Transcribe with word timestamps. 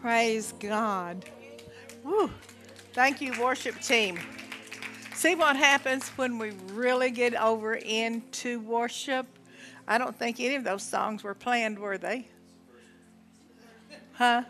Praise 0.00 0.52
God. 0.60 1.24
Woo. 2.04 2.30
Thank 2.92 3.20
you, 3.20 3.40
worship 3.40 3.80
team. 3.80 4.18
See 5.14 5.34
what 5.34 5.56
happens 5.56 6.08
when 6.10 6.38
we 6.38 6.52
really 6.72 7.10
get 7.10 7.34
over 7.34 7.74
into 7.74 8.60
worship? 8.60 9.26
I 9.88 9.98
don't 9.98 10.16
think 10.16 10.38
any 10.38 10.54
of 10.54 10.64
those 10.64 10.82
songs 10.82 11.24
were 11.24 11.34
planned, 11.34 11.78
were 11.78 11.98
they? 11.98 12.28
Huh? 14.12 14.42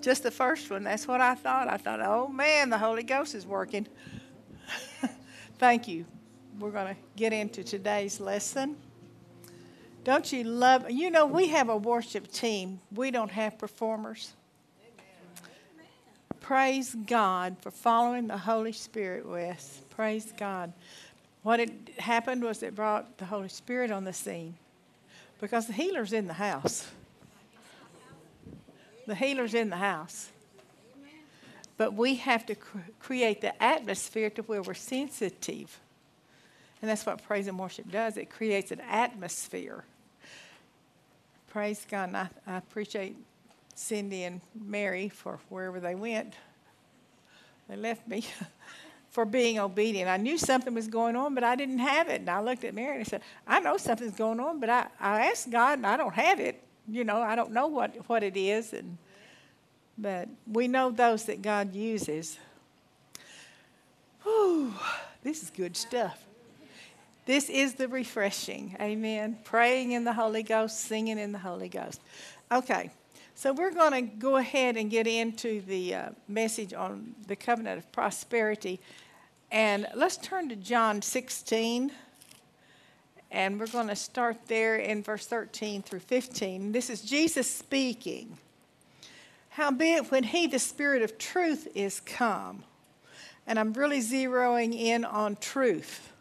Just 0.00 0.22
the 0.22 0.30
first 0.30 0.70
one. 0.70 0.84
That's 0.84 1.06
what 1.06 1.20
I 1.20 1.34
thought. 1.34 1.68
I 1.68 1.76
thought, 1.76 2.00
oh 2.00 2.28
man, 2.28 2.70
the 2.70 2.78
Holy 2.78 3.02
Ghost 3.02 3.34
is 3.34 3.46
working. 3.46 3.86
Thank 5.58 5.86
you. 5.86 6.04
We're 6.58 6.70
going 6.70 6.94
to 6.94 7.00
get 7.16 7.32
into 7.32 7.62
today's 7.62 8.20
lesson. 8.20 8.76
Don't 10.08 10.32
you 10.32 10.42
love? 10.42 10.90
You 10.90 11.10
know, 11.10 11.26
we 11.26 11.48
have 11.48 11.68
a 11.68 11.76
worship 11.76 12.32
team. 12.32 12.80
We 12.94 13.10
don't 13.10 13.30
have 13.30 13.58
performers. 13.58 14.32
Praise 16.40 16.94
God 16.94 17.58
for 17.60 17.70
following 17.70 18.26
the 18.26 18.38
Holy 18.38 18.72
Spirit 18.72 19.28
with. 19.28 19.84
Praise 19.90 20.32
God. 20.38 20.72
What 21.42 21.60
had 21.60 21.90
happened 21.98 22.42
was 22.42 22.62
it 22.62 22.74
brought 22.74 23.18
the 23.18 23.26
Holy 23.26 23.50
Spirit 23.50 23.90
on 23.90 24.04
the 24.04 24.14
scene 24.14 24.54
because 25.42 25.66
the 25.66 25.74
healer's 25.74 26.14
in 26.14 26.26
the 26.26 26.32
house. 26.32 26.86
The 29.06 29.14
healer's 29.14 29.52
in 29.52 29.68
the 29.68 29.76
house. 29.76 30.30
But 31.76 31.92
we 31.92 32.14
have 32.14 32.46
to 32.46 32.54
cr- 32.54 32.78
create 32.98 33.42
the 33.42 33.62
atmosphere 33.62 34.30
to 34.30 34.42
where 34.44 34.62
we're 34.62 34.72
sensitive. 34.72 35.78
And 36.80 36.90
that's 36.90 37.04
what 37.04 37.22
praise 37.24 37.46
and 37.46 37.58
worship 37.58 37.90
does 37.90 38.16
it 38.16 38.30
creates 38.30 38.70
an 38.70 38.80
atmosphere. 38.80 39.84
Praise 41.58 41.84
God. 41.90 42.10
And 42.10 42.16
I, 42.16 42.28
I 42.46 42.56
appreciate 42.58 43.16
Cindy 43.74 44.22
and 44.22 44.40
Mary 44.54 45.08
for 45.08 45.40
wherever 45.48 45.80
they 45.80 45.96
went. 45.96 46.34
They 47.68 47.74
left 47.74 48.06
me 48.06 48.24
for 49.10 49.24
being 49.24 49.58
obedient. 49.58 50.08
I 50.08 50.18
knew 50.18 50.38
something 50.38 50.72
was 50.72 50.86
going 50.86 51.16
on, 51.16 51.34
but 51.34 51.42
I 51.42 51.56
didn't 51.56 51.80
have 51.80 52.08
it. 52.10 52.20
And 52.20 52.30
I 52.30 52.40
looked 52.42 52.62
at 52.62 52.74
Mary 52.74 52.92
and 52.92 53.00
I 53.00 53.02
said, 53.02 53.22
I 53.44 53.58
know 53.58 53.76
something's 53.76 54.14
going 54.14 54.38
on, 54.38 54.60
but 54.60 54.70
I, 54.70 54.86
I 55.00 55.26
asked 55.32 55.50
God 55.50 55.78
and 55.78 55.86
I 55.88 55.96
don't 55.96 56.14
have 56.14 56.38
it. 56.38 56.62
You 56.86 57.02
know, 57.02 57.20
I 57.20 57.34
don't 57.34 57.50
know 57.50 57.66
what, 57.66 58.08
what 58.08 58.22
it 58.22 58.36
is. 58.36 58.72
And 58.72 58.96
but 59.98 60.28
we 60.46 60.68
know 60.68 60.92
those 60.92 61.24
that 61.24 61.42
God 61.42 61.74
uses. 61.74 62.38
Whew, 64.22 64.74
this 65.24 65.42
is 65.42 65.50
good 65.50 65.76
stuff. 65.76 66.27
This 67.28 67.50
is 67.50 67.74
the 67.74 67.88
refreshing. 67.88 68.74
Amen. 68.80 69.36
Praying 69.44 69.92
in 69.92 70.04
the 70.04 70.14
Holy 70.14 70.42
Ghost, 70.42 70.80
singing 70.80 71.18
in 71.18 71.32
the 71.32 71.38
Holy 71.38 71.68
Ghost. 71.68 72.00
Okay, 72.50 72.90
so 73.34 73.52
we're 73.52 73.74
going 73.74 73.92
to 73.92 74.00
go 74.00 74.38
ahead 74.38 74.78
and 74.78 74.90
get 74.90 75.06
into 75.06 75.60
the 75.60 75.94
uh, 75.94 76.08
message 76.26 76.72
on 76.72 77.14
the 77.26 77.36
covenant 77.36 77.80
of 77.80 77.92
prosperity. 77.92 78.80
And 79.50 79.86
let's 79.94 80.16
turn 80.16 80.48
to 80.48 80.56
John 80.56 81.02
16. 81.02 81.92
And 83.30 83.60
we're 83.60 83.66
going 83.66 83.88
to 83.88 83.96
start 83.96 84.38
there 84.46 84.76
in 84.76 85.02
verse 85.02 85.26
13 85.26 85.82
through 85.82 86.00
15. 86.00 86.72
This 86.72 86.88
is 86.88 87.02
Jesus 87.02 87.54
speaking. 87.54 88.38
Howbeit, 89.50 90.10
when 90.10 90.24
he, 90.24 90.46
the 90.46 90.58
Spirit 90.58 91.02
of 91.02 91.18
truth, 91.18 91.68
is 91.74 92.00
come, 92.00 92.64
and 93.46 93.58
I'm 93.58 93.74
really 93.74 94.00
zeroing 94.00 94.72
in 94.72 95.04
on 95.04 95.36
truth 95.36 96.14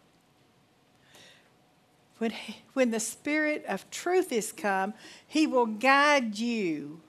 when, 2.17 2.31
he, 2.31 2.57
when 2.73 2.91
the 2.91 2.99
Spirit 2.99 3.65
of 3.67 3.89
truth 3.91 4.31
is 4.31 4.51
come, 4.51 4.93
He 5.27 5.45
will 5.47 5.65
guide 5.65 6.37
you. 6.37 6.99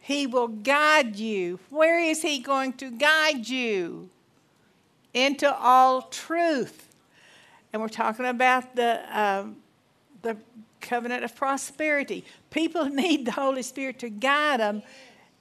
He 0.00 0.26
will 0.26 0.48
guide 0.48 1.16
you. 1.16 1.58
Where 1.70 2.00
is 2.00 2.22
He 2.22 2.38
going 2.40 2.72
to 2.74 2.90
guide 2.90 3.48
you? 3.48 4.10
Into 5.14 5.52
all 5.54 6.02
truth. 6.02 6.94
And 7.72 7.80
we're 7.80 7.88
talking 7.88 8.26
about 8.26 8.74
the, 8.76 9.00
um, 9.12 9.56
the 10.22 10.36
covenant 10.80 11.24
of 11.24 11.34
prosperity. 11.34 12.24
People 12.50 12.84
need 12.86 13.26
the 13.26 13.32
Holy 13.32 13.62
Spirit 13.62 13.98
to 14.00 14.08
guide 14.08 14.60
them 14.60 14.82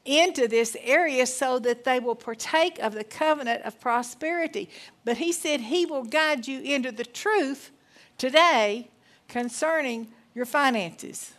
into 0.04 0.48
this 0.48 0.78
area 0.84 1.26
so 1.26 1.58
that 1.58 1.84
they 1.84 2.00
will 2.00 2.16
partake 2.16 2.78
of 2.78 2.94
the 2.94 3.04
covenant 3.04 3.64
of 3.64 3.80
prosperity. 3.82 4.70
But 5.04 5.18
He 5.18 5.32
said 5.32 5.62
He 5.62 5.88
will 5.88 6.04
guide 6.04 6.48
you 6.48 6.62
into 6.62 6.92
the 6.92 7.06
truth 7.06 7.72
today 8.18 8.90
concerning 9.28 10.08
your 10.34 10.46
finances, 10.46 11.34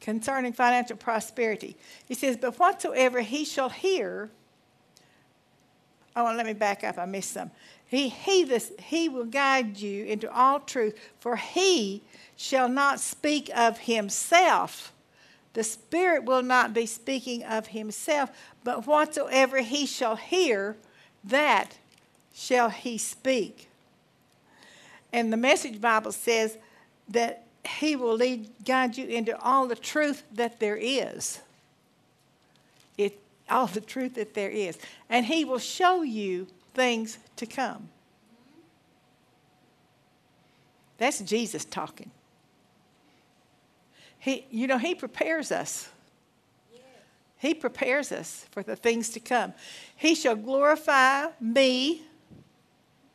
concerning 0.00 0.52
financial 0.52 0.96
prosperity. 0.96 1.76
He 2.06 2.14
says, 2.14 2.36
But 2.36 2.58
whatsoever 2.58 3.20
he 3.20 3.44
shall 3.44 3.68
hear, 3.68 4.30
oh, 6.16 6.34
let 6.36 6.46
me 6.46 6.52
back 6.52 6.84
up, 6.84 6.98
I 6.98 7.06
missed 7.06 7.32
some. 7.32 7.50
He, 7.86 8.08
he, 8.10 8.44
this, 8.44 8.72
he 8.78 9.08
will 9.08 9.24
guide 9.24 9.78
you 9.78 10.04
into 10.04 10.30
all 10.30 10.60
truth, 10.60 10.94
for 11.20 11.36
he 11.36 12.02
shall 12.36 12.68
not 12.68 13.00
speak 13.00 13.50
of 13.56 13.78
himself. 13.78 14.92
The 15.54 15.64
Spirit 15.64 16.24
will 16.24 16.42
not 16.42 16.74
be 16.74 16.84
speaking 16.84 17.42
of 17.44 17.68
himself, 17.68 18.30
but 18.62 18.86
whatsoever 18.86 19.60
he 19.62 19.86
shall 19.86 20.16
hear, 20.16 20.76
that 21.24 21.78
shall 22.34 22.68
he 22.68 22.98
speak. 22.98 23.67
And 25.12 25.32
the 25.32 25.36
Message 25.36 25.80
Bible 25.80 26.12
says 26.12 26.56
that 27.08 27.44
He 27.64 27.96
will 27.96 28.14
lead, 28.14 28.50
guide 28.64 28.96
you 28.96 29.06
into 29.06 29.38
all 29.40 29.66
the 29.66 29.76
truth 29.76 30.22
that 30.34 30.60
there 30.60 30.76
is. 30.76 31.40
It, 32.96 33.18
all 33.48 33.66
the 33.66 33.80
truth 33.80 34.14
that 34.14 34.34
there 34.34 34.50
is. 34.50 34.78
And 35.08 35.24
He 35.24 35.44
will 35.44 35.58
show 35.58 36.02
you 36.02 36.46
things 36.74 37.18
to 37.36 37.46
come. 37.46 37.88
That's 40.98 41.20
Jesus 41.20 41.64
talking. 41.64 42.10
He, 44.18 44.46
you 44.50 44.66
know, 44.66 44.78
He 44.78 44.94
prepares 44.94 45.50
us. 45.52 45.88
He 47.38 47.54
prepares 47.54 48.10
us 48.10 48.46
for 48.50 48.64
the 48.64 48.74
things 48.74 49.10
to 49.10 49.20
come. 49.20 49.54
He 49.94 50.16
shall 50.16 50.34
glorify 50.34 51.28
me. 51.40 52.02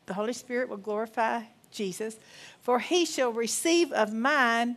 The 0.06 0.14
Holy 0.14 0.32
Spirit 0.32 0.70
will 0.70 0.78
glorify 0.78 1.42
Jesus, 1.74 2.18
for 2.62 2.78
he 2.78 3.04
shall 3.04 3.30
receive 3.30 3.92
of 3.92 4.12
mine. 4.12 4.76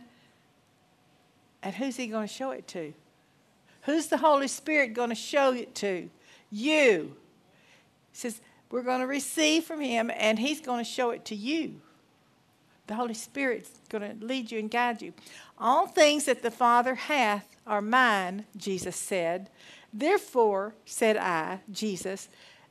And 1.62 1.74
who's 1.74 1.96
he 1.96 2.06
going 2.08 2.28
to 2.28 2.32
show 2.32 2.50
it 2.50 2.68
to? 2.68 2.92
Who's 3.82 4.08
the 4.08 4.18
Holy 4.18 4.48
Spirit 4.48 4.92
going 4.92 5.08
to 5.08 5.14
show 5.14 5.52
it 5.52 5.74
to? 5.76 6.10
You. 6.50 7.16
He 8.12 8.18
says, 8.18 8.40
We're 8.70 8.82
going 8.82 9.00
to 9.00 9.06
receive 9.06 9.64
from 9.64 9.80
him, 9.80 10.10
and 10.14 10.38
he's 10.38 10.60
going 10.60 10.84
to 10.84 10.90
show 10.90 11.10
it 11.10 11.24
to 11.26 11.34
you. 11.34 11.80
The 12.86 12.94
Holy 12.94 13.14
Spirit's 13.14 13.70
going 13.90 14.18
to 14.18 14.24
lead 14.24 14.50
you 14.50 14.58
and 14.58 14.70
guide 14.70 15.02
you. 15.02 15.12
All 15.58 15.86
things 15.86 16.24
that 16.24 16.42
the 16.42 16.50
Father 16.50 16.94
hath 16.94 17.56
are 17.66 17.82
mine, 17.82 18.46
Jesus 18.56 18.96
said. 18.96 19.50
Therefore, 19.92 20.74
said 20.84 21.16
I, 21.16 21.60
Jesus, 21.70 22.28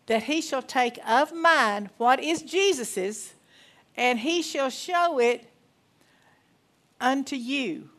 that 0.08 0.24
he 0.24 0.42
shall 0.42 0.62
take 0.62 1.00
of 1.08 1.34
mine 1.34 1.90
what 1.98 2.20
is 2.20 2.42
Jesus's 2.42 3.34
and 3.97 4.19
he 4.19 4.41
shall 4.41 4.69
show 4.69 5.19
it 5.19 5.50
unto 7.02 7.35
you. 7.35 7.90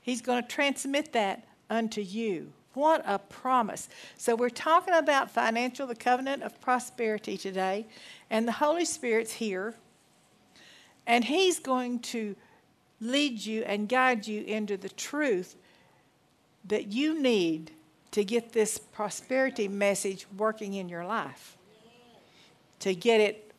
He's 0.00 0.20
going 0.20 0.42
to 0.42 0.48
transmit 0.48 1.12
that 1.14 1.46
unto 1.70 2.02
you. 2.02 2.52
What 2.74 3.02
a 3.06 3.18
promise. 3.18 3.88
So, 4.18 4.34
we're 4.34 4.50
talking 4.50 4.94
about 4.94 5.30
financial, 5.30 5.86
the 5.86 5.94
covenant 5.94 6.42
of 6.42 6.60
prosperity 6.60 7.36
today, 7.36 7.86
and 8.30 8.46
the 8.46 8.52
Holy 8.52 8.84
Spirit's 8.84 9.32
here, 9.32 9.74
and 11.06 11.24
He's 11.24 11.60
going 11.60 12.00
to 12.00 12.34
lead 13.00 13.44
you 13.44 13.62
and 13.62 13.88
guide 13.88 14.26
you 14.26 14.42
into 14.42 14.76
the 14.76 14.88
truth 14.88 15.56
that 16.64 16.92
you 16.92 17.20
need 17.20 17.70
to 18.10 18.24
get 18.24 18.52
this 18.52 18.78
prosperity 18.78 19.68
message 19.68 20.26
working 20.36 20.74
in 20.74 20.88
your 20.88 21.04
life, 21.04 21.56
to 22.80 22.94
get 22.94 23.20
it 23.20 23.52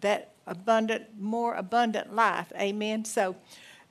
that 0.00 0.32
abundant, 0.50 1.04
more 1.18 1.54
abundant 1.54 2.14
life. 2.14 2.52
Amen. 2.58 3.06
So, 3.06 3.36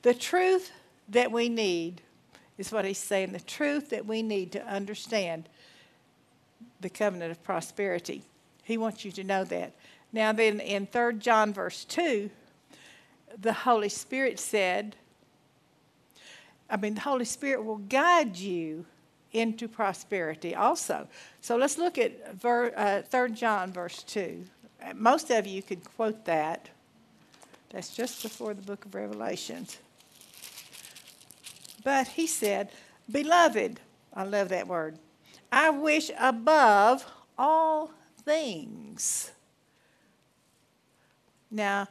the 0.02 0.14
truth 0.14 0.70
that 1.08 1.32
we 1.32 1.48
need 1.48 2.02
is 2.56 2.70
what 2.70 2.84
he's 2.84 2.98
saying 2.98 3.32
the 3.32 3.40
truth 3.40 3.90
that 3.90 4.06
we 4.06 4.22
need 4.22 4.52
to 4.52 4.64
understand 4.66 5.48
the 6.80 6.90
covenant 6.90 7.32
of 7.32 7.42
prosperity. 7.42 8.22
He 8.62 8.78
wants 8.78 9.04
you 9.04 9.10
to 9.12 9.24
know 9.24 9.44
that. 9.44 9.72
Now, 10.12 10.32
then 10.32 10.60
in 10.60 10.86
3 10.86 11.14
John, 11.14 11.52
verse 11.52 11.84
2, 11.84 12.30
the 13.40 13.52
Holy 13.52 13.88
Spirit 13.88 14.38
said, 14.38 14.96
I 16.68 16.76
mean, 16.76 16.94
the 16.94 17.00
Holy 17.00 17.24
Spirit 17.24 17.64
will 17.64 17.78
guide 17.78 18.36
you 18.36 18.84
into 19.32 19.68
prosperity 19.68 20.54
also. 20.54 21.08
So 21.40 21.56
let's 21.56 21.78
look 21.78 21.98
at 21.98 22.12
uh, 22.44 23.02
3 23.02 23.30
John, 23.32 23.72
verse 23.72 24.02
2. 24.02 24.44
Most 24.94 25.30
of 25.30 25.46
you 25.46 25.62
could 25.62 25.84
quote 25.96 26.24
that. 26.24 26.68
That's 27.70 27.94
just 27.94 28.22
before 28.22 28.54
the 28.54 28.62
book 28.62 28.84
of 28.84 28.94
Revelations. 28.94 29.78
But 31.84 32.08
he 32.08 32.26
said, 32.26 32.70
Beloved, 33.10 33.80
I 34.14 34.24
love 34.24 34.48
that 34.50 34.66
word. 34.66 34.98
I 35.52 35.70
wish 35.70 36.10
above 36.18 37.06
all 37.38 37.92
things. 38.24 39.30
Now, 41.50 41.88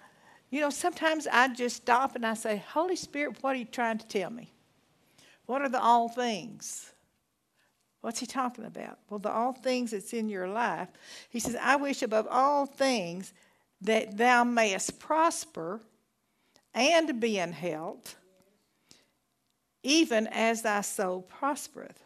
you 0.49 0.61
know, 0.61 0.69
sometimes 0.69 1.27
I 1.27 1.47
just 1.49 1.77
stop 1.77 2.15
and 2.15 2.25
I 2.25 2.33
say, 2.33 2.63
Holy 2.73 2.95
Spirit, 2.95 3.37
what 3.41 3.55
are 3.55 3.59
you 3.59 3.65
trying 3.65 3.97
to 3.97 4.07
tell 4.07 4.29
me? 4.29 4.51
What 5.45 5.61
are 5.61 5.69
the 5.69 5.81
all 5.81 6.09
things? 6.09 6.91
What's 8.01 8.19
he 8.19 8.25
talking 8.25 8.65
about? 8.65 8.99
Well, 9.09 9.19
the 9.19 9.31
all 9.31 9.53
things 9.53 9.91
that's 9.91 10.13
in 10.13 10.29
your 10.29 10.47
life. 10.47 10.87
He 11.29 11.39
says, 11.39 11.57
I 11.61 11.75
wish 11.75 12.01
above 12.01 12.27
all 12.29 12.65
things 12.65 13.33
that 13.81 14.17
thou 14.17 14.43
mayest 14.43 14.99
prosper 14.99 15.81
and 16.73 17.19
be 17.19 17.39
in 17.39 17.51
health, 17.51 18.15
even 19.83 20.27
as 20.27 20.61
thy 20.61 20.81
soul 20.81 21.21
prospereth. 21.21 22.03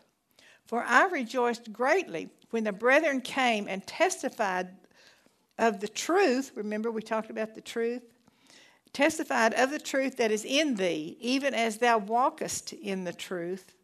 For 0.66 0.84
I 0.84 1.06
rejoiced 1.08 1.72
greatly 1.72 2.30
when 2.50 2.64
the 2.64 2.72
brethren 2.72 3.22
came 3.22 3.68
and 3.68 3.86
testified 3.86 4.70
of 5.60 5.80
the 5.80 5.88
truth. 5.88 6.52
Remember, 6.56 6.90
we 6.90 7.02
talked 7.02 7.30
about 7.30 7.54
the 7.54 7.62
truth? 7.62 8.04
Testified 8.94 9.54
of 9.56 9.72
the 9.72 9.80
truth 9.80 10.18
that 10.18 10.32
is 10.32 10.46
in 10.46 10.76
thee, 10.76 11.18
even 11.20 11.54
as 11.54 11.78
thou 11.78 11.98
walkest 11.98 12.74
in 12.74 13.04
the 13.04 13.14
truth. 13.14 13.76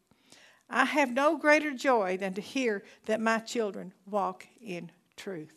I 0.69 0.86
have 0.86 1.12
no 1.12 1.38
greater 1.38 1.71
joy 1.71 2.18
than 2.18 2.33
to 2.36 2.42
hear 2.42 2.83
that 3.06 3.19
my 3.19 3.39
children 3.39 3.94
walk 4.06 4.48
in 4.62 4.92
truth. 5.16 5.54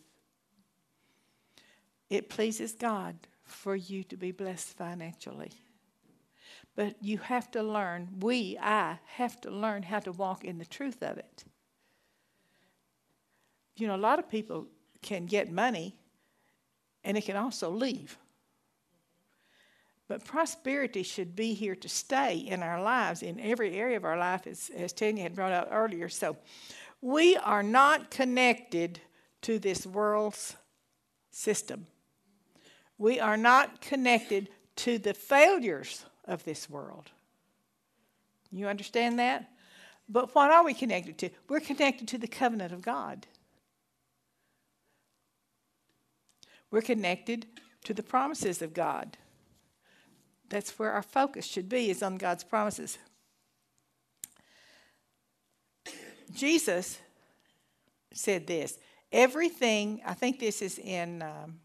It 2.08 2.30
pleases 2.30 2.72
God 2.72 3.16
for 3.44 3.76
you 3.76 4.04
to 4.04 4.16
be 4.16 4.32
blessed 4.32 4.76
financially. 4.76 5.52
But 6.74 6.96
you 7.02 7.18
have 7.18 7.50
to 7.50 7.62
learn, 7.62 8.08
we, 8.20 8.58
I, 8.60 8.98
have 9.16 9.40
to 9.42 9.50
learn 9.50 9.82
how 9.82 10.00
to 10.00 10.12
walk 10.12 10.44
in 10.44 10.58
the 10.58 10.64
truth 10.64 11.02
of 11.02 11.18
it. 11.18 11.44
You 13.76 13.86
know, 13.86 13.96
a 13.96 13.98
lot 13.98 14.18
of 14.18 14.30
people 14.30 14.66
can 15.02 15.26
get 15.26 15.50
money 15.50 15.96
and 17.04 17.18
it 17.18 17.24
can 17.24 17.36
also 17.36 17.70
leave. 17.70 18.16
But 20.12 20.26
prosperity 20.26 21.04
should 21.04 21.34
be 21.34 21.54
here 21.54 21.74
to 21.74 21.88
stay 21.88 22.36
in 22.36 22.62
our 22.62 22.82
lives, 22.82 23.22
in 23.22 23.40
every 23.40 23.78
area 23.78 23.96
of 23.96 24.04
our 24.04 24.18
life, 24.18 24.46
as, 24.46 24.70
as 24.76 24.92
Tanya 24.92 25.22
had 25.22 25.34
brought 25.34 25.52
out 25.52 25.68
earlier. 25.70 26.10
So 26.10 26.36
we 27.00 27.38
are 27.38 27.62
not 27.62 28.10
connected 28.10 29.00
to 29.40 29.58
this 29.58 29.86
world's 29.86 30.54
system. 31.30 31.86
We 32.98 33.20
are 33.20 33.38
not 33.38 33.80
connected 33.80 34.50
to 34.76 34.98
the 34.98 35.14
failures 35.14 36.04
of 36.26 36.44
this 36.44 36.68
world. 36.68 37.10
You 38.50 38.68
understand 38.68 39.18
that? 39.18 39.48
But 40.10 40.34
what 40.34 40.50
are 40.50 40.62
we 40.62 40.74
connected 40.74 41.16
to? 41.20 41.30
We're 41.48 41.60
connected 41.60 42.06
to 42.08 42.18
the 42.18 42.28
covenant 42.28 42.74
of 42.74 42.82
God. 42.82 43.26
We're 46.70 46.82
connected 46.82 47.46
to 47.84 47.94
the 47.94 48.02
promises 48.02 48.60
of 48.60 48.74
God. 48.74 49.16
That's 50.52 50.78
where 50.78 50.92
our 50.92 51.02
focus 51.02 51.46
should 51.46 51.70
be, 51.70 51.88
is 51.88 52.02
on 52.02 52.18
God's 52.18 52.44
promises. 52.44 52.98
Jesus 56.34 56.98
said 58.12 58.46
this 58.46 58.78
everything, 59.10 60.02
I 60.04 60.12
think 60.12 60.38
this 60.38 60.60
is 60.60 60.78
in, 60.78 61.22
um, 61.22 61.60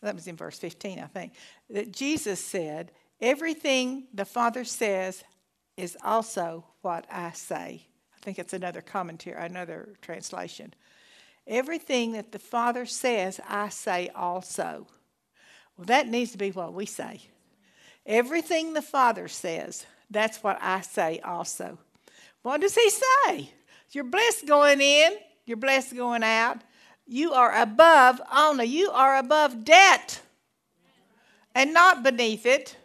that 0.00 0.16
was 0.16 0.26
in 0.26 0.34
verse 0.34 0.58
15, 0.58 0.98
I 0.98 1.06
think, 1.06 1.34
that 1.70 1.92
Jesus 1.92 2.44
said, 2.44 2.90
Everything 3.20 4.08
the 4.12 4.24
Father 4.24 4.64
says 4.64 5.22
is 5.76 5.96
also 6.02 6.64
what 6.80 7.06
I 7.08 7.30
say. 7.30 7.86
I 8.12 8.18
think 8.22 8.40
it's 8.40 8.54
another 8.54 8.80
commentary, 8.80 9.40
another 9.40 9.90
translation. 10.02 10.74
Everything 11.46 12.10
that 12.12 12.32
the 12.32 12.40
Father 12.40 12.86
says, 12.86 13.38
I 13.48 13.68
say 13.68 14.10
also. 14.16 14.88
Well, 15.76 15.84
that 15.86 16.08
needs 16.08 16.32
to 16.32 16.38
be 16.38 16.50
what 16.50 16.74
we 16.74 16.86
say. 16.86 17.20
Everything 18.06 18.72
the 18.72 18.82
Father 18.82 19.28
says, 19.28 19.86
that's 20.10 20.42
what 20.42 20.58
I 20.60 20.80
say 20.80 21.20
also. 21.20 21.78
What 22.42 22.60
does 22.60 22.74
He 22.74 22.90
say? 22.90 23.50
You're 23.90 24.04
blessed 24.04 24.46
going 24.46 24.80
in, 24.80 25.12
you're 25.44 25.56
blessed 25.56 25.94
going 25.94 26.22
out. 26.22 26.58
You 27.06 27.32
are 27.32 27.54
above 27.60 28.20
honor, 28.30 28.64
you 28.64 28.90
are 28.90 29.18
above 29.18 29.64
debt 29.64 30.20
and 31.54 31.74
not 31.74 32.02
beneath 32.02 32.46
it. 32.46 32.76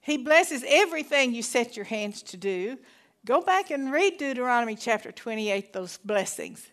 He 0.00 0.16
blesses 0.16 0.64
everything 0.66 1.34
you 1.34 1.42
set 1.42 1.76
your 1.76 1.84
hands 1.84 2.22
to 2.22 2.36
do. 2.36 2.78
Go 3.26 3.42
back 3.42 3.70
and 3.70 3.92
read 3.92 4.16
Deuteronomy 4.18 4.74
chapter 4.74 5.12
28, 5.12 5.72
those 5.72 5.98
blessings. 5.98 6.66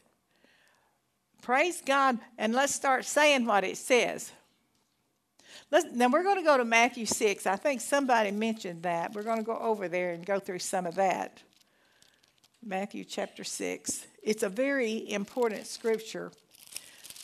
Praise 1.42 1.82
God, 1.86 2.18
and 2.38 2.54
let's 2.54 2.74
start 2.74 3.06
saying 3.06 3.46
what 3.46 3.64
it 3.64 3.78
says. 3.78 4.32
Let's, 5.72 5.88
now 5.94 6.10
we're 6.10 6.24
going 6.24 6.38
to 6.38 6.44
go 6.44 6.58
to 6.58 6.66
Matthew 6.66 7.06
6. 7.06 7.48
I 7.48 7.56
think 7.56 7.82
somebody 7.82 8.32
mentioned 8.32 8.84
that. 8.84 9.14
We're 9.14 9.24
going 9.24 9.40
to 9.40 9.44
go 9.44 9.58
over 9.58 9.88
there 9.88 10.12
and 10.12 10.26
go 10.26 10.40
through 10.40 10.60
some 10.60 10.86
of 10.86 10.96
that. 10.96 11.42
Matthew 12.64 13.04
chapter 13.04 13.44
6. 13.44 14.06
It's 14.24 14.44
a 14.44 14.50
very 14.50 15.10
important 15.12 15.68
scripture. 15.68 16.32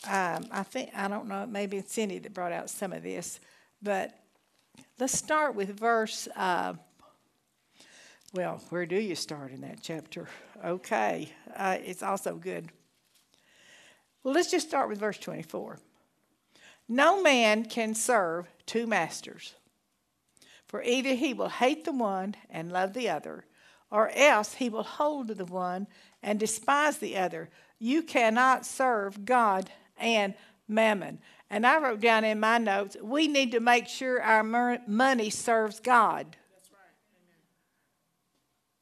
Um, 0.07 0.47
I 0.51 0.63
think, 0.63 0.89
I 0.95 1.07
don't 1.07 1.27
know, 1.27 1.45
maybe 1.45 1.77
it's 1.77 1.93
Cindy 1.93 2.19
that 2.19 2.33
brought 2.33 2.51
out 2.51 2.69
some 2.69 2.91
of 2.91 3.03
this, 3.03 3.39
but 3.81 4.17
Let's 5.01 5.17
start 5.17 5.55
with 5.55 5.79
verse. 5.79 6.27
Uh, 6.35 6.75
well, 8.33 8.61
where 8.69 8.85
do 8.85 8.97
you 8.97 9.15
start 9.15 9.51
in 9.51 9.61
that 9.61 9.79
chapter? 9.81 10.27
Okay, 10.63 11.31
uh, 11.55 11.77
it's 11.83 12.03
also 12.03 12.35
good. 12.35 12.69
Well, 14.23 14.35
let's 14.35 14.51
just 14.51 14.67
start 14.67 14.89
with 14.89 14.99
verse 14.99 15.17
24. 15.17 15.79
No 16.93 17.21
man 17.21 17.63
can 17.63 17.95
serve 17.95 18.49
two 18.65 18.85
masters, 18.85 19.55
for 20.67 20.83
either 20.83 21.13
he 21.13 21.33
will 21.33 21.47
hate 21.47 21.85
the 21.85 21.93
one 21.93 22.35
and 22.49 22.69
love 22.69 22.91
the 22.91 23.07
other, 23.07 23.45
or 23.89 24.11
else 24.13 24.55
he 24.55 24.67
will 24.67 24.83
hold 24.83 25.29
to 25.29 25.33
the 25.33 25.45
one 25.45 25.87
and 26.21 26.37
despise 26.37 26.97
the 26.97 27.15
other. 27.15 27.49
You 27.79 28.03
cannot 28.03 28.65
serve 28.65 29.23
God 29.23 29.71
and 29.97 30.33
mammon. 30.67 31.19
And 31.49 31.65
I 31.65 31.79
wrote 31.79 32.01
down 32.01 32.25
in 32.25 32.41
my 32.41 32.57
notes, 32.57 32.97
we 33.01 33.29
need 33.29 33.53
to 33.53 33.61
make 33.61 33.87
sure 33.87 34.21
our 34.21 34.43
money 34.85 35.29
serves 35.29 35.79
God. 35.79 36.35
Right. 36.73 36.83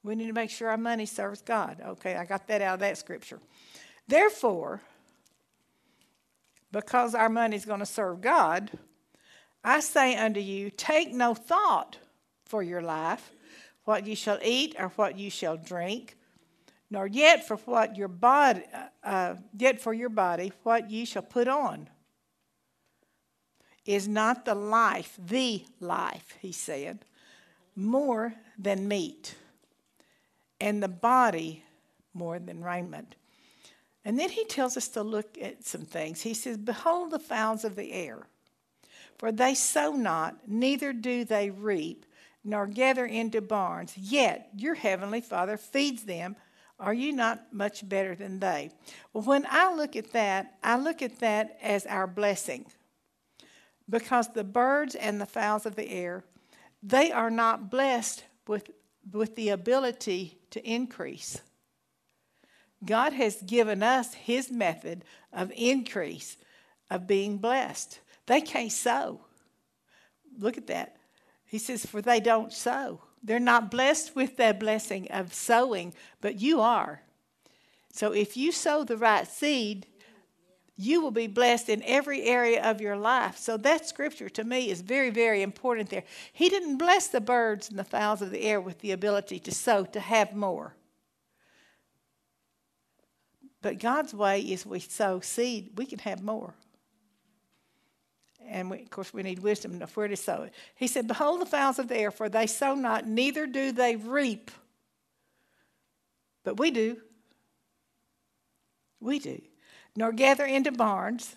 We 0.01 0.15
need 0.15 0.27
to 0.27 0.33
make 0.33 0.50
sure 0.50 0.69
our 0.69 0.77
money 0.77 1.06
serves 1.06 1.44
God. 1.44 1.80
Okay, 1.85 2.16
I 2.16 2.25
got 2.25 2.47
that 2.47 2.63
out 2.63 2.73
of 2.73 2.80
that 2.80 2.97
scripture. 2.97 3.39
Therefore, 4.07 4.81
because 6.71 7.16
our 7.16 7.30
money 7.30 7.56
is 7.56 7.66
going 7.66 7.80
to 7.80 7.85
serve 7.85 8.21
God, 8.21 8.71
I 9.64 9.80
say 9.80 10.16
unto 10.16 10.40
you, 10.40 10.69
take 10.69 11.14
no 11.14 11.33
thought 11.33 11.97
for 12.45 12.64
your 12.64 12.81
life, 12.81 13.31
what 13.85 14.06
you 14.06 14.16
shall 14.16 14.40
eat 14.44 14.76
or 14.80 14.90
what 14.90 15.18
you 15.18 15.30
shall 15.30 15.57
drink, 15.57 16.16
nor 16.90 17.07
yet 17.07 17.47
for 17.47 17.57
what 17.57 17.97
your 17.97 18.07
body, 18.07 18.64
uh, 18.73 19.07
uh 19.07 19.35
yet 19.57 19.81
for 19.81 19.94
your 19.94 20.09
body 20.09 20.52
what 20.64 20.90
ye 20.90 21.06
shall 21.06 21.23
put 21.23 21.47
on. 21.47 21.90
Is 23.85 24.07
not 24.07 24.45
the 24.45 24.56
life, 24.56 25.18
the 25.18 25.64
life, 25.80 26.38
he 26.40 26.52
said, 26.52 27.06
more 27.76 28.35
than 28.57 28.88
meat, 28.88 29.35
and 30.61 30.83
the 30.83 30.88
body 30.88 31.64
more 32.14 32.38
than 32.38 32.64
raiment? 32.64 33.16
And 34.09 34.18
then 34.18 34.30
he 34.30 34.44
tells 34.45 34.75
us 34.75 34.87
to 34.87 35.04
look 35.04 35.37
at 35.39 35.63
some 35.63 35.85
things. 35.85 36.21
He 36.21 36.33
says, 36.33 36.57
Behold 36.57 37.11
the 37.11 37.19
fowls 37.19 37.63
of 37.63 37.75
the 37.75 37.92
air, 37.92 38.25
for 39.19 39.31
they 39.31 39.54
sow 39.54 39.92
not, 39.92 40.47
neither 40.47 40.94
do 40.94 41.23
they 41.23 41.51
reap, 41.51 42.07
nor 42.44 42.66
gather 42.66 43.06
into 43.06 43.39
barns, 43.39 43.95
yet 43.95 44.49
your 44.56 44.73
heavenly 44.73 45.21
Father 45.21 45.57
feeds 45.57 46.06
them. 46.06 46.35
Are 46.80 46.92
you 46.92 47.13
not 47.13 47.54
much 47.54 47.87
better 47.87 48.16
than 48.16 48.39
they? 48.39 48.71
Well, 49.13 49.25
when 49.25 49.45
I 49.47 49.71
look 49.75 49.95
at 49.95 50.11
that, 50.13 50.57
I 50.63 50.80
look 50.80 51.04
at 51.04 51.19
that 51.19 51.59
as 51.61 51.85
our 51.85 52.07
blessing 52.07 52.66
because 53.87 54.30
the 54.30 54.44
birds 54.44 54.95
and 54.95 55.21
the 55.21 55.28
fowls 55.28 55.68
of 55.68 55.75
the 55.75 55.87
air, 55.87 56.23
they 56.81 57.11
are 57.11 57.30
not 57.30 57.69
blessed 57.69 58.23
with, 58.47 58.71
with 59.11 59.35
the 59.35 59.49
ability 59.49 60.39
to 60.49 60.68
increase. 60.68 61.44
God 62.83 63.14
has 63.14 63.42
given 63.42 63.83
us 63.83 64.14
His 64.14 64.52
method 64.52 65.04
of 65.33 65.52
increase, 65.56 66.38
of 66.90 67.07
being 67.07 67.38
blessed. 67.38 68.00
They 68.26 68.42
can't 68.42 68.71
sow. 68.71 69.21
Look 70.38 70.57
at 70.57 70.68
that. 70.68 70.98
He 71.45 71.57
says, 71.57 71.86
For 71.86 72.02
they 72.02 72.19
don't 72.19 72.54
sow. 72.54 73.02
They're 73.24 73.40
not 73.40 73.71
blessed 73.71 74.16
with 74.16 74.38
that 74.38 74.59
blessing 74.59 75.09
of 75.12 75.33
sowing, 75.33 75.94
but 76.21 76.40
you 76.40 76.62
are. 76.62 77.02
So 77.92 78.14
if 78.14 78.38
you 78.38 78.52
sow 78.52 78.83
the 78.83 78.98
right 78.98 79.28
seed, 79.28 79.88
you 80.78 81.02
will 81.02 81.12
be 81.12 81.28
blessed 81.28 81.68
in 81.68 81.83
every 81.83 82.24
area 82.24 82.64
of 82.64 82.80
your 82.80 82.95
life. 82.95 83.38
So 83.38 83.57
that 83.57 83.86
scripture 83.86 84.30
to 84.30 84.45
me 84.45 84.69
is 84.69 84.80
very, 84.80 85.09
very 85.09 85.42
important 85.42 85.90
there. 85.90 86.06
He 86.31 86.48
didn't 86.48 86.78
bless 86.78 87.07
the 87.07 87.19
birds 87.19 87.69
and 87.69 87.78
the 87.78 87.83
fowls 87.83 88.21
of 88.21 88.31
the 88.31 88.44
air 88.44 88.62
with 88.62 88.80
the 88.80 88.92
ability 88.92 89.40
to 89.40 89.52
sow, 89.52 89.83
to 89.83 90.00
have 90.00 90.33
more. 90.33 90.76
But 93.61 93.80
God's 93.80 94.13
way 94.13 94.42
is 94.42 94.66
we 94.66 94.80
sow 94.80 95.19
seed, 95.19 95.71
we 95.75 95.85
can 95.85 95.99
have 95.99 96.21
more. 96.23 96.54
And 98.47 98.71
we, 98.71 98.81
of 98.81 98.89
course, 98.89 99.13
we 99.13 99.21
need 99.21 99.39
wisdom 99.39 99.73
enough 99.73 99.95
where 99.95 100.07
to 100.07 100.16
sow 100.16 100.44
it. 100.44 100.54
He 100.75 100.87
said, 100.87 101.07
Behold 101.07 101.42
the 101.42 101.45
fowls 101.45 101.78
of 101.78 101.87
the 101.87 101.97
air, 101.97 102.09
for 102.09 102.30
they 102.30 102.47
sow 102.47 102.73
not, 102.73 103.06
neither 103.06 103.45
do 103.45 103.71
they 103.71 103.95
reap. 103.95 104.49
But 106.44 106.57
we 106.57 106.71
do. 106.71 106.97
We 108.99 109.19
do. 109.19 109.42
Nor 109.95 110.13
gather 110.13 110.45
into 110.45 110.71
barns. 110.71 111.35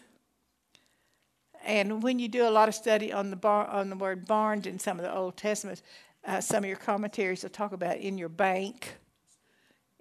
And 1.64 2.02
when 2.02 2.18
you 2.18 2.28
do 2.28 2.48
a 2.48 2.50
lot 2.50 2.68
of 2.68 2.74
study 2.74 3.12
on 3.12 3.30
the, 3.30 3.36
bar, 3.36 3.66
on 3.66 3.90
the 3.90 3.96
word 3.96 4.26
barns 4.26 4.66
in 4.66 4.78
some 4.78 4.98
of 4.98 5.04
the 5.04 5.14
Old 5.14 5.36
Testaments, 5.36 5.82
uh, 6.24 6.40
some 6.40 6.64
of 6.64 6.68
your 6.68 6.76
commentaries 6.76 7.42
will 7.42 7.50
talk 7.50 7.72
about 7.72 7.98
in 7.98 8.16
your 8.16 8.28
bank 8.28 8.96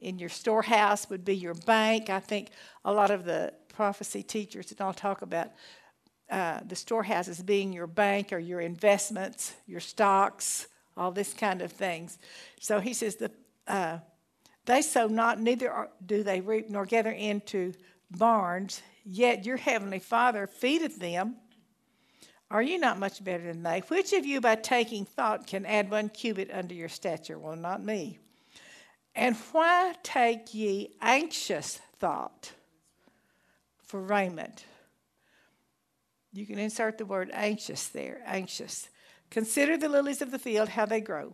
in 0.01 0.19
your 0.19 0.29
storehouse 0.29 1.09
would 1.09 1.23
be 1.23 1.35
your 1.35 1.53
bank. 1.53 2.09
I 2.09 2.19
think 2.19 2.49
a 2.83 2.91
lot 2.91 3.11
of 3.11 3.23
the 3.23 3.53
prophecy 3.69 4.23
teachers 4.23 4.71
and 4.71 4.81
all 4.81 4.93
talk 4.93 5.21
about 5.21 5.51
uh, 6.29 6.59
the 6.65 6.75
storehouses 6.75 7.41
being 7.41 7.71
your 7.71 7.87
bank 7.87 8.33
or 8.33 8.39
your 8.39 8.61
investments, 8.61 9.53
your 9.67 9.79
stocks, 9.79 10.67
all 10.97 11.11
this 11.11 11.33
kind 11.33 11.61
of 11.61 11.71
things. 11.71 12.17
So 12.59 12.79
he 12.79 12.93
says 12.93 13.15
that 13.17 13.31
uh, 13.67 13.99
they 14.65 14.81
sow 14.81 15.07
not, 15.07 15.39
neither 15.39 15.89
do 16.05 16.23
they 16.23 16.41
reap 16.41 16.69
nor 16.69 16.85
gather 16.85 17.11
into 17.11 17.73
barns, 18.09 18.81
yet 19.05 19.45
your 19.45 19.57
heavenly 19.57 19.99
Father 19.99 20.47
feedeth 20.47 20.99
them. 20.99 21.35
Are 22.49 22.61
you 22.61 22.77
not 22.77 22.99
much 22.99 23.23
better 23.23 23.43
than 23.43 23.63
they? 23.63 23.79
Which 23.87 24.11
of 24.11 24.25
you, 24.25 24.41
by 24.41 24.55
taking 24.55 25.05
thought, 25.05 25.47
can 25.47 25.65
add 25.65 25.89
one 25.89 26.09
cubit 26.09 26.51
unto 26.51 26.75
your 26.75 26.89
stature? 26.89 27.39
Well, 27.39 27.55
not 27.55 27.83
me. 27.83 28.19
And 29.15 29.35
why 29.51 29.95
take 30.03 30.53
ye 30.53 30.95
anxious 31.01 31.79
thought 31.99 32.53
for 33.83 34.01
raiment? 34.01 34.65
You 36.33 36.45
can 36.45 36.59
insert 36.59 36.97
the 36.97 37.05
word 37.05 37.29
anxious 37.33 37.87
there, 37.87 38.21
anxious. 38.25 38.89
Consider 39.29 39.77
the 39.77 39.89
lilies 39.89 40.21
of 40.21 40.31
the 40.31 40.39
field, 40.39 40.69
how 40.69 40.85
they 40.85 41.01
grow. 41.01 41.33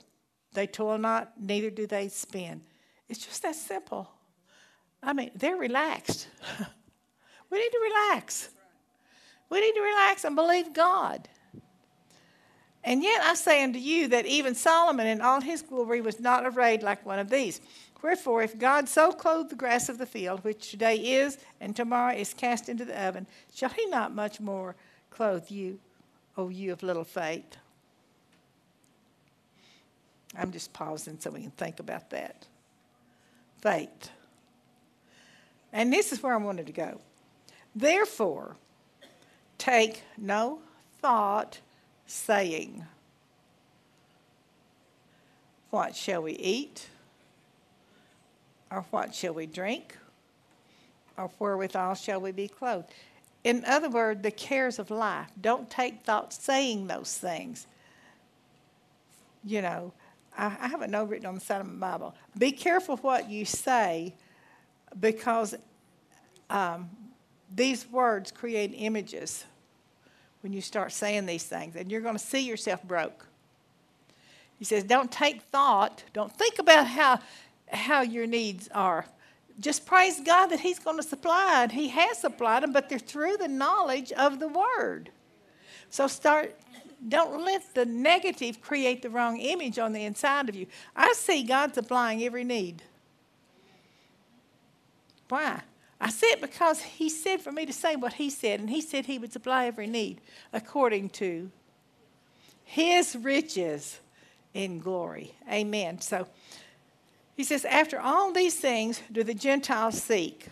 They 0.53 0.65
toil 0.65 0.97
not, 0.97 1.33
neither 1.39 1.69
do 1.69 1.85
they 1.85 2.07
spin. 2.07 2.61
It's 3.07 3.23
just 3.23 3.43
that 3.43 3.55
simple. 3.55 4.09
I 5.03 5.13
mean, 5.13 5.31
they're 5.35 5.55
relaxed. 5.55 6.27
we 7.49 7.59
need 7.59 7.69
to 7.69 7.79
relax. 7.83 8.49
We 9.49 9.61
need 9.61 9.73
to 9.73 9.81
relax 9.81 10.23
and 10.23 10.35
believe 10.35 10.73
God. 10.73 11.29
And 12.87 13.03
yet 13.03 13.21
I 13.21 13.33
say 13.33 13.65
unto 13.65 13.79
you 13.79 14.07
that 14.07 14.25
even 14.25 14.55
Solomon 14.55 15.07
in 15.07 15.19
all 15.19 15.41
his 15.41 15.61
glory 15.61 15.99
was 15.99 16.21
not 16.21 16.45
arrayed 16.45 16.81
like 16.81 17.05
one 17.05 17.19
of 17.19 17.29
these. 17.29 17.59
Wherefore, 18.01 18.43
if 18.43 18.57
God 18.57 18.87
so 18.87 19.11
clothe 19.11 19.49
the 19.49 19.57
grass 19.57 19.89
of 19.89 19.97
the 19.97 20.05
field, 20.05 20.41
which 20.45 20.71
today 20.71 20.95
is 20.95 21.37
and 21.59 21.75
tomorrow 21.75 22.15
is 22.15 22.33
cast 22.33 22.69
into 22.69 22.85
the 22.85 23.05
oven, 23.05 23.27
shall 23.53 23.71
he 23.71 23.85
not 23.87 24.15
much 24.15 24.39
more 24.39 24.77
clothe 25.09 25.51
you, 25.51 25.79
O 26.37 26.47
you 26.47 26.71
of 26.71 26.81
little 26.81 27.03
faith? 27.03 27.57
I'm 30.37 30.53
just 30.53 30.71
pausing 30.71 31.19
so 31.19 31.31
we 31.31 31.41
can 31.41 31.51
think 31.51 31.81
about 31.81 32.09
that. 32.11 32.45
Faith. 33.61 34.11
And 35.73 35.91
this 35.91 36.13
is 36.13 36.23
where 36.23 36.33
I 36.33 36.37
wanted 36.37 36.67
to 36.67 36.73
go. 36.73 37.01
Therefore, 37.75 38.55
take 39.57 40.03
no 40.17 40.59
thought 41.01 41.59
saying, 42.07 42.85
What 45.69 45.95
shall 45.95 46.23
we 46.23 46.31
eat? 46.33 46.87
Or 48.71 48.85
what 48.89 49.13
shall 49.13 49.33
we 49.33 49.45
drink? 49.45 49.97
Or 51.17 51.29
wherewithal 51.39 51.95
shall 51.95 52.19
we 52.19 52.31
be 52.31 52.47
clothed? 52.47 52.89
In 53.43 53.63
other 53.65 53.89
words, 53.89 54.23
the 54.23 54.31
cares 54.31 54.79
of 54.79 54.89
life. 54.89 55.27
Don't 55.39 55.69
take 55.69 56.03
thought 56.03 56.33
saying 56.33 56.87
those 56.87 57.17
things. 57.17 57.67
You 59.43 59.61
know, 59.61 59.93
I, 60.37 60.49
have 60.49 60.81
a 60.81 60.87
note 60.87 61.09
written 61.09 61.25
on 61.25 61.35
the 61.35 61.41
side 61.41 61.61
of 61.61 61.67
my 61.67 61.91
Bible. 61.91 62.15
Be 62.37 62.51
careful 62.51 62.97
what 62.97 63.29
you 63.29 63.45
say 63.45 64.13
because 64.99 65.55
um, 66.49 66.89
these 67.53 67.89
words 67.89 68.31
create 68.31 68.73
images 68.75 69.45
when 70.41 70.53
you 70.53 70.61
start 70.61 70.91
saying 70.91 71.25
these 71.25 71.43
things, 71.43 71.75
and 71.75 71.91
you're 71.91 72.01
going 72.01 72.15
to 72.15 72.19
see 72.19 72.41
yourself 72.41 72.83
broke. 72.83 73.25
He 74.57 74.65
says, 74.65 74.83
Don't 74.83 75.11
take 75.11 75.41
thought, 75.41 76.03
don't 76.13 76.31
think 76.31 76.59
about 76.59 76.87
how, 76.87 77.19
how 77.71 78.01
your 78.01 78.27
needs 78.27 78.69
are. 78.73 79.05
Just 79.59 79.85
praise 79.85 80.19
God 80.19 80.47
that 80.47 80.59
He's 80.59 80.79
going 80.79 80.97
to 80.97 81.03
supply, 81.03 81.63
and 81.63 81.71
He 81.71 81.89
has 81.89 82.19
supplied 82.19 82.63
them, 82.63 82.71
but 82.71 82.89
they're 82.89 82.99
through 82.99 83.37
the 83.37 83.47
knowledge 83.47 84.11
of 84.11 84.39
the 84.39 84.47
Word. 84.47 85.09
So 85.89 86.07
start, 86.07 86.55
don't 87.07 87.43
let 87.43 87.73
the 87.73 87.85
negative 87.85 88.61
create 88.61 89.01
the 89.01 89.09
wrong 89.09 89.39
image 89.39 89.79
on 89.79 89.93
the 89.93 90.03
inside 90.03 90.49
of 90.49 90.55
you. 90.55 90.67
I 90.95 91.13
see 91.13 91.43
God 91.43 91.73
supplying 91.73 92.23
every 92.23 92.43
need. 92.43 92.83
Why? 95.29 95.61
I 95.99 96.09
say 96.09 96.27
it 96.27 96.41
because 96.41 96.81
he 96.81 97.09
said 97.09 97.41
for 97.41 97.51
me 97.51 97.65
to 97.65 97.73
say 97.73 97.95
what 97.95 98.13
he 98.13 98.29
said, 98.29 98.59
and 98.59 98.69
he 98.69 98.81
said 98.81 99.05
he 99.05 99.17
would 99.17 99.33
supply 99.33 99.65
every 99.65 99.87
need 99.87 100.21
according 100.53 101.09
to 101.09 101.51
his 102.63 103.15
riches 103.15 103.99
in 104.53 104.79
glory. 104.79 105.33
Amen. 105.51 106.01
So 106.01 106.27
he 107.35 107.43
says, 107.43 107.65
After 107.65 107.99
all 107.99 108.31
these 108.31 108.55
things 108.55 109.01
do 109.11 109.23
the 109.23 109.33
Gentiles 109.33 110.01
seek, 110.01 110.47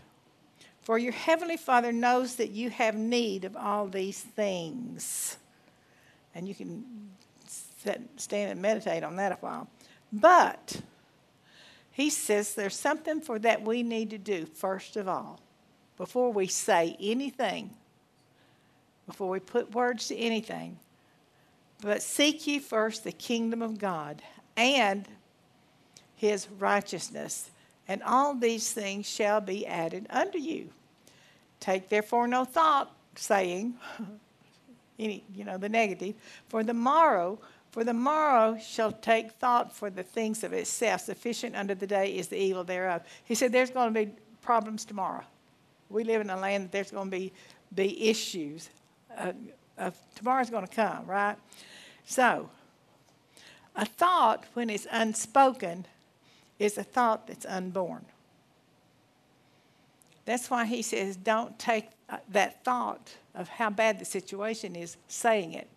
for 0.81 0.99
your 0.99 1.13
heavenly 1.13 1.57
Father 1.57 1.91
knows 1.91 2.35
that 2.35 2.51
you 2.51 2.69
have 2.69 2.95
need 2.95 3.43
of 3.43 3.57
all 3.57 3.87
these 3.87 4.21
things. 4.21 5.37
And 6.35 6.47
you 6.47 6.53
can 6.53 6.85
sit, 7.47 8.01
stand 8.17 8.51
and 8.51 8.61
meditate 8.61 9.03
on 9.03 9.15
that 9.15 9.31
a 9.31 9.35
while. 9.35 9.67
But 10.13 10.81
he 11.95 12.09
says 12.09 12.55
there's 12.55 12.75
something 12.75 13.21
for 13.21 13.39
that 13.39 13.61
we 13.61 13.81
need 13.81 14.09
to 14.09 14.17
do 14.17 14.45
first 14.45 14.97
of 14.97 15.07
all, 15.07 15.39
before 15.95 16.33
we 16.33 16.45
say 16.45 16.97
anything, 16.99 17.69
before 19.07 19.29
we 19.29 19.39
put 19.39 19.73
words 19.73 20.09
to 20.09 20.17
anything. 20.17 20.77
But 21.81 22.01
seek 22.01 22.45
ye 22.47 22.59
first 22.59 23.05
the 23.05 23.13
kingdom 23.13 23.61
of 23.61 23.79
God 23.79 24.21
and 24.57 25.07
his 26.17 26.49
righteousness, 26.59 27.49
and 27.87 28.03
all 28.03 28.35
these 28.35 28.73
things 28.73 29.07
shall 29.07 29.39
be 29.39 29.65
added 29.65 30.05
unto 30.09 30.37
you. 30.37 30.67
Take 31.61 31.87
therefore 31.87 32.27
no 32.27 32.43
thought, 32.43 32.93
saying, 33.15 33.75
any, 34.99 35.23
you 35.33 35.45
know, 35.45 35.57
the 35.57 35.69
negative, 35.69 36.15
for 36.49 36.61
the 36.61 36.73
morrow 36.73 37.39
for 37.75 37.83
the 37.83 37.93
morrow 37.93 38.57
shall 38.57 38.93
take 38.93 39.31
thought 39.33 39.75
for 39.75 39.89
the 39.89 40.01
things 40.01 40.45
of 40.45 40.53
itself. 40.53 41.01
Sufficient 41.01 41.57
unto 41.57 41.75
the 41.75 41.85
day 41.85 42.15
is 42.15 42.29
the 42.29 42.37
evil 42.37 42.63
thereof. 42.63 43.01
He 43.25 43.35
said 43.35 43.51
there's 43.51 43.69
going 43.69 43.93
to 43.93 44.05
be 44.05 44.13
problems 44.41 44.85
tomorrow. 44.85 45.25
We 45.89 46.05
live 46.05 46.21
in 46.21 46.29
a 46.29 46.37
land 46.37 46.63
that 46.63 46.71
there's 46.71 46.91
going 46.91 47.11
to 47.11 47.17
be, 47.17 47.33
be 47.75 48.09
issues. 48.09 48.69
Uh, 49.17 49.91
tomorrow's 50.15 50.49
going 50.49 50.65
to 50.65 50.73
come, 50.73 51.05
right? 51.05 51.35
So, 52.05 52.49
a 53.75 53.85
thought, 53.85 54.45
when 54.53 54.69
it's 54.69 54.87
unspoken, 54.89 55.85
is 56.57 56.77
a 56.77 56.83
thought 56.83 57.27
that's 57.27 57.45
unborn. 57.45 58.05
That's 60.23 60.49
why 60.49 60.63
he 60.63 60.81
says, 60.81 61.17
don't 61.17 61.59
take 61.59 61.89
uh, 62.07 62.19
that 62.29 62.63
thought 62.63 63.15
of 63.33 63.49
how 63.49 63.69
bad 63.69 63.99
the 63.99 64.05
situation 64.05 64.77
is, 64.77 64.95
saying 65.09 65.51
it 65.51 65.67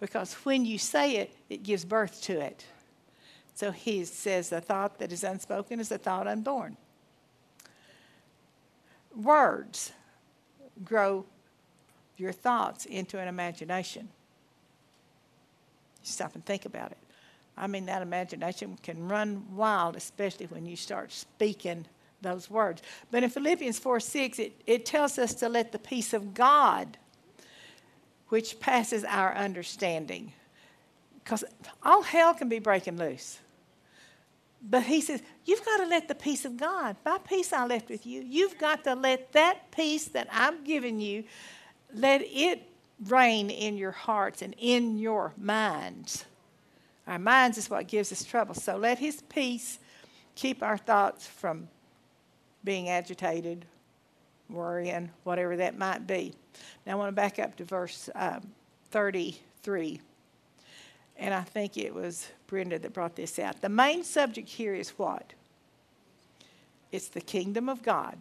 because 0.00 0.32
when 0.44 0.64
you 0.64 0.78
say 0.78 1.16
it, 1.16 1.34
it 1.48 1.62
gives 1.62 1.84
birth 1.84 2.22
to 2.22 2.40
it. 2.40 2.64
So 3.54 3.72
he 3.72 4.04
says, 4.04 4.52
a 4.52 4.60
thought 4.60 4.98
that 5.00 5.10
is 5.12 5.24
unspoken 5.24 5.80
is 5.80 5.90
a 5.90 5.98
thought 5.98 6.28
unborn. 6.28 6.76
Words 9.16 9.92
grow 10.84 11.24
your 12.16 12.32
thoughts 12.32 12.86
into 12.86 13.18
an 13.18 13.26
imagination. 13.26 14.08
Stop 16.02 16.34
and 16.34 16.44
think 16.44 16.64
about 16.66 16.92
it. 16.92 16.98
I 17.56 17.66
mean, 17.66 17.86
that 17.86 18.02
imagination 18.02 18.78
can 18.82 19.08
run 19.08 19.44
wild, 19.56 19.96
especially 19.96 20.46
when 20.46 20.64
you 20.64 20.76
start 20.76 21.10
speaking 21.10 21.84
those 22.22 22.48
words. 22.48 22.82
But 23.10 23.24
in 23.24 23.30
Philippians 23.30 23.78
4 23.78 24.00
6, 24.00 24.38
it, 24.38 24.60
it 24.66 24.86
tells 24.86 25.18
us 25.18 25.34
to 25.34 25.48
let 25.48 25.72
the 25.72 25.78
peace 25.78 26.12
of 26.12 26.34
God 26.34 26.96
which 28.28 28.60
passes 28.60 29.04
our 29.04 29.34
understanding. 29.34 30.32
Because 31.22 31.44
all 31.82 32.02
hell 32.02 32.34
can 32.34 32.48
be 32.48 32.58
breaking 32.58 32.96
loose. 32.96 33.38
But 34.62 34.84
he 34.84 35.00
says, 35.00 35.22
You've 35.44 35.64
got 35.64 35.78
to 35.78 35.86
let 35.86 36.08
the 36.08 36.14
peace 36.14 36.44
of 36.44 36.56
God, 36.56 36.96
my 37.04 37.18
peace 37.18 37.52
I 37.52 37.66
left 37.66 37.88
with 37.88 38.06
you, 38.06 38.22
you've 38.22 38.58
got 38.58 38.84
to 38.84 38.94
let 38.94 39.32
that 39.32 39.70
peace 39.70 40.06
that 40.06 40.28
I'm 40.30 40.64
giving 40.64 41.00
you, 41.00 41.24
let 41.94 42.22
it 42.24 42.62
reign 43.06 43.50
in 43.50 43.76
your 43.76 43.92
hearts 43.92 44.42
and 44.42 44.54
in 44.58 44.98
your 44.98 45.32
minds. 45.36 46.24
Our 47.06 47.18
minds 47.18 47.56
is 47.56 47.70
what 47.70 47.88
gives 47.88 48.12
us 48.12 48.24
trouble. 48.24 48.54
So 48.54 48.76
let 48.76 48.98
his 48.98 49.22
peace 49.22 49.78
keep 50.34 50.62
our 50.62 50.76
thoughts 50.76 51.26
from 51.26 51.68
being 52.62 52.88
agitated, 52.90 53.64
worrying, 54.48 55.10
whatever 55.24 55.56
that 55.56 55.76
might 55.76 56.06
be. 56.06 56.34
Now 56.86 56.92
I 56.92 56.94
want 56.96 57.08
to 57.08 57.12
back 57.12 57.38
up 57.38 57.56
to 57.56 57.64
verse 57.64 58.08
um, 58.14 58.40
33. 58.90 60.00
And 61.18 61.34
I 61.34 61.42
think 61.42 61.76
it 61.76 61.92
was 61.92 62.28
Brenda 62.46 62.78
that 62.78 62.92
brought 62.92 63.16
this 63.16 63.38
out. 63.38 63.60
The 63.60 63.68
main 63.68 64.04
subject 64.04 64.48
here 64.48 64.74
is 64.74 64.90
what? 64.90 65.32
It's 66.92 67.08
the 67.08 67.20
kingdom 67.20 67.68
of 67.68 67.82
God 67.82 68.16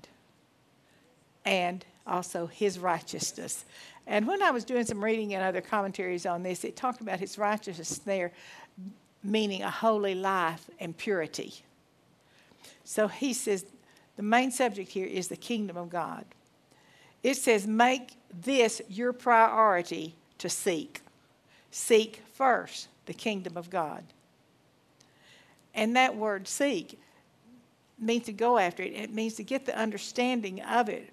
and 1.45 1.85
also 2.05 2.47
his 2.47 2.79
righteousness. 2.79 3.65
And 4.05 4.27
when 4.27 4.41
I 4.41 4.51
was 4.51 4.63
doing 4.63 4.85
some 4.85 5.03
reading 5.03 5.33
and 5.33 5.43
other 5.43 5.61
commentaries 5.61 6.25
on 6.25 6.43
this, 6.43 6.63
it 6.63 6.75
talked 6.75 7.01
about 7.01 7.19
his 7.19 7.37
righteousness 7.37 7.99
there, 7.99 8.31
meaning 9.23 9.61
a 9.61 9.71
holy 9.71 10.15
life 10.15 10.69
and 10.79 10.97
purity. 10.97 11.53
So 12.83 13.07
he 13.07 13.33
says 13.33 13.65
the 14.17 14.23
main 14.23 14.51
subject 14.51 14.91
here 14.91 15.05
is 15.05 15.29
the 15.29 15.37
kingdom 15.37 15.77
of 15.77 15.89
God. 15.89 16.25
It 17.23 17.37
says, 17.37 17.65
make 17.65 18.17
this 18.33 18.81
your 18.89 19.13
priority 19.13 20.15
to 20.39 20.49
seek. 20.49 21.01
Seek 21.71 22.21
first 22.33 22.89
the 23.05 23.13
kingdom 23.13 23.55
of 23.55 23.69
God. 23.69 24.03
And 25.73 25.95
that 25.95 26.15
word 26.15 26.47
seek 26.47 26.99
means 27.99 28.25
to 28.25 28.33
go 28.33 28.57
after 28.57 28.83
it, 28.83 28.93
it 28.93 29.13
means 29.13 29.35
to 29.35 29.43
get 29.43 29.65
the 29.65 29.77
understanding 29.77 30.61
of 30.61 30.89
it. 30.89 31.09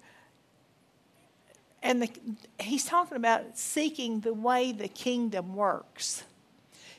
And 1.83 2.01
the, 2.01 2.09
he's 2.59 2.85
talking 2.85 3.17
about 3.17 3.57
seeking 3.57 4.21
the 4.21 4.33
way 4.33 4.71
the 4.71 4.87
kingdom 4.87 5.55
works. 5.55 6.23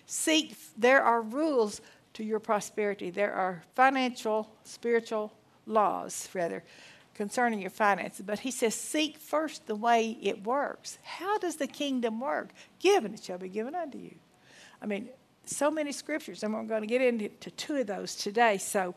Seek, 0.06 0.56
there 0.78 1.02
are 1.02 1.20
rules 1.20 1.80
to 2.14 2.24
your 2.24 2.38
prosperity, 2.38 3.10
there 3.10 3.32
are 3.32 3.64
financial, 3.74 4.48
spiritual 4.62 5.32
laws, 5.66 6.28
rather, 6.32 6.62
concerning 7.14 7.60
your 7.60 7.70
finances. 7.70 8.24
But 8.24 8.40
he 8.40 8.50
says, 8.50 8.74
seek 8.74 9.18
first 9.18 9.66
the 9.66 9.74
way 9.74 10.18
it 10.22 10.44
works. 10.44 10.98
How 11.02 11.38
does 11.38 11.56
the 11.56 11.66
kingdom 11.66 12.20
work? 12.20 12.50
Given 12.78 13.14
it 13.14 13.24
shall 13.24 13.38
be 13.38 13.48
given 13.48 13.74
unto 13.74 13.98
you. 13.98 14.14
I 14.80 14.86
mean, 14.86 15.08
so 15.44 15.70
many 15.70 15.92
scriptures, 15.92 16.42
and 16.42 16.52
we're 16.52 16.64
going 16.64 16.82
to 16.82 16.86
get 16.86 17.02
into 17.02 17.50
two 17.52 17.76
of 17.76 17.86
those 17.86 18.14
today. 18.16 18.58
So, 18.58 18.94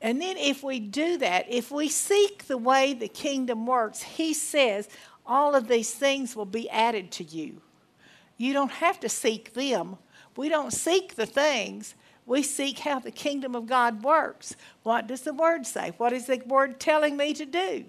and 0.00 0.20
then 0.20 0.36
if 0.36 0.62
we 0.62 0.80
do 0.80 1.18
that, 1.18 1.46
if 1.48 1.70
we 1.70 1.88
seek 1.88 2.46
the 2.46 2.58
way 2.58 2.94
the 2.94 3.08
kingdom 3.08 3.66
works, 3.66 4.02
he 4.02 4.32
says 4.32 4.88
all 5.26 5.54
of 5.54 5.68
these 5.68 5.92
things 5.92 6.34
will 6.34 6.46
be 6.46 6.70
added 6.70 7.10
to 7.12 7.24
you. 7.24 7.60
You 8.36 8.52
don't 8.52 8.70
have 8.70 9.00
to 9.00 9.08
seek 9.08 9.52
them. 9.52 9.98
We 10.36 10.48
don't 10.48 10.72
seek 10.72 11.16
the 11.16 11.26
things. 11.26 11.94
We 12.30 12.44
seek 12.44 12.78
how 12.78 13.00
the 13.00 13.10
kingdom 13.10 13.56
of 13.56 13.66
God 13.66 14.04
works. 14.04 14.54
What 14.84 15.08
does 15.08 15.22
the 15.22 15.34
word 15.34 15.66
say? 15.66 15.94
What 15.96 16.12
is 16.12 16.26
the 16.26 16.40
word 16.46 16.78
telling 16.78 17.16
me 17.16 17.34
to 17.34 17.44
do? 17.44 17.86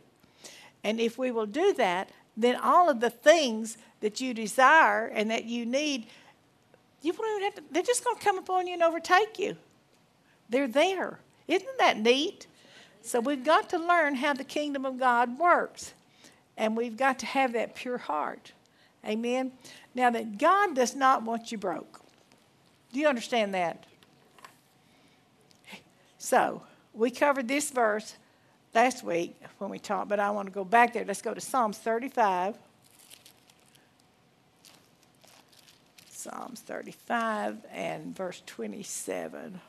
And 0.84 1.00
if 1.00 1.16
we 1.16 1.30
will 1.30 1.46
do 1.46 1.74
that, 1.74 2.10
then 2.36 2.56
all 2.56 2.90
of 2.90 3.02
the 3.02 3.12
things 3.12 3.78
that 4.00 4.20
you 4.20 4.34
desire 4.34 5.06
and 5.06 5.30
that 5.30 5.46
you 5.46 5.64
need, 5.64 6.08
you 7.04 7.14
won't 7.14 7.30
even 7.30 7.44
have 7.44 7.54
to, 7.54 7.64
they're 7.72 7.84
just 7.84 8.04
going 8.04 8.18
to 8.18 8.24
come 8.24 8.40
upon 8.40 8.66
you 8.66 8.74
and 8.74 8.82
overtake 8.82 9.38
you. 9.38 9.58
They're 10.50 10.68
there. 10.68 11.20
Isn't 11.48 11.78
that 11.78 12.00
neat? 12.00 12.48
So 13.04 13.20
we've 13.20 13.46
got 13.46 13.70
to 13.70 13.78
learn 13.78 14.16
how 14.16 14.34
the 14.34 14.44
kingdom 14.44 14.88
of 14.88 14.98
God 14.98 15.38
works. 15.38 15.94
And 16.58 16.76
we've 16.76 16.98
got 16.98 17.20
to 17.20 17.28
have 17.28 17.54
that 17.54 17.76
pure 17.76 18.00
heart. 18.00 18.54
Amen. 19.06 19.52
Now 19.94 20.10
that 20.10 20.40
God 20.40 20.74
does 20.74 20.96
not 20.96 21.22
want 21.22 21.52
you 21.52 21.60
broke. 21.60 22.02
Do 22.92 23.00
you 23.00 23.08
understand 23.08 23.54
that? 23.54 23.86
So, 26.24 26.62
we 26.94 27.10
covered 27.10 27.48
this 27.48 27.72
verse 27.72 28.14
last 28.76 29.04
week 29.04 29.36
when 29.58 29.72
we 29.72 29.80
talked, 29.80 30.08
but 30.08 30.20
I 30.20 30.30
want 30.30 30.48
to 30.48 30.54
go 30.54 30.64
back 30.64 30.94
there. 30.94 31.04
Let's 31.04 31.24
go 31.24 31.34
to 31.34 31.42
Psalms 31.42 31.80
35. 31.80 32.60
Psalms 36.12 36.60
35 36.60 37.66
and 37.74 38.16
verse 38.16 38.44
27. 38.46 39.60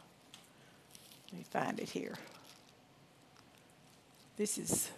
Let 1.32 1.32
me 1.32 1.42
find 1.50 1.80
it 1.80 1.88
here. 1.88 2.16
This 4.36 4.58
is, 4.58 4.90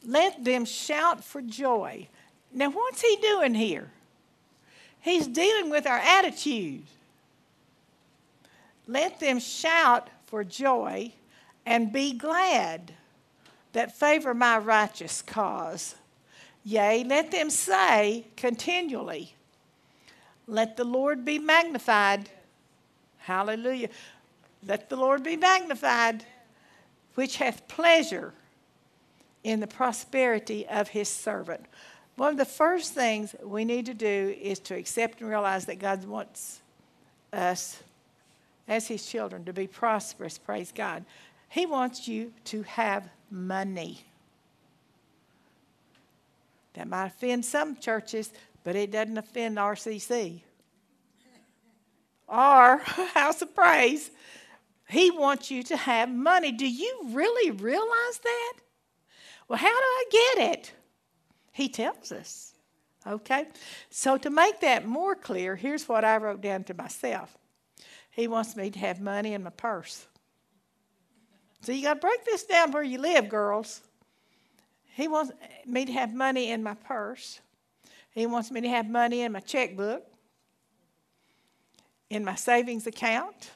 Let 0.05 0.43
them 0.43 0.65
shout 0.65 1.23
for 1.23 1.41
joy. 1.41 2.09
Now, 2.53 2.69
what's 2.69 3.01
he 3.01 3.17
doing 3.17 3.55
here? 3.55 3.89
He's 5.01 5.27
dealing 5.27 5.69
with 5.69 5.87
our 5.87 5.97
attitude. 5.97 6.83
Let 8.87 9.19
them 9.19 9.39
shout 9.39 10.09
for 10.25 10.43
joy 10.43 11.13
and 11.65 11.91
be 11.91 12.13
glad 12.13 12.93
that 13.73 13.97
favor 13.97 14.33
my 14.33 14.57
righteous 14.57 15.21
cause. 15.21 15.95
Yea, 16.63 17.03
let 17.03 17.31
them 17.31 17.49
say 17.49 18.25
continually, 18.37 19.35
Let 20.47 20.77
the 20.77 20.83
Lord 20.83 21.25
be 21.25 21.39
magnified. 21.39 22.29
Hallelujah. 23.19 23.89
Let 24.65 24.89
the 24.89 24.95
Lord 24.95 25.23
be 25.23 25.35
magnified, 25.35 26.25
which 27.15 27.37
hath 27.37 27.67
pleasure 27.67 28.33
in 29.43 29.59
the 29.59 29.67
prosperity 29.67 30.65
of 30.67 30.89
his 30.89 31.09
servant. 31.09 31.65
One 32.15 32.31
of 32.31 32.37
the 32.37 32.45
first 32.45 32.93
things 32.93 33.35
we 33.43 33.65
need 33.65 33.87
to 33.87 33.93
do 33.93 34.35
is 34.39 34.59
to 34.59 34.75
accept 34.75 35.21
and 35.21 35.29
realize 35.29 35.65
that 35.65 35.79
God 35.79 36.05
wants 36.05 36.61
us 37.31 37.81
as 38.67 38.87
his 38.87 39.05
children 39.05 39.43
to 39.45 39.53
be 39.53 39.67
prosperous, 39.67 40.37
praise 40.37 40.71
God. 40.71 41.03
He 41.49 41.65
wants 41.65 42.07
you 42.07 42.33
to 42.45 42.63
have 42.63 43.09
money. 43.29 44.05
That 46.73 46.87
might 46.87 47.07
offend 47.07 47.45
some 47.45 47.75
churches, 47.75 48.31
but 48.63 48.75
it 48.75 48.91
doesn't 48.91 49.17
offend 49.17 49.57
RCC 49.57 50.41
or 52.27 52.77
House 53.13 53.41
of 53.41 53.53
Praise. 53.53 54.11
He 54.89 55.11
wants 55.11 55.49
you 55.51 55.63
to 55.63 55.77
have 55.77 56.09
money. 56.09 56.51
Do 56.51 56.67
you 56.67 57.09
really 57.09 57.51
realize 57.51 58.19
that? 58.23 58.53
Well, 59.47 59.59
how 59.59 59.69
do 59.69 59.73
I 59.75 60.05
get 60.11 60.51
it? 60.51 60.71
He 61.53 61.69
tells 61.69 62.11
us. 62.11 62.53
Okay? 63.05 63.45
So, 63.89 64.17
to 64.17 64.29
make 64.29 64.59
that 64.61 64.85
more 64.85 65.15
clear, 65.15 65.55
here's 65.55 65.87
what 65.87 66.03
I 66.03 66.17
wrote 66.17 66.41
down 66.41 66.63
to 66.65 66.73
myself 66.73 67.37
He 68.11 68.27
wants 68.27 68.57
me 68.57 68.69
to 68.71 68.79
have 68.79 68.99
money 68.99 69.33
in 69.33 69.43
my 69.43 69.51
purse. 69.51 70.05
So, 71.61 71.71
you 71.71 71.83
got 71.83 71.95
to 71.95 71.99
break 71.99 72.25
this 72.25 72.43
down 72.43 72.71
where 72.71 72.83
you 72.83 72.97
live, 72.97 73.29
girls. 73.29 73.81
He 74.95 75.07
wants 75.07 75.31
me 75.65 75.85
to 75.85 75.91
have 75.93 76.13
money 76.13 76.51
in 76.51 76.61
my 76.61 76.73
purse. 76.73 77.39
He 78.11 78.25
wants 78.25 78.51
me 78.51 78.61
to 78.61 78.69
have 78.69 78.89
money 78.89 79.21
in 79.21 79.31
my 79.31 79.39
checkbook, 79.39 80.05
in 82.09 82.23
my 82.23 82.35
savings 82.35 82.85
account, 82.85 83.51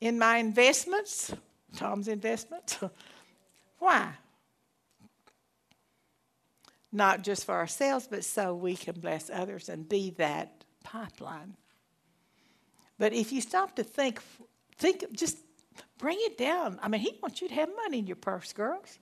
in 0.00 0.18
my 0.18 0.36
investments, 0.36 1.32
Tom's 1.74 2.08
investments. 2.08 2.78
Why? 3.78 4.12
Not 6.92 7.22
just 7.22 7.44
for 7.44 7.54
ourselves, 7.54 8.06
but 8.08 8.24
so 8.24 8.54
we 8.54 8.76
can 8.76 8.98
bless 9.00 9.30
others 9.30 9.68
and 9.68 9.88
be 9.88 10.10
that 10.18 10.64
pipeline. 10.84 11.56
But 12.98 13.12
if 13.12 13.32
you 13.32 13.40
stop 13.40 13.76
to 13.76 13.84
think, 13.84 14.20
think, 14.78 15.04
just 15.12 15.38
bring 15.98 16.18
it 16.20 16.38
down. 16.38 16.78
I 16.82 16.88
mean, 16.88 17.00
he 17.00 17.18
wants 17.22 17.40
you 17.40 17.48
to 17.48 17.54
have 17.54 17.68
money 17.76 17.98
in 17.98 18.06
your 18.06 18.16
purse, 18.16 18.52
girls. 18.52 18.98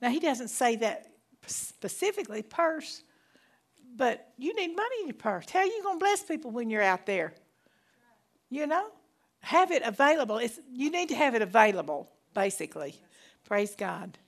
Now, 0.00 0.10
he 0.10 0.20
doesn't 0.20 0.48
say 0.48 0.76
that 0.76 1.08
specifically, 1.46 2.42
purse, 2.42 3.02
but 3.96 4.32
you 4.38 4.54
need 4.54 4.76
money 4.76 4.96
in 5.02 5.08
your 5.08 5.14
purse. 5.14 5.50
How 5.50 5.60
are 5.60 5.64
you 5.64 5.82
going 5.82 5.98
to 5.98 6.04
bless 6.04 6.22
people 6.22 6.50
when 6.50 6.70
you're 6.70 6.82
out 6.82 7.06
there? 7.06 7.34
You 8.48 8.66
know? 8.66 8.86
Have 9.40 9.70
it 9.70 9.82
available. 9.82 10.38
It's, 10.38 10.58
you 10.72 10.90
need 10.90 11.10
to 11.10 11.14
have 11.14 11.34
it 11.34 11.42
available, 11.42 12.10
basically. 12.34 12.94
Praise 13.44 13.74
God. 13.74 14.18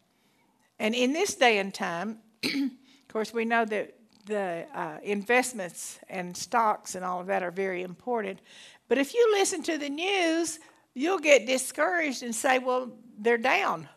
And 0.79 0.95
in 0.95 1.13
this 1.13 1.35
day 1.35 1.59
and 1.59 1.75
time, 1.75 2.19
Of 3.11 3.15
course, 3.15 3.35
we 3.35 3.45
know 3.45 3.65
that 3.65 3.93
the 4.27 4.67
uh, 4.73 4.99
investments 5.03 5.99
and 6.09 6.37
stocks 6.37 6.95
and 6.95 7.05
all 7.05 7.21
of 7.21 7.27
that 7.27 7.43
are 7.43 7.51
very 7.51 7.83
important. 7.83 8.39
But 8.87 8.99
if 8.99 9.15
you 9.15 9.33
listen 9.33 9.65
to 9.65 9.79
the 9.79 9.89
news, 9.89 10.61
you'll 10.95 11.19
get 11.19 11.45
discouraged 11.45 12.23
and 12.23 12.33
say, 12.33 12.61
well, 12.61 12.93
they're 13.19 13.37
down. 13.37 13.89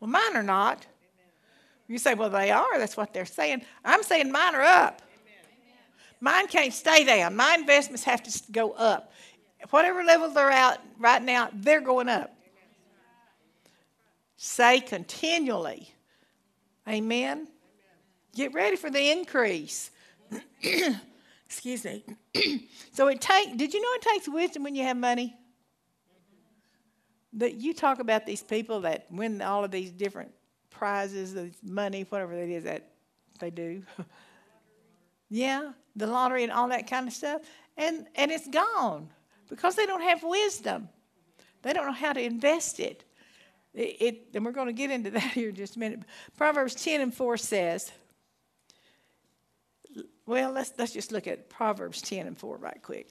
Well, 0.00 0.08
mine 0.08 0.34
are 0.34 0.42
not. 0.42 0.86
You 1.88 1.98
say, 1.98 2.14
well, 2.14 2.30
they 2.30 2.50
are. 2.50 2.78
That's 2.78 2.96
what 2.96 3.12
they're 3.12 3.26
saying. 3.26 3.66
I'm 3.84 4.02
saying 4.02 4.32
mine 4.32 4.54
are 4.54 4.62
up. 4.62 5.02
Mine 6.18 6.46
can't 6.46 6.72
stay 6.72 7.04
down. 7.04 7.36
My 7.36 7.56
investments 7.60 8.02
have 8.04 8.22
to 8.22 8.42
go 8.50 8.70
up. 8.70 9.12
Whatever 9.68 10.04
level 10.04 10.30
they're 10.30 10.50
at 10.50 10.82
right 10.98 11.22
now, 11.22 11.50
they're 11.52 11.82
going 11.82 12.08
up. 12.08 12.34
Say 14.38 14.80
continually. 14.80 15.92
Amen. 16.88 17.48
Get 18.34 18.54
ready 18.54 18.76
for 18.76 18.90
the 18.90 19.10
increase. 19.10 19.90
Excuse 21.46 21.84
me. 21.84 22.04
so 22.92 23.08
it 23.08 23.20
take. 23.20 23.56
Did 23.56 23.74
you 23.74 23.82
know 23.82 23.88
it 23.94 24.02
takes 24.02 24.28
wisdom 24.28 24.64
when 24.64 24.74
you 24.74 24.84
have 24.84 24.96
money? 24.96 25.36
That 27.34 27.54
you 27.54 27.74
talk 27.74 27.98
about 27.98 28.26
these 28.26 28.42
people 28.42 28.80
that 28.80 29.06
win 29.10 29.40
all 29.42 29.64
of 29.64 29.70
these 29.70 29.90
different 29.90 30.32
prizes, 30.70 31.34
the 31.34 31.50
money, 31.62 32.06
whatever 32.08 32.34
it 32.34 32.50
is 32.50 32.64
that 32.64 32.88
they 33.38 33.50
do. 33.50 33.82
yeah, 35.28 35.72
the 35.96 36.06
lottery 36.06 36.42
and 36.42 36.52
all 36.52 36.68
that 36.68 36.88
kind 36.88 37.06
of 37.06 37.12
stuff, 37.12 37.42
and 37.76 38.06
and 38.14 38.30
it's 38.30 38.48
gone 38.48 39.08
because 39.48 39.74
they 39.74 39.86
don't 39.86 40.02
have 40.02 40.22
wisdom. 40.22 40.88
They 41.62 41.72
don't 41.72 41.86
know 41.86 41.92
how 41.92 42.12
to 42.12 42.22
invest 42.22 42.80
it. 42.80 43.04
It, 43.74 43.96
it, 44.00 44.26
and 44.34 44.44
we're 44.44 44.52
going 44.52 44.66
to 44.66 44.72
get 44.72 44.90
into 44.90 45.10
that 45.12 45.32
here 45.32 45.50
in 45.50 45.54
just 45.54 45.76
a 45.76 45.78
minute. 45.78 46.00
Proverbs 46.36 46.74
10 46.74 47.00
and 47.00 47.14
4 47.14 47.36
says, 47.36 47.92
well, 50.26 50.52
let's, 50.52 50.72
let's 50.78 50.92
just 50.92 51.12
look 51.12 51.26
at 51.26 51.48
Proverbs 51.48 52.00
10 52.02 52.26
and 52.26 52.38
4 52.38 52.56
right 52.56 52.80
quick. 52.82 53.08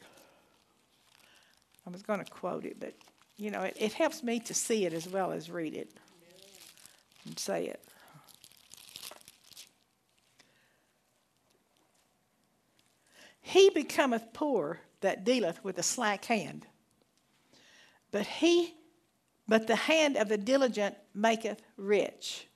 I 1.85 1.89
was 1.89 2.01
going 2.01 2.23
to 2.23 2.31
quote 2.31 2.65
it, 2.65 2.79
but, 2.79 2.93
you 3.37 3.51
know, 3.51 3.61
it, 3.61 3.75
it 3.79 3.93
helps 3.93 4.23
me 4.23 4.39
to 4.41 4.53
see 4.53 4.85
it 4.85 4.93
as 4.93 5.07
well 5.09 5.31
as 5.31 5.49
read 5.49 5.75
it 5.75 5.91
and 7.25 7.37
say 7.37 7.65
it. 7.65 7.83
He 13.41 13.69
becometh 13.71 14.31
poor 14.31 14.79
that 15.01 15.25
dealeth 15.25 15.63
with 15.63 15.77
a 15.77 15.83
slack 15.83 16.25
hand, 16.25 16.65
but 18.11 18.25
he 18.25 18.75
but 19.47 19.67
the 19.67 19.75
hand 19.75 20.15
of 20.15 20.29
the 20.29 20.37
diligent 20.37 20.95
maketh 21.13 21.61
rich. 21.75 22.47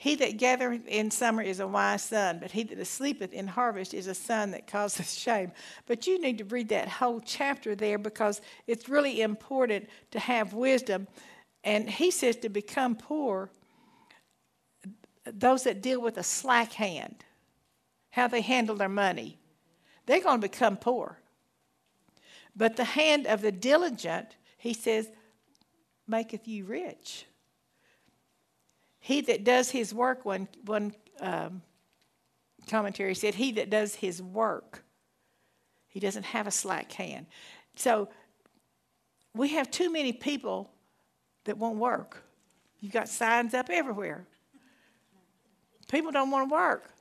He 0.00 0.14
that 0.14 0.38
gathereth 0.38 0.86
in 0.86 1.10
summer 1.10 1.42
is 1.42 1.60
a 1.60 1.66
wise 1.66 2.02
son, 2.02 2.38
but 2.40 2.50
he 2.50 2.62
that 2.62 2.86
sleepeth 2.86 3.34
in 3.34 3.46
harvest 3.46 3.92
is 3.92 4.06
a 4.06 4.14
son 4.14 4.52
that 4.52 4.66
causeth 4.66 5.10
shame. 5.18 5.52
But 5.84 6.06
you 6.06 6.18
need 6.18 6.38
to 6.38 6.44
read 6.44 6.70
that 6.70 6.88
whole 6.88 7.20
chapter 7.20 7.74
there 7.74 7.98
because 7.98 8.40
it's 8.66 8.88
really 8.88 9.20
important 9.20 9.90
to 10.12 10.18
have 10.18 10.54
wisdom. 10.54 11.06
And 11.64 11.90
he 11.90 12.10
says 12.10 12.36
to 12.36 12.48
become 12.48 12.96
poor, 12.96 13.50
those 15.24 15.64
that 15.64 15.82
deal 15.82 16.00
with 16.00 16.16
a 16.16 16.22
slack 16.22 16.72
hand, 16.72 17.22
how 18.08 18.26
they 18.26 18.40
handle 18.40 18.76
their 18.76 18.88
money, 18.88 19.38
they're 20.06 20.22
going 20.22 20.40
to 20.40 20.48
become 20.48 20.78
poor. 20.78 21.18
But 22.56 22.76
the 22.76 22.84
hand 22.84 23.26
of 23.26 23.42
the 23.42 23.52
diligent 23.52 24.34
he 24.56 24.72
says, 24.72 25.08
maketh 26.06 26.48
you 26.48 26.64
rich. 26.64 27.26
He 29.10 29.22
that 29.22 29.42
does 29.42 29.68
his 29.72 29.92
work, 29.92 30.24
one, 30.24 30.46
one 30.66 30.94
um, 31.20 31.62
commentary 32.68 33.16
said, 33.16 33.34
he 33.34 33.50
that 33.50 33.68
does 33.68 33.96
his 33.96 34.22
work, 34.22 34.84
he 35.88 35.98
doesn't 35.98 36.22
have 36.26 36.46
a 36.46 36.52
slack 36.52 36.92
hand. 36.92 37.26
So 37.74 38.08
we 39.34 39.48
have 39.48 39.68
too 39.68 39.90
many 39.90 40.12
people 40.12 40.70
that 41.42 41.58
won't 41.58 41.78
work. 41.78 42.22
You've 42.78 42.92
got 42.92 43.08
signs 43.08 43.52
up 43.52 43.68
everywhere. 43.68 44.28
People 45.90 46.12
don't 46.12 46.30
want 46.30 46.48
to 46.48 46.54
work. 46.54 46.94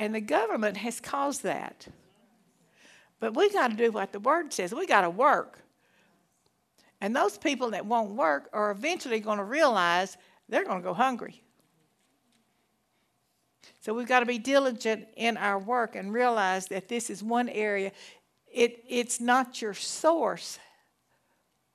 And 0.00 0.12
the 0.12 0.20
government 0.20 0.78
has 0.78 0.98
caused 0.98 1.44
that. 1.44 1.86
But 3.20 3.36
we 3.36 3.52
got 3.52 3.70
to 3.70 3.76
do 3.76 3.92
what 3.92 4.10
the 4.10 4.18
word 4.18 4.52
says. 4.52 4.74
We 4.74 4.88
got 4.88 5.02
to 5.02 5.10
work. 5.10 5.60
And 7.00 7.14
those 7.14 7.38
people 7.38 7.70
that 7.70 7.86
won't 7.86 8.16
work 8.16 8.48
are 8.52 8.72
eventually 8.72 9.20
going 9.20 9.38
to 9.38 9.44
realize 9.44 10.16
they're 10.48 10.64
going 10.64 10.80
to 10.80 10.84
go 10.84 10.94
hungry. 10.94 11.42
So 13.80 13.92
we've 13.92 14.08
got 14.08 14.20
to 14.20 14.26
be 14.26 14.38
diligent 14.38 15.08
in 15.16 15.36
our 15.36 15.58
work 15.58 15.94
and 15.94 16.12
realize 16.12 16.66
that 16.68 16.88
this 16.88 17.10
is 17.10 17.22
one 17.22 17.48
area. 17.48 17.92
It, 18.50 18.82
it's 18.88 19.20
not 19.20 19.60
your 19.60 19.74
source 19.74 20.58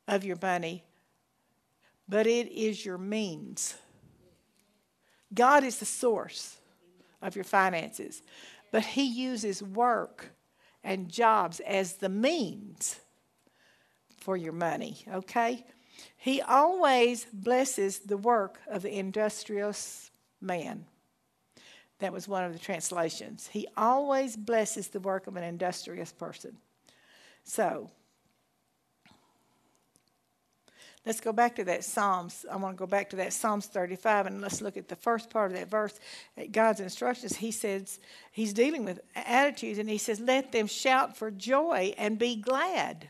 of 0.07 0.23
your 0.23 0.37
money, 0.41 0.83
but 2.07 2.25
it 2.25 2.51
is 2.51 2.83
your 2.83 2.97
means. 2.97 3.75
God 5.33 5.63
is 5.63 5.77
the 5.77 5.85
source 5.85 6.57
of 7.21 7.35
your 7.35 7.43
finances, 7.43 8.23
but 8.71 8.83
He 8.83 9.03
uses 9.03 9.61
work 9.61 10.31
and 10.83 11.09
jobs 11.09 11.59
as 11.59 11.93
the 11.93 12.09
means 12.09 12.99
for 14.17 14.35
your 14.35 14.53
money, 14.53 14.97
okay? 15.13 15.65
He 16.21 16.41
always 16.41 17.25
blesses 17.31 17.99
the 17.99 18.17
work 18.17 18.59
of 18.67 18.81
the 18.81 18.93
industrious 18.93 20.11
man. 20.41 20.83
That 21.99 22.11
was 22.11 22.27
one 22.27 22.43
of 22.43 22.51
the 22.51 22.59
translations. 22.59 23.47
He 23.47 23.67
always 23.77 24.35
blesses 24.35 24.89
the 24.89 24.99
work 24.99 25.27
of 25.27 25.37
an 25.37 25.45
industrious 25.45 26.11
person. 26.11 26.57
So, 27.45 27.89
let's 31.05 31.21
go 31.21 31.31
back 31.31 31.55
to 31.55 31.63
that 31.63 31.85
Psalms. 31.85 32.45
I 32.51 32.57
want 32.57 32.75
to 32.75 32.79
go 32.79 32.85
back 32.85 33.11
to 33.11 33.15
that 33.15 33.31
Psalms 33.31 33.67
35 33.67 34.25
and 34.25 34.41
let's 34.41 34.61
look 34.61 34.75
at 34.75 34.89
the 34.89 34.97
first 34.97 35.29
part 35.29 35.51
of 35.51 35.57
that 35.57 35.69
verse. 35.69 35.97
At 36.35 36.51
God's 36.51 36.81
instructions, 36.81 37.37
he 37.37 37.51
says, 37.51 37.97
he's 38.33 38.51
dealing 38.51 38.83
with 38.83 38.99
attitudes 39.15 39.79
and 39.79 39.89
he 39.89 39.97
says, 39.97 40.19
Let 40.19 40.51
them 40.51 40.67
shout 40.67 41.15
for 41.15 41.31
joy 41.31 41.93
and 41.97 42.19
be 42.19 42.35
glad. 42.35 43.09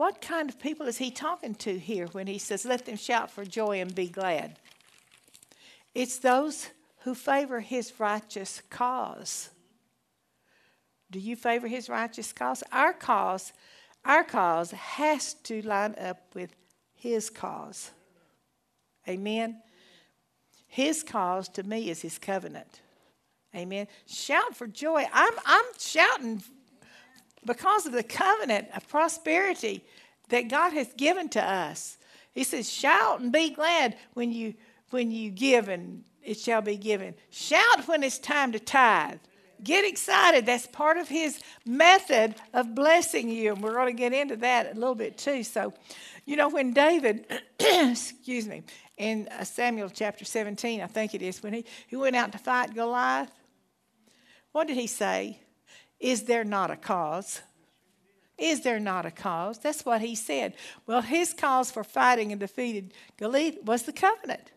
What 0.00 0.22
kind 0.22 0.48
of 0.48 0.58
people 0.58 0.86
is 0.86 0.96
he 0.96 1.10
talking 1.10 1.54
to 1.56 1.78
here 1.78 2.06
when 2.12 2.26
he 2.26 2.38
says, 2.38 2.64
Let 2.64 2.86
them 2.86 2.96
shout 2.96 3.30
for 3.30 3.44
joy 3.44 3.82
and 3.82 3.94
be 3.94 4.08
glad? 4.08 4.58
It's 5.94 6.16
those 6.16 6.70
who 7.00 7.14
favor 7.14 7.60
his 7.60 7.92
righteous 8.00 8.62
cause. 8.70 9.50
Do 11.10 11.18
you 11.18 11.36
favor 11.36 11.68
his 11.68 11.90
righteous 11.90 12.32
cause? 12.32 12.62
Our 12.72 12.94
cause, 12.94 13.52
our 14.02 14.24
cause 14.24 14.70
has 14.70 15.34
to 15.34 15.60
line 15.60 15.94
up 16.00 16.34
with 16.34 16.56
his 16.94 17.28
cause. 17.28 17.90
Amen. 19.06 19.60
His 20.66 21.02
cause 21.02 21.46
to 21.50 21.62
me 21.62 21.90
is 21.90 22.00
his 22.00 22.18
covenant. 22.18 22.80
Amen. 23.54 23.86
Shout 24.06 24.56
for 24.56 24.66
joy. 24.66 25.04
I'm, 25.12 25.34
I'm 25.44 25.66
shouting 25.78 26.42
because 27.44 27.86
of 27.86 27.92
the 27.92 28.02
covenant 28.02 28.68
of 28.74 28.88
prosperity 28.88 29.84
that 30.28 30.48
God 30.48 30.72
has 30.72 30.92
given 30.96 31.28
to 31.30 31.42
us. 31.42 31.98
He 32.32 32.44
says, 32.44 32.70
Shout 32.70 33.20
and 33.20 33.32
be 33.32 33.50
glad 33.50 33.96
when 34.14 34.32
you 34.32 34.54
when 34.90 35.10
you 35.10 35.30
give 35.30 35.68
and 35.68 36.04
it 36.22 36.38
shall 36.38 36.62
be 36.62 36.76
given. 36.76 37.14
Shout 37.30 37.86
when 37.86 38.02
it's 38.02 38.18
time 38.18 38.52
to 38.52 38.58
tithe. 38.58 39.18
Get 39.62 39.84
excited. 39.84 40.46
That's 40.46 40.66
part 40.66 40.96
of 40.96 41.08
his 41.08 41.40
method 41.66 42.34
of 42.54 42.74
blessing 42.74 43.28
you. 43.28 43.52
And 43.52 43.62
we're 43.62 43.74
going 43.74 43.86
to 43.86 43.92
get 43.92 44.12
into 44.12 44.36
that 44.36 44.72
a 44.72 44.74
little 44.74 44.94
bit 44.94 45.18
too. 45.18 45.42
So, 45.42 45.74
you 46.24 46.36
know, 46.36 46.48
when 46.48 46.72
David, 46.72 47.26
excuse 47.60 48.48
me, 48.48 48.62
in 48.96 49.28
uh, 49.28 49.44
Samuel 49.44 49.90
chapter 49.90 50.24
17, 50.24 50.80
I 50.80 50.86
think 50.86 51.14
it 51.14 51.22
is, 51.22 51.42
when 51.42 51.52
he, 51.52 51.64
he 51.88 51.96
went 51.96 52.16
out 52.16 52.32
to 52.32 52.38
fight 52.38 52.74
Goliath, 52.74 53.30
what 54.52 54.66
did 54.66 54.76
he 54.76 54.86
say? 54.86 55.38
Is 56.00 56.24
there 56.24 56.44
not 56.44 56.70
a 56.70 56.76
cause? 56.76 57.40
Is 58.38 58.62
there 58.62 58.80
not 58.80 59.04
a 59.04 59.10
cause? 59.10 59.58
That's 59.58 59.84
what 59.84 60.00
he 60.00 60.14
said. 60.14 60.54
Well, 60.86 61.02
his 61.02 61.34
cause 61.34 61.70
for 61.70 61.84
fighting 61.84 62.32
and 62.32 62.40
defeating 62.40 62.90
Goliath 63.18 63.62
was 63.62 63.82
the 63.82 63.92
covenant. 63.92 64.50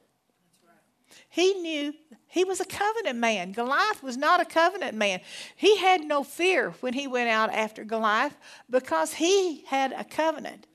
He 1.29 1.53
knew 1.55 1.93
he 2.27 2.43
was 2.43 2.59
a 2.59 2.65
covenant 2.65 3.19
man. 3.19 3.51
Goliath 3.51 4.01
was 4.01 4.17
not 4.17 4.39
a 4.39 4.45
covenant 4.45 4.95
man. 4.95 5.19
He 5.55 5.77
had 5.77 6.01
no 6.01 6.23
fear 6.23 6.71
when 6.79 6.93
he 6.93 7.07
went 7.07 7.29
out 7.29 7.51
after 7.51 7.83
Goliath 7.83 8.35
because 8.69 9.13
he 9.13 9.65
had 9.67 9.91
a 9.91 10.03
covenant 10.03 10.65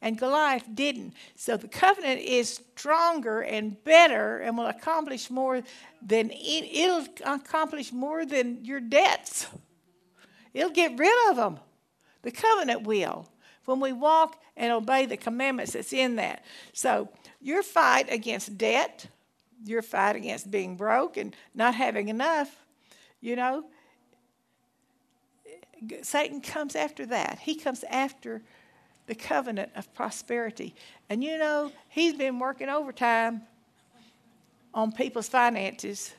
and 0.00 0.18
Goliath 0.18 0.64
didn't. 0.74 1.14
So 1.36 1.56
the 1.56 1.68
covenant 1.68 2.20
is 2.20 2.60
stronger 2.76 3.40
and 3.40 3.82
better 3.82 4.40
and 4.40 4.56
will 4.56 4.66
accomplish 4.66 5.30
more 5.30 5.62
than 6.02 6.30
it'll 6.30 7.06
accomplish 7.24 7.92
more 7.92 8.24
than 8.24 8.64
your 8.64 8.80
debts. 8.80 9.46
It'll 10.54 10.70
get 10.70 10.98
rid 10.98 11.30
of 11.30 11.36
them. 11.36 11.58
The 12.22 12.30
covenant 12.30 12.82
will. 12.82 13.28
When 13.64 13.80
we 13.80 13.92
walk 13.92 14.40
and 14.56 14.72
obey 14.72 15.06
the 15.06 15.16
commandments 15.16 15.72
that's 15.72 15.92
in 15.92 16.16
that. 16.16 16.42
So 16.72 17.10
your 17.40 17.62
fight 17.62 18.10
against 18.10 18.56
debt, 18.56 19.06
your 19.64 19.82
fight 19.82 20.16
against 20.16 20.50
being 20.50 20.76
broke 20.76 21.16
and 21.16 21.36
not 21.54 21.74
having 21.74 22.08
enough, 22.08 22.64
you 23.20 23.36
know, 23.36 23.64
Satan 26.02 26.40
comes 26.40 26.74
after 26.74 27.06
that. 27.06 27.38
He 27.40 27.54
comes 27.54 27.84
after 27.90 28.42
the 29.06 29.14
covenant 29.14 29.70
of 29.76 29.92
prosperity. 29.94 30.74
And 31.08 31.22
you 31.24 31.38
know, 31.38 31.72
he's 31.88 32.14
been 32.14 32.38
working 32.38 32.68
overtime 32.68 33.42
on 34.74 34.92
people's 34.92 35.28
finances, 35.28 36.14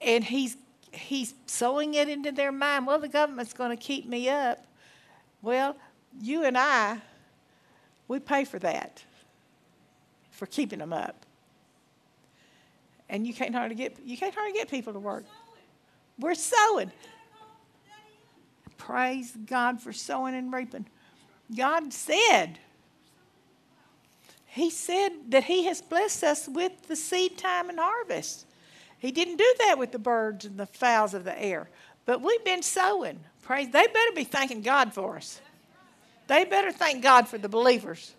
and 0.00 0.24
he's 0.24 0.56
he's 0.92 1.34
sowing 1.46 1.94
it 1.94 2.08
into 2.08 2.32
their 2.32 2.52
mind. 2.52 2.86
Well, 2.86 2.98
the 2.98 3.08
government's 3.08 3.52
going 3.52 3.70
to 3.70 3.82
keep 3.82 4.06
me 4.06 4.28
up. 4.28 4.64
Well, 5.42 5.76
you 6.20 6.44
and 6.44 6.56
I, 6.56 6.98
we 8.08 8.18
pay 8.18 8.44
for 8.44 8.58
that, 8.60 9.02
for 10.30 10.46
keeping 10.46 10.78
them 10.78 10.92
up. 10.92 11.24
And 13.08 13.26
you 13.26 13.32
can't 13.32 13.54
hardly 13.54 13.74
get 13.74 13.96
you 14.04 14.18
can't 14.18 14.34
hardly 14.34 14.52
get 14.52 14.68
people 14.68 14.92
to 14.92 14.98
work. 14.98 15.24
We're 16.18 16.34
sowing. 16.34 16.92
Praise 18.76 19.36
God 19.46 19.80
for 19.80 19.92
sowing 19.92 20.34
and 20.34 20.52
reaping. 20.52 20.86
God 21.56 21.92
said, 21.92 22.58
He 24.46 24.70
said 24.70 25.10
that 25.28 25.44
He 25.44 25.64
has 25.64 25.80
blessed 25.80 26.24
us 26.24 26.48
with 26.48 26.88
the 26.88 26.96
seed 26.96 27.38
time 27.38 27.70
and 27.70 27.78
harvest. 27.78 28.46
He 28.98 29.12
didn't 29.12 29.36
do 29.36 29.54
that 29.60 29.78
with 29.78 29.92
the 29.92 29.98
birds 29.98 30.44
and 30.44 30.58
the 30.58 30.66
fowls 30.66 31.14
of 31.14 31.24
the 31.24 31.40
air. 31.40 31.68
But 32.04 32.20
we've 32.20 32.44
been 32.44 32.62
sowing. 32.62 33.20
Praise. 33.42 33.70
They 33.70 33.86
better 33.86 34.12
be 34.14 34.24
thanking 34.24 34.62
God 34.62 34.92
for 34.92 35.16
us. 35.16 35.40
They 36.26 36.44
better 36.44 36.72
thank 36.72 37.02
God 37.02 37.28
for 37.28 37.38
the 37.38 37.48
believers 37.48 38.14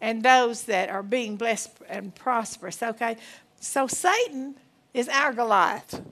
and 0.00 0.22
those 0.22 0.64
that 0.64 0.90
are 0.90 1.02
being 1.02 1.36
blessed 1.36 1.70
and 1.88 2.14
prosperous. 2.14 2.82
Okay? 2.82 3.16
So 3.60 3.86
Satan 3.86 4.56
is 4.92 5.08
our 5.08 5.32
Goliath. 5.32 6.02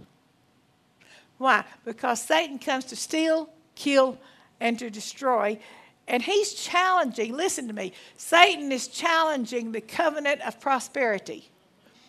Why? 1.39 1.65
Because 1.85 2.23
Satan 2.23 2.59
comes 2.59 2.85
to 2.87 2.97
steal, 2.97 3.51
kill, 3.75 4.19
and 4.61 4.79
to 4.79 4.91
destroy. 4.91 5.59
And 6.07 6.23
he's 6.23 6.55
challenging, 6.55 7.35
listen 7.35 7.67
to 7.69 7.75
me, 7.75 7.93
Satan 8.17 8.71
is 8.73 8.89
challenging 8.89 9.73
the 9.73 9.81
covenant 9.81 10.41
of 10.43 10.61
prosperity. 10.61 11.51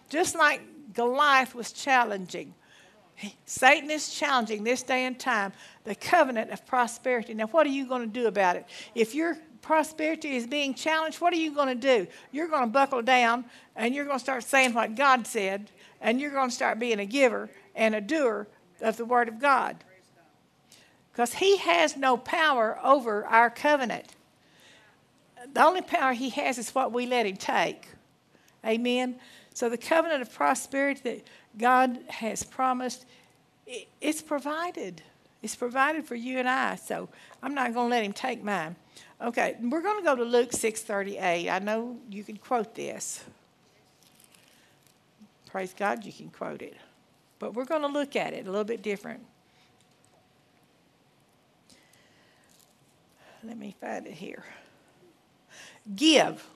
Just 0.10 0.36
like 0.36 0.62
Goliath 0.94 1.56
was 1.56 1.72
challenging. 1.72 2.54
Satan 3.46 3.92
is 3.92 4.14
challenging 4.14 4.64
this 4.64 4.82
day 4.84 5.06
and 5.06 5.20
time 5.20 5.54
the 5.84 5.96
covenant 5.96 6.52
of 6.52 6.66
prosperity. 6.66 7.34
Now, 7.34 7.48
what 7.48 7.68
are 7.68 7.72
you 7.72 7.88
going 7.88 8.02
to 8.02 8.20
do 8.20 8.28
about 8.28 8.56
it? 8.56 8.66
If 8.96 9.14
your 9.14 9.38
prosperity 9.62 10.36
is 10.36 10.48
being 10.48 10.74
challenged, 10.74 11.22
what 11.22 11.34
are 11.34 11.38
you 11.38 11.54
going 11.54 11.68
to 11.68 11.76
do? 11.76 12.08
You're 12.32 12.48
going 12.48 12.64
to 12.64 12.72
buckle 12.72 13.02
down 13.02 13.46
and 13.76 13.94
you're 13.94 14.06
going 14.06 14.18
to 14.18 14.24
start 14.24 14.44
saying 14.44 14.74
what 14.74 14.96
God 14.96 15.28
said, 15.28 15.70
and 16.02 16.20
you're 16.20 16.32
going 16.32 16.50
to 16.50 16.56
start 16.56 16.80
being 16.80 17.00
a 17.00 17.06
giver 17.06 17.50
and 17.76 17.96
a 17.96 18.02
doer 18.02 18.48
of 18.82 18.98
the 18.98 19.06
Word 19.06 19.28
of 19.28 19.40
God. 19.40 19.78
Because 21.12 21.36
He 21.36 21.58
has 21.58 21.96
no 21.96 22.18
power 22.18 22.80
over 22.84 23.26
our 23.26 23.50
covenant. 23.50 24.08
The 25.54 25.64
only 25.64 25.82
power 25.82 26.14
He 26.14 26.30
has 26.32 26.58
is 26.58 26.74
what 26.74 26.92
we 26.92 27.06
let 27.06 27.26
Him 27.26 27.38
take. 27.38 27.88
Amen. 28.66 29.20
So 29.54 29.70
the 29.70 29.78
covenant 29.78 30.22
of 30.22 30.34
prosperity 30.34 31.02
that 31.04 31.28
God 31.58 32.00
has 32.08 32.44
promised, 32.44 33.06
it's 34.00 34.22
provided. 34.22 35.02
It's 35.42 35.56
provided 35.56 36.06
for 36.06 36.16
you 36.16 36.38
and 36.40 36.48
I. 36.48 36.76
So 36.76 37.10
I'm 37.42 37.54
not 37.54 37.74
going 37.74 37.90
to 37.90 37.96
let 37.96 38.04
him 38.04 38.14
take 38.14 38.44
mine. 38.44 38.76
Okay, 39.22 39.56
we're 39.62 39.82
going 39.82 40.00
to 40.00 40.04
go 40.04 40.16
to 40.16 40.24
Luke 40.24 40.52
6:38. 40.52 41.52
I 41.52 41.60
know 41.60 41.98
you 42.10 42.24
can 42.24 42.38
quote 42.38 42.74
this. 42.76 43.24
Praise 45.48 45.74
God, 45.78 46.06
you 46.06 46.14
can 46.14 46.30
quote 46.30 46.62
it. 46.62 46.78
But 47.38 47.54
we're 47.54 47.66
going 47.66 47.82
to 47.82 47.88
look 47.88 48.16
at 48.16 48.34
it 48.34 48.48
a 48.48 48.50
little 48.50 48.64
bit 48.64 48.82
different. 48.82 49.26
Let 53.44 53.58
me 53.58 53.76
find 53.82 54.08
it 54.08 54.14
here. 54.14 54.44
Give. 55.96 56.48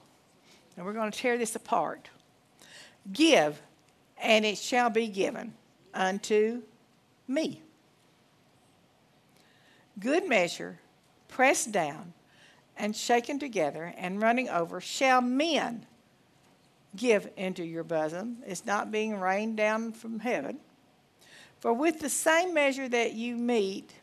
And 0.77 0.85
we're 0.85 0.93
going 0.93 1.11
to 1.11 1.17
tear 1.17 1.37
this 1.37 1.55
apart. 1.55 2.09
Give, 3.11 3.61
and 4.17 4.45
it 4.45 4.57
shall 4.57 4.89
be 4.89 5.07
given 5.07 5.53
unto 5.93 6.61
me. 7.27 7.61
Good 9.99 10.27
measure, 10.27 10.79
pressed 11.27 11.71
down, 11.71 12.13
and 12.77 12.95
shaken 12.95 13.39
together, 13.39 13.93
and 13.97 14.21
running 14.21 14.49
over, 14.49 14.81
shall 14.81 15.21
men 15.21 15.85
give 16.95 17.29
into 17.37 17.63
your 17.63 17.83
bosom. 17.83 18.37
It's 18.45 18.65
not 18.65 18.91
being 18.91 19.19
rained 19.19 19.57
down 19.57 19.93
from 19.93 20.19
heaven. 20.19 20.59
For 21.59 21.73
with 21.73 21.99
the 21.99 22.09
same 22.09 22.53
measure 22.53 22.89
that 22.89 23.13
you 23.13 23.35
meet 23.35 23.93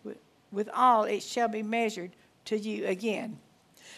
with 0.51 0.69
all, 0.75 1.05
it 1.05 1.23
shall 1.23 1.49
be 1.49 1.63
measured 1.63 2.13
to 2.47 2.59
you 2.59 2.87
again. 2.87 3.39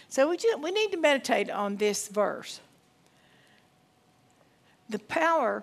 So 0.09 0.29
we, 0.29 0.37
just, 0.37 0.61
we 0.61 0.71
need 0.71 0.93
to 0.93 0.99
meditate 0.99 1.51
on 1.51 1.77
this 1.77 2.09
verse 2.09 2.61
the 4.89 4.99
power 4.99 5.63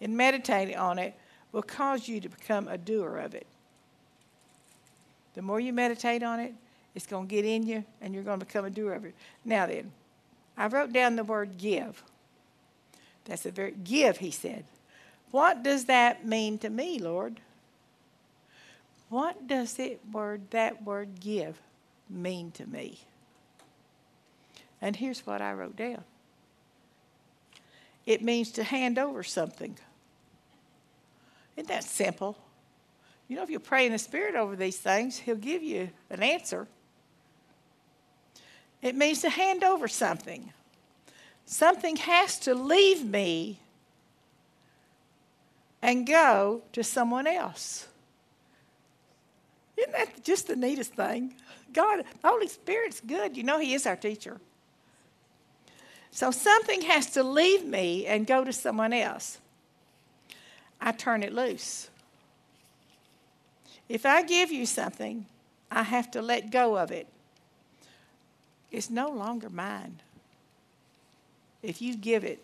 in 0.00 0.16
meditating 0.16 0.76
on 0.76 0.98
it 0.98 1.14
will 1.52 1.62
cause 1.62 2.08
you 2.08 2.20
to 2.20 2.28
become 2.28 2.68
a 2.68 2.78
doer 2.78 3.18
of 3.18 3.34
it. 3.34 3.46
The 5.34 5.42
more 5.42 5.60
you 5.60 5.72
meditate 5.72 6.22
on 6.22 6.40
it, 6.40 6.54
it's 6.94 7.06
going 7.06 7.28
to 7.28 7.34
get 7.34 7.44
in 7.44 7.66
you 7.66 7.84
and 8.00 8.14
you're 8.14 8.22
going 8.22 8.40
to 8.40 8.46
become 8.46 8.64
a 8.64 8.70
doer 8.70 8.94
of 8.94 9.04
it. 9.04 9.14
Now 9.44 9.66
then, 9.66 9.92
I 10.56 10.66
wrote 10.66 10.92
down 10.92 11.16
the 11.16 11.24
word 11.24 11.58
give. 11.58 12.02
That's 13.24 13.46
a 13.46 13.50
very 13.50 13.72
give, 13.84 14.18
he 14.18 14.30
said. 14.30 14.64
What 15.30 15.62
does 15.62 15.84
that 15.84 16.26
mean 16.26 16.58
to 16.58 16.70
me, 16.70 16.98
Lord? 16.98 17.40
What 19.08 19.46
does 19.46 19.78
it 19.78 20.00
word 20.12 20.50
that 20.50 20.82
word 20.84 21.20
give 21.20 21.60
mean 22.08 22.50
to 22.52 22.66
me? 22.66 23.00
And 24.80 24.96
here's 24.96 25.26
what 25.26 25.40
I 25.40 25.52
wrote 25.52 25.76
down. 25.76 26.04
It 28.10 28.22
means 28.22 28.50
to 28.52 28.64
hand 28.64 28.98
over 28.98 29.22
something. 29.22 29.78
Isn't 31.56 31.68
that 31.68 31.84
simple? 31.84 32.36
You 33.28 33.36
know, 33.36 33.44
if 33.44 33.50
you 33.50 33.60
pray 33.60 33.86
in 33.86 33.92
the 33.92 33.98
Spirit 33.98 34.34
over 34.34 34.56
these 34.56 34.78
things, 34.78 35.16
He'll 35.16 35.36
give 35.36 35.62
you 35.62 35.90
an 36.10 36.20
answer. 36.20 36.66
It 38.82 38.96
means 38.96 39.20
to 39.20 39.30
hand 39.30 39.62
over 39.62 39.86
something. 39.86 40.52
Something 41.46 41.94
has 41.98 42.40
to 42.40 42.52
leave 42.52 43.04
me 43.04 43.60
and 45.80 46.04
go 46.04 46.62
to 46.72 46.82
someone 46.82 47.28
else. 47.28 47.86
Isn't 49.76 49.92
that 49.92 50.24
just 50.24 50.48
the 50.48 50.56
neatest 50.56 50.94
thing? 50.94 51.36
God, 51.72 52.02
the 52.22 52.28
Holy 52.28 52.48
Spirit's 52.48 53.00
good. 53.00 53.36
You 53.36 53.44
know, 53.44 53.60
He 53.60 53.72
is 53.72 53.86
our 53.86 53.94
teacher. 53.94 54.40
So 56.10 56.30
something 56.30 56.82
has 56.82 57.10
to 57.12 57.22
leave 57.22 57.64
me 57.64 58.06
and 58.06 58.26
go 58.26 58.44
to 58.44 58.52
someone 58.52 58.92
else. 58.92 59.38
I 60.80 60.92
turn 60.92 61.22
it 61.22 61.32
loose. 61.32 61.88
If 63.88 64.06
I 64.06 64.22
give 64.22 64.50
you 64.50 64.66
something, 64.66 65.26
I 65.70 65.82
have 65.82 66.10
to 66.12 66.22
let 66.22 66.50
go 66.50 66.76
of 66.76 66.90
it. 66.90 67.06
It's 68.70 68.90
no 68.90 69.10
longer 69.10 69.50
mine. 69.50 70.00
If 71.62 71.82
you 71.82 71.96
give 71.96 72.24
it, 72.24 72.42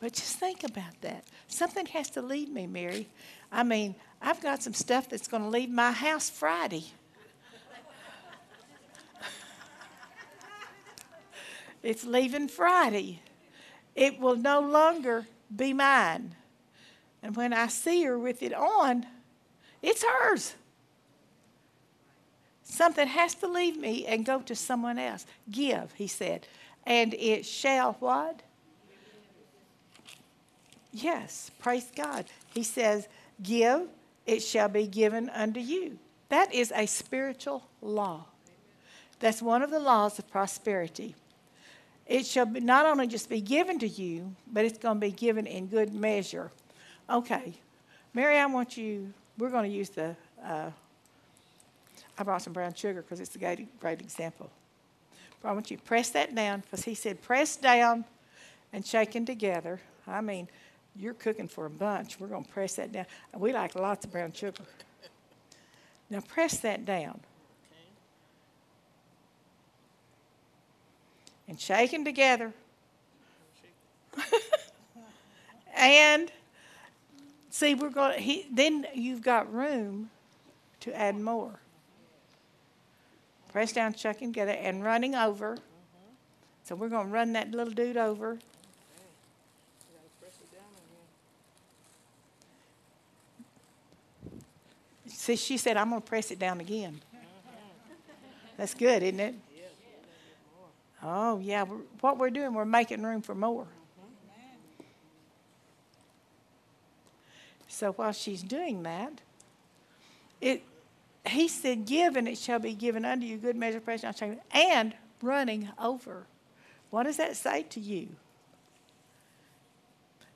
but 0.00 0.14
just 0.14 0.38
think 0.38 0.64
about 0.64 1.00
that. 1.02 1.24
Something 1.46 1.86
has 1.86 2.10
to 2.10 2.22
leave 2.22 2.48
me, 2.48 2.66
Mary. 2.66 3.08
I 3.52 3.62
mean, 3.62 3.94
I've 4.22 4.42
got 4.42 4.62
some 4.62 4.74
stuff 4.74 5.08
that's 5.08 5.28
going 5.28 5.42
to 5.42 5.48
leave 5.48 5.70
my 5.70 5.92
house 5.92 6.30
Friday. 6.30 6.86
It's 11.82 12.04
leaving 12.04 12.48
Friday. 12.48 13.22
It 13.94 14.20
will 14.20 14.36
no 14.36 14.60
longer 14.60 15.26
be 15.54 15.72
mine. 15.72 16.34
And 17.22 17.36
when 17.36 17.52
I 17.52 17.66
see 17.68 18.04
her 18.04 18.18
with 18.18 18.42
it 18.42 18.54
on, 18.54 19.06
it's 19.82 20.04
hers. 20.04 20.54
Something 22.62 23.08
has 23.08 23.34
to 23.36 23.48
leave 23.48 23.76
me 23.76 24.06
and 24.06 24.24
go 24.24 24.40
to 24.42 24.54
someone 24.54 24.98
else. 24.98 25.26
Give, 25.50 25.92
he 25.94 26.06
said. 26.06 26.46
And 26.86 27.14
it 27.14 27.44
shall 27.44 27.94
what? 27.94 28.42
Yes, 30.92 31.50
praise 31.58 31.90
God. 31.94 32.26
He 32.52 32.62
says, 32.62 33.08
Give, 33.42 33.88
it 34.26 34.40
shall 34.40 34.68
be 34.68 34.86
given 34.86 35.28
unto 35.30 35.60
you. 35.60 35.98
That 36.28 36.54
is 36.54 36.72
a 36.74 36.86
spiritual 36.86 37.64
law. 37.82 38.26
That's 39.18 39.42
one 39.42 39.62
of 39.62 39.70
the 39.70 39.80
laws 39.80 40.18
of 40.18 40.30
prosperity. 40.30 41.14
It 42.10 42.26
shall 42.26 42.46
be, 42.46 42.58
not 42.58 42.86
only 42.86 43.06
just 43.06 43.30
be 43.30 43.40
given 43.40 43.78
to 43.78 43.86
you, 43.86 44.34
but 44.52 44.64
it's 44.64 44.78
going 44.78 44.96
to 44.96 45.00
be 45.00 45.12
given 45.12 45.46
in 45.46 45.68
good 45.68 45.94
measure. 45.94 46.50
Okay, 47.08 47.54
Mary, 48.12 48.36
I 48.36 48.46
want 48.46 48.76
you, 48.76 49.12
we're 49.38 49.48
going 49.48 49.70
to 49.70 49.76
use 49.76 49.90
the, 49.90 50.16
uh, 50.44 50.70
I 52.18 52.22
brought 52.24 52.42
some 52.42 52.52
brown 52.52 52.74
sugar 52.74 53.02
because 53.02 53.20
it's 53.20 53.36
a 53.36 53.38
great, 53.38 53.78
great 53.78 54.00
example. 54.00 54.50
But 55.40 55.50
I 55.50 55.52
want 55.52 55.70
you 55.70 55.76
to 55.76 55.82
press 55.84 56.10
that 56.10 56.34
down 56.34 56.60
because 56.60 56.84
he 56.84 56.96
said, 56.96 57.22
press 57.22 57.54
down 57.54 58.04
and 58.72 58.84
shaken 58.84 59.24
together. 59.24 59.80
I 60.08 60.20
mean, 60.20 60.48
you're 60.96 61.14
cooking 61.14 61.46
for 61.46 61.66
a 61.66 61.70
bunch. 61.70 62.18
We're 62.18 62.26
going 62.26 62.44
to 62.44 62.50
press 62.50 62.74
that 62.74 62.90
down. 62.90 63.06
We 63.36 63.52
like 63.52 63.76
lots 63.76 64.04
of 64.04 64.10
brown 64.10 64.32
sugar. 64.32 64.64
Now 66.10 66.22
press 66.22 66.58
that 66.58 66.84
down. 66.84 67.20
And 71.50 71.60
shaken 71.60 72.04
together. 72.04 72.52
and 75.76 76.30
see, 77.50 77.74
we're 77.74 77.90
going. 77.90 78.20
He 78.20 78.46
then 78.50 78.86
you've 78.94 79.20
got 79.20 79.52
room 79.52 80.10
to 80.78 80.96
add 80.96 81.18
more. 81.18 81.58
Press 83.52 83.72
down, 83.72 83.94
shaking 83.94 84.32
together, 84.32 84.52
and 84.52 84.84
running 84.84 85.16
over. 85.16 85.58
So 86.62 86.76
we're 86.76 86.88
going 86.88 87.08
to 87.08 87.12
run 87.12 87.32
that 87.32 87.50
little 87.50 87.72
dude 87.72 87.96
over. 87.96 88.38
See, 95.08 95.34
she 95.34 95.56
said, 95.56 95.76
I'm 95.76 95.90
going 95.90 96.00
to 96.00 96.06
press 96.06 96.30
it 96.30 96.38
down 96.38 96.60
again. 96.60 97.00
That's 98.56 98.72
good, 98.72 99.02
isn't 99.02 99.18
it? 99.18 99.34
Oh, 101.02 101.38
yeah. 101.38 101.64
What 102.00 102.18
we're 102.18 102.30
doing, 102.30 102.54
we're 102.54 102.64
making 102.64 103.02
room 103.02 103.22
for 103.22 103.34
more. 103.34 103.66
So 107.68 107.92
while 107.92 108.12
she's 108.12 108.42
doing 108.42 108.82
that, 108.82 109.20
it, 110.40 110.62
he 111.26 111.48
said, 111.48 111.86
Give 111.86 112.16
and 112.16 112.28
it 112.28 112.36
shall 112.36 112.58
be 112.58 112.74
given 112.74 113.04
unto 113.04 113.24
you, 113.24 113.38
good 113.38 113.56
measure, 113.56 113.80
pressure, 113.80 114.12
and 114.50 114.94
running 115.22 115.70
over. 115.78 116.26
What 116.90 117.04
does 117.04 117.16
that 117.18 117.36
say 117.36 117.62
to 117.70 117.80
you? 117.80 118.08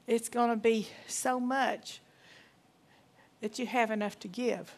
It's 0.07 0.29
going 0.29 0.51
to 0.51 0.57
be 0.57 0.89
so 1.07 1.41
much 1.41 2.01
that 3.41 3.59
you 3.59 3.67
have 3.67 3.91
enough 3.91 4.19
to 4.21 4.29
give 4.29 4.73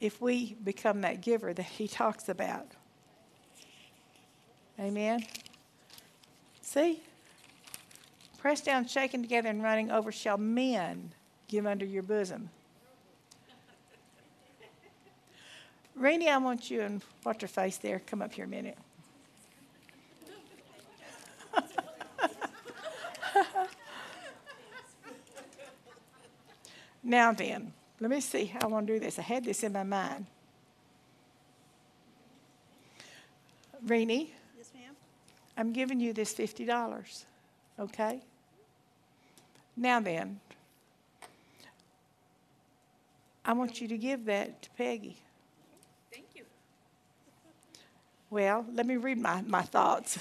if 0.00 0.20
we 0.20 0.56
become 0.62 1.00
that 1.00 1.20
giver 1.20 1.52
that 1.52 1.62
he 1.62 1.88
talks 1.88 2.28
about. 2.28 2.72
Amen. 4.78 5.24
See? 6.60 7.00
Pressed 8.38 8.64
down, 8.66 8.86
shaken 8.86 9.22
together, 9.22 9.48
and 9.48 9.62
running 9.62 9.90
over 9.90 10.12
shall 10.12 10.36
men 10.36 11.12
give 11.48 11.66
under 11.66 11.84
your 11.84 12.02
bosom. 12.02 12.50
Rainey, 15.94 16.28
I 16.28 16.36
want 16.36 16.70
you 16.70 16.82
and 16.82 17.02
watch 17.24 17.40
your 17.40 17.48
face 17.48 17.78
there. 17.78 18.02
Come 18.06 18.20
up 18.20 18.34
here 18.34 18.44
a 18.44 18.48
minute. 18.48 18.76
now 27.02 27.32
then, 27.32 27.72
let 27.98 28.10
me 28.10 28.20
see 28.20 28.44
how 28.44 28.58
I 28.62 28.66
want 28.66 28.86
to 28.86 28.92
do 28.92 29.00
this. 29.00 29.18
I 29.18 29.22
had 29.22 29.42
this 29.42 29.62
in 29.62 29.72
my 29.72 29.84
mind. 29.84 30.26
Ma'am. 33.82 34.35
I'm 35.56 35.72
giving 35.72 36.00
you 36.00 36.12
this 36.12 36.34
$50, 36.34 37.24
okay? 37.78 38.20
Now 39.76 40.00
then, 40.00 40.40
I 43.44 43.52
want 43.52 43.80
you 43.80 43.88
to 43.88 43.96
give 43.96 44.24
that 44.26 44.62
to 44.62 44.70
Peggy. 44.70 45.16
Thank 46.12 46.26
you. 46.34 46.42
Well, 48.28 48.66
let 48.72 48.86
me 48.86 48.96
read 48.96 49.18
my, 49.18 49.42
my 49.42 49.62
thoughts. 49.62 50.18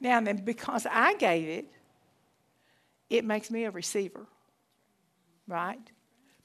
now 0.00 0.20
then, 0.20 0.36
because 0.44 0.86
I 0.90 1.14
gave 1.14 1.48
it, 1.48 1.66
it 3.10 3.24
makes 3.24 3.50
me 3.50 3.64
a 3.64 3.70
receiver, 3.70 4.26
right? 5.48 5.80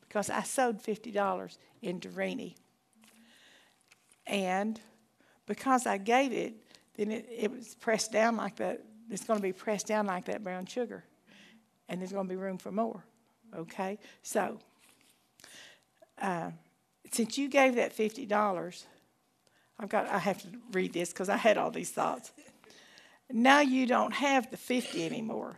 Because 0.01 0.29
I 0.29 0.43
sowed 0.43 0.81
$50 0.83 1.57
into 1.81 2.09
Rennie. 2.09 2.55
And 4.25 4.79
because 5.49 5.87
I 5.87 5.97
gave 5.97 6.31
it, 6.31 6.53
then 6.95 7.11
it, 7.11 7.27
it 7.27 7.51
was 7.51 7.73
pressed 7.73 8.11
down 8.11 8.37
like 8.37 8.57
that. 8.57 8.83
It's 9.09 9.23
going 9.23 9.39
to 9.39 9.43
be 9.43 9.51
pressed 9.51 9.87
down 9.87 10.05
like 10.05 10.25
that 10.25 10.43
brown 10.43 10.67
sugar. 10.67 11.03
And 11.89 11.99
there's 11.99 12.13
going 12.13 12.27
to 12.27 12.29
be 12.29 12.35
room 12.35 12.59
for 12.59 12.71
more. 12.71 13.03
Okay? 13.57 13.97
So, 14.21 14.59
uh, 16.21 16.51
since 17.11 17.35
you 17.39 17.49
gave 17.49 17.75
that 17.75 17.97
$50, 17.97 18.83
I've 19.79 19.89
got, 19.89 20.07
I 20.07 20.19
have 20.19 20.39
to 20.43 20.49
read 20.71 20.93
this 20.93 21.09
because 21.09 21.29
I 21.29 21.37
had 21.37 21.57
all 21.57 21.71
these 21.71 21.89
thoughts. 21.89 22.31
Now 23.31 23.61
you 23.61 23.87
don't 23.87 24.13
have 24.13 24.51
the 24.51 24.57
50 24.57 25.03
anymore. 25.03 25.57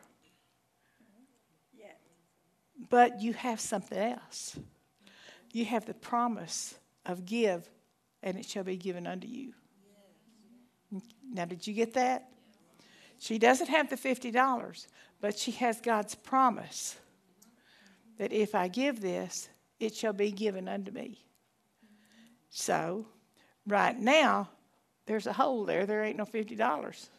But 2.90 3.22
you 3.22 3.34
have 3.34 3.60
something 3.60 3.98
else. 3.98 4.58
You 5.52 5.66
have 5.66 5.86
the 5.86 5.94
promise 5.94 6.76
of 7.06 7.26
give, 7.26 7.70
and 8.24 8.38
it 8.38 8.46
shall 8.46 8.64
be 8.64 8.78
given 8.78 9.06
unto 9.06 9.28
you. 9.28 9.54
Now, 11.32 11.46
did 11.46 11.66
you 11.66 11.74
get 11.74 11.94
that? 11.94 12.30
She 13.20 13.38
doesn't 13.38 13.68
have 13.68 13.90
the 13.90 13.96
$50, 13.96 14.88
but 15.20 15.38
she 15.38 15.52
has 15.52 15.80
God's 15.80 16.16
promise 16.16 16.98
that 18.18 18.34
if 18.34 18.56
I 18.56 18.68
give 18.68 19.00
this, 19.02 19.50
it 19.80 19.96
shall 19.96 20.14
be 20.14 20.32
given 20.32 20.68
unto 20.68 20.92
me. 20.92 21.24
So, 22.50 23.08
right 23.66 23.98
now, 23.98 24.50
there's 25.06 25.28
a 25.28 25.34
hole 25.34 25.66
there. 25.66 25.86
There 25.86 26.04
ain't 26.04 26.18
no 26.18 26.26
$50. 26.26 27.10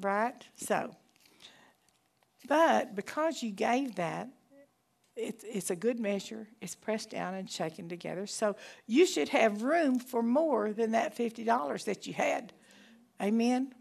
Right? 0.00 0.46
So, 0.56 0.94
but 2.48 2.94
because 2.94 3.42
you 3.42 3.50
gave 3.50 3.96
that, 3.96 4.28
it, 5.16 5.44
it's 5.46 5.70
a 5.70 5.76
good 5.76 6.00
measure. 6.00 6.48
It's 6.60 6.74
pressed 6.74 7.10
down 7.10 7.34
and 7.34 7.50
shaken 7.50 7.88
together. 7.88 8.26
So 8.26 8.56
you 8.86 9.06
should 9.06 9.28
have 9.30 9.62
room 9.62 9.98
for 9.98 10.22
more 10.22 10.72
than 10.72 10.92
that 10.92 11.16
$50 11.16 11.84
that 11.84 12.06
you 12.06 12.14
had. 12.14 12.52
Amen? 13.20 13.74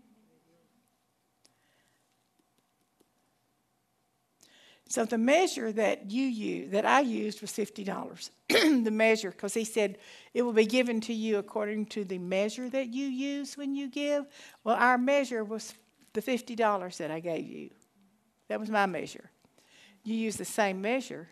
So 4.92 5.06
the 5.06 5.18
measure 5.18 5.72
that 5.72 6.12
you 6.12 6.24
used, 6.24 6.74
that 6.74 6.86
I 6.86 7.00
used 7.00 7.40
was 7.40 7.52
$50. 7.52 8.30
the 8.50 8.92
measure, 8.92 9.32
because 9.32 9.54
he 9.54 9.64
said 9.64 9.98
it 10.34 10.42
will 10.42 10.52
be 10.52 10.66
given 10.66 11.00
to 11.02 11.14
you 11.14 11.38
according 11.38 11.86
to 11.88 12.04
the 12.04 12.18
measure 12.18 12.70
that 12.70 12.90
you 12.90 13.08
use 13.08 13.56
when 13.56 13.74
you 13.74 13.90
give. 13.90 14.26
Well, 14.66 14.76
our 14.76 14.98
measure 14.98 15.46
was 15.46 15.74
the 16.12 16.22
$50 16.22 16.98
that 16.98 17.10
I 17.10 17.22
gave 17.22 17.48
you. 17.48 17.70
That 18.50 18.60
was 18.60 18.70
my 18.70 18.86
measure. 18.86 19.32
You 20.04 20.16
used 20.16 20.38
the 20.38 20.46
same 20.46 20.82
measure 20.82 21.30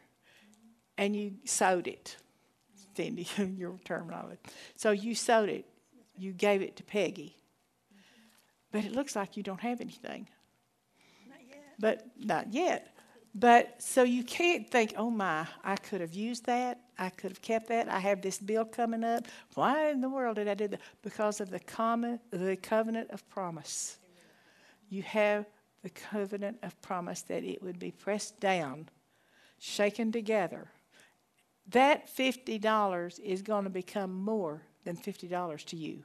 and 0.98 1.16
you 1.16 1.34
sowed 1.46 1.88
it. 1.88 2.18
Cindy, 2.96 3.28
your 3.58 3.80
terminology. 3.86 4.40
So 4.76 4.92
you 4.92 5.16
sowed 5.16 5.50
it. 5.50 5.66
You 6.18 6.34
gave 6.34 6.62
it 6.62 6.76
to 6.78 6.84
Peggy. 6.84 7.38
But 8.72 8.84
it 8.84 8.92
looks 8.92 9.16
like 9.16 9.38
you 9.38 9.44
don't 9.44 9.62
have 9.62 9.82
anything. 9.82 10.28
Not 11.28 11.40
yet. 11.48 11.64
But 11.80 12.08
not 12.18 12.54
yet. 12.54 12.96
But 13.34 13.82
so 13.82 14.04
you 14.04 14.24
can't 14.24 14.70
think, 14.70 14.94
oh 14.98 15.10
my, 15.10 15.48
I 15.64 15.76
could 15.78 16.02
have 16.02 16.14
used 16.14 16.46
that. 16.46 16.82
I 16.98 17.10
could 17.10 17.32
have 17.32 17.42
kept 17.42 17.70
that. 17.70 17.88
I 17.88 18.00
have 18.00 18.22
this 18.22 18.38
bill 18.38 18.66
coming 18.66 19.04
up. 19.04 19.28
Why 19.54 19.90
in 19.90 20.02
the 20.02 20.10
world 20.10 20.36
did 20.36 20.48
I 20.48 20.54
do 20.56 20.68
that? 20.68 20.82
Because 21.02 21.40
of 21.40 21.50
the 21.50 21.60
common, 21.60 22.20
the 22.32 22.58
covenant 22.58 23.12
of 23.12 23.28
promise. 23.30 23.98
You 24.90 25.04
have 25.04 25.46
the 25.82 25.90
covenant 25.90 26.58
of 26.64 26.80
promise 26.82 27.22
that 27.24 27.44
it 27.44 27.64
would 27.64 27.80
be 27.80 27.92
pressed 27.92 28.40
down, 28.40 28.90
shaken 29.60 30.12
together. 30.12 30.68
That 31.70 32.08
$50 32.14 33.20
is 33.20 33.42
going 33.42 33.64
to 33.64 33.70
become 33.70 34.14
more 34.14 34.64
than 34.84 34.98
$50 34.98 35.66
to 35.66 35.76
you. 35.76 36.04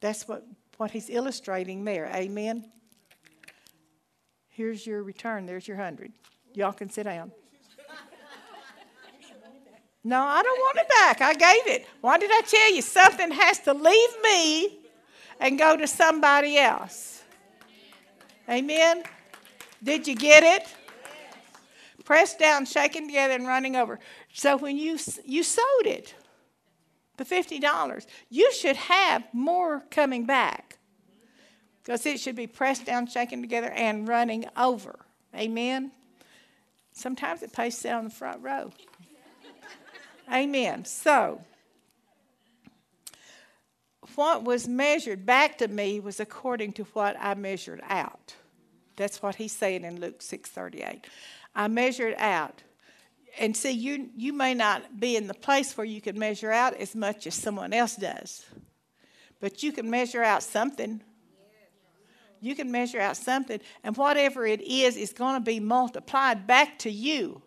That's 0.00 0.28
what, 0.28 0.46
what 0.76 0.90
he's 0.90 1.08
illustrating 1.08 1.84
there. 1.84 2.10
Amen. 2.14 2.70
Here's 4.48 4.86
your 4.86 5.02
return. 5.02 5.46
There's 5.46 5.66
your 5.66 5.78
hundred. 5.78 6.12
Y'all 6.52 6.72
can 6.72 6.90
sit 6.90 7.04
down. 7.04 7.32
No, 10.04 10.20
I 10.20 10.42
don't 10.42 10.58
want 10.58 10.76
it 10.76 10.88
back. 10.88 11.20
I 11.22 11.32
gave 11.32 11.74
it. 11.74 11.86
Why 12.02 12.18
did 12.18 12.30
I 12.30 12.42
tell 12.46 12.74
you? 12.74 12.82
Something 12.82 13.30
has 13.30 13.60
to 13.60 13.72
leave 13.72 14.10
me 14.22 14.78
and 15.40 15.58
go 15.58 15.76
to 15.76 15.86
somebody 15.86 16.58
else. 16.58 17.13
Amen. 18.48 19.02
Did 19.82 20.06
you 20.06 20.14
get 20.14 20.42
it? 20.42 20.66
Pressed 22.04 22.38
down, 22.38 22.66
shaken 22.66 23.06
together, 23.06 23.34
and 23.34 23.46
running 23.46 23.76
over. 23.76 23.98
So 24.32 24.56
when 24.58 24.76
you 24.76 24.98
you 25.24 25.42
sowed 25.42 25.86
it, 25.86 26.14
the 27.16 27.24
fifty 27.24 27.58
dollars, 27.58 28.06
you 28.28 28.52
should 28.52 28.76
have 28.76 29.24
more 29.32 29.82
coming 29.90 30.26
back 30.26 30.78
because 31.82 32.04
it 32.06 32.20
should 32.20 32.36
be 32.36 32.46
pressed 32.46 32.86
down, 32.86 33.06
shaken 33.06 33.40
together, 33.42 33.70
and 33.70 34.08
running 34.08 34.46
over. 34.56 34.98
Amen. 35.34 35.92
Sometimes 36.92 37.42
it 37.42 37.52
pays 37.52 37.74
to 37.76 37.80
sit 37.80 37.92
on 37.92 38.04
the 38.04 38.10
front 38.10 38.42
row. 38.42 38.70
Amen. 40.32 40.84
So, 40.84 41.42
what 44.14 44.44
was 44.44 44.66
measured 44.66 45.26
back 45.26 45.58
to 45.58 45.68
me 45.68 46.00
was 46.00 46.20
according 46.20 46.72
to 46.74 46.84
what 46.84 47.16
I 47.18 47.34
measured 47.34 47.82
out. 47.88 48.34
That's 48.96 49.22
what 49.22 49.36
he's 49.36 49.52
saying 49.52 49.84
in 49.84 50.00
Luke 50.00 50.20
6:38. 50.20 51.04
I 51.54 51.68
measured 51.68 52.14
out. 52.18 52.62
and 53.38 53.56
see, 53.56 53.72
you, 53.72 54.10
you 54.16 54.32
may 54.32 54.54
not 54.54 55.00
be 55.00 55.16
in 55.16 55.26
the 55.26 55.34
place 55.34 55.76
where 55.76 55.84
you 55.84 56.00
can 56.00 56.16
measure 56.16 56.52
out 56.52 56.74
as 56.74 56.94
much 56.94 57.26
as 57.26 57.34
someone 57.34 57.72
else 57.72 57.96
does, 57.96 58.46
but 59.40 59.62
you 59.62 59.72
can 59.72 59.90
measure 59.90 60.22
out 60.22 60.42
something. 60.42 61.02
You 62.40 62.54
can 62.54 62.70
measure 62.70 63.00
out 63.00 63.16
something, 63.16 63.60
and 63.82 63.96
whatever 63.96 64.46
it 64.46 64.60
is, 64.60 64.96
is 64.96 65.12
going 65.12 65.34
to 65.34 65.40
be 65.40 65.58
multiplied 65.60 66.46
back 66.46 66.78
to 66.80 66.90
you. 66.90 67.42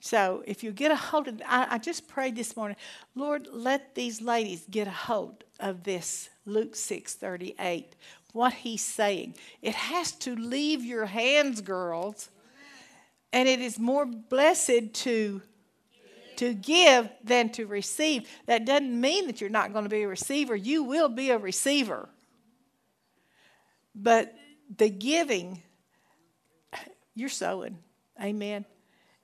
So 0.00 0.44
if 0.46 0.62
you 0.62 0.70
get 0.70 0.92
a 0.92 0.96
hold 0.96 1.28
of, 1.28 1.42
I, 1.44 1.66
I 1.72 1.78
just 1.78 2.06
prayed 2.06 2.36
this 2.36 2.56
morning, 2.56 2.76
Lord, 3.14 3.48
let 3.50 3.94
these 3.94 4.22
ladies 4.22 4.64
get 4.70 4.86
a 4.86 4.92
hold 4.92 5.42
of 5.58 5.82
this 5.82 6.30
Luke 6.46 6.76
six 6.76 7.14
thirty 7.14 7.54
eight. 7.58 7.96
What 8.32 8.52
he's 8.52 8.82
saying, 8.82 9.34
it 9.62 9.74
has 9.74 10.12
to 10.12 10.36
leave 10.36 10.84
your 10.84 11.06
hands, 11.06 11.60
girls, 11.60 12.30
and 13.32 13.48
it 13.48 13.60
is 13.60 13.78
more 13.78 14.06
blessed 14.06 14.92
to 14.92 15.42
to 16.38 16.54
give 16.54 17.08
than 17.24 17.50
to 17.50 17.66
receive. 17.66 18.28
That 18.46 18.64
doesn't 18.64 19.00
mean 19.00 19.26
that 19.26 19.40
you're 19.40 19.50
not 19.50 19.72
going 19.72 19.84
to 19.84 19.88
be 19.88 20.02
a 20.02 20.08
receiver. 20.08 20.54
You 20.54 20.84
will 20.84 21.08
be 21.08 21.30
a 21.30 21.38
receiver. 21.38 22.08
But 23.92 24.32
the 24.76 24.88
giving, 24.88 25.60
you're 27.16 27.28
sowing. 27.28 27.78
Amen. 28.22 28.64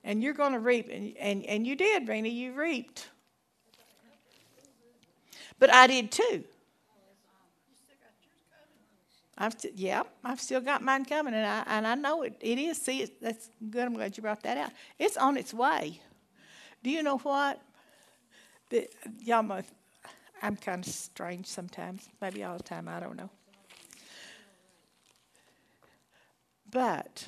And 0.03 0.21
you're 0.21 0.33
going 0.33 0.51
to 0.51 0.59
reap. 0.59 0.89
And, 0.91 1.15
and, 1.17 1.45
and 1.45 1.65
you 1.65 1.77
did, 1.77 2.09
Rena. 2.09 2.27
You 2.27 2.51
reaped. 2.51 3.07
But 5.57 5.73
I 5.73 5.87
did 5.87 6.11
too. 6.11 6.43
I've 9.37 9.53
st- 9.59 9.77
yeah, 9.77 10.03
I've 10.23 10.39
still 10.39 10.61
got 10.61 10.81
mine 10.81 11.05
coming, 11.05 11.33
and 11.33 11.45
I 11.45 11.63
and 11.67 11.85
I 11.85 11.95
know 11.95 12.23
it. 12.23 12.37
It 12.39 12.57
is. 12.57 12.81
See, 12.81 13.01
it, 13.01 13.21
that's 13.21 13.49
good. 13.69 13.83
I'm 13.83 13.93
glad 13.93 14.15
you 14.15 14.23
brought 14.23 14.43
that 14.43 14.57
out. 14.57 14.71
It's 14.97 15.17
on 15.17 15.35
its 15.37 15.53
way. 15.53 15.99
Do 16.83 16.89
you 16.89 17.03
know 17.03 17.17
what? 17.17 17.61
The, 18.69 18.87
y'all, 19.21 19.43
must, 19.43 19.71
I'm 20.41 20.55
kind 20.55 20.85
of 20.85 20.91
strange 20.91 21.47
sometimes. 21.47 22.07
Maybe 22.21 22.43
all 22.43 22.57
the 22.57 22.63
time. 22.63 22.87
I 22.87 22.99
don't 22.99 23.17
know. 23.17 23.29
But 26.71 27.27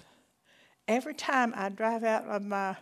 every 0.87 1.13
time 1.13 1.53
I 1.55 1.69
drive 1.69 2.03
out 2.03 2.25
of 2.25 2.43
my 2.43 2.75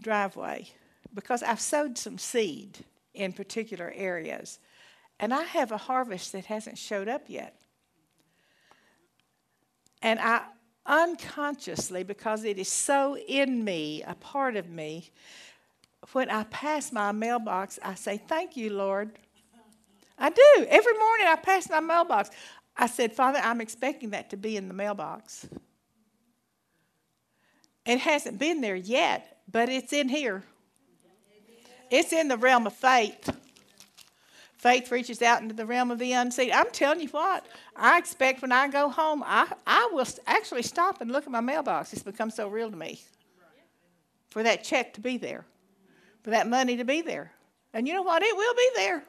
driveway, 0.00 0.68
because 1.14 1.42
I've 1.42 1.60
sowed 1.60 1.98
some 1.98 2.18
seed 2.18 2.84
in 3.14 3.32
particular 3.32 3.92
areas, 3.94 4.58
and 5.20 5.32
I 5.32 5.42
have 5.42 5.70
a 5.70 5.76
harvest 5.76 6.32
that 6.32 6.46
hasn't 6.46 6.78
showed 6.78 7.08
up 7.08 7.22
yet. 7.28 7.61
And 10.02 10.18
I 10.20 10.42
unconsciously, 10.84 12.02
because 12.02 12.44
it 12.44 12.58
is 12.58 12.68
so 12.68 13.16
in 13.16 13.64
me, 13.64 14.02
a 14.02 14.14
part 14.16 14.56
of 14.56 14.68
me, 14.68 15.10
when 16.12 16.28
I 16.28 16.44
pass 16.44 16.92
my 16.92 17.12
mailbox, 17.12 17.78
I 17.82 17.94
say, 17.94 18.18
Thank 18.18 18.56
you, 18.56 18.70
Lord. 18.70 19.12
I 20.18 20.30
do. 20.30 20.66
Every 20.68 20.98
morning 20.98 21.26
I 21.28 21.36
pass 21.36 21.70
my 21.70 21.80
mailbox. 21.80 22.30
I 22.76 22.86
said, 22.86 23.12
Father, 23.12 23.40
I'm 23.42 23.60
expecting 23.60 24.10
that 24.10 24.30
to 24.30 24.36
be 24.36 24.56
in 24.56 24.68
the 24.68 24.74
mailbox. 24.74 25.46
It 27.84 27.98
hasn't 27.98 28.38
been 28.38 28.60
there 28.60 28.76
yet, 28.76 29.40
but 29.50 29.68
it's 29.68 29.92
in 29.92 30.08
here. 30.08 30.44
It's 31.90 32.12
in 32.12 32.28
the 32.28 32.36
realm 32.36 32.66
of 32.66 32.72
faith. 32.72 33.28
Faith 34.62 34.92
reaches 34.92 35.20
out 35.22 35.42
into 35.42 35.56
the 35.56 35.66
realm 35.66 35.90
of 35.90 35.98
the 35.98 36.12
unseen. 36.12 36.52
I'm 36.54 36.70
telling 36.70 37.00
you 37.00 37.08
what, 37.08 37.44
I 37.74 37.98
expect 37.98 38.42
when 38.42 38.52
I 38.52 38.68
go 38.68 38.88
home, 38.88 39.24
I, 39.26 39.52
I 39.66 39.90
will 39.92 40.06
actually 40.24 40.62
stop 40.62 41.00
and 41.00 41.10
look 41.10 41.24
at 41.24 41.32
my 41.32 41.40
mailbox. 41.40 41.92
It's 41.92 42.04
become 42.04 42.30
so 42.30 42.46
real 42.46 42.70
to 42.70 42.76
me. 42.76 43.00
For 44.30 44.44
that 44.44 44.62
check 44.62 44.94
to 44.94 45.00
be 45.00 45.16
there, 45.16 45.44
for 46.22 46.30
that 46.30 46.48
money 46.48 46.76
to 46.76 46.84
be 46.84 47.02
there. 47.02 47.32
And 47.74 47.88
you 47.88 47.94
know 47.94 48.02
what? 48.02 48.22
It 48.22 48.36
will 48.36 48.54
be 48.54 48.70
there. 48.76 49.02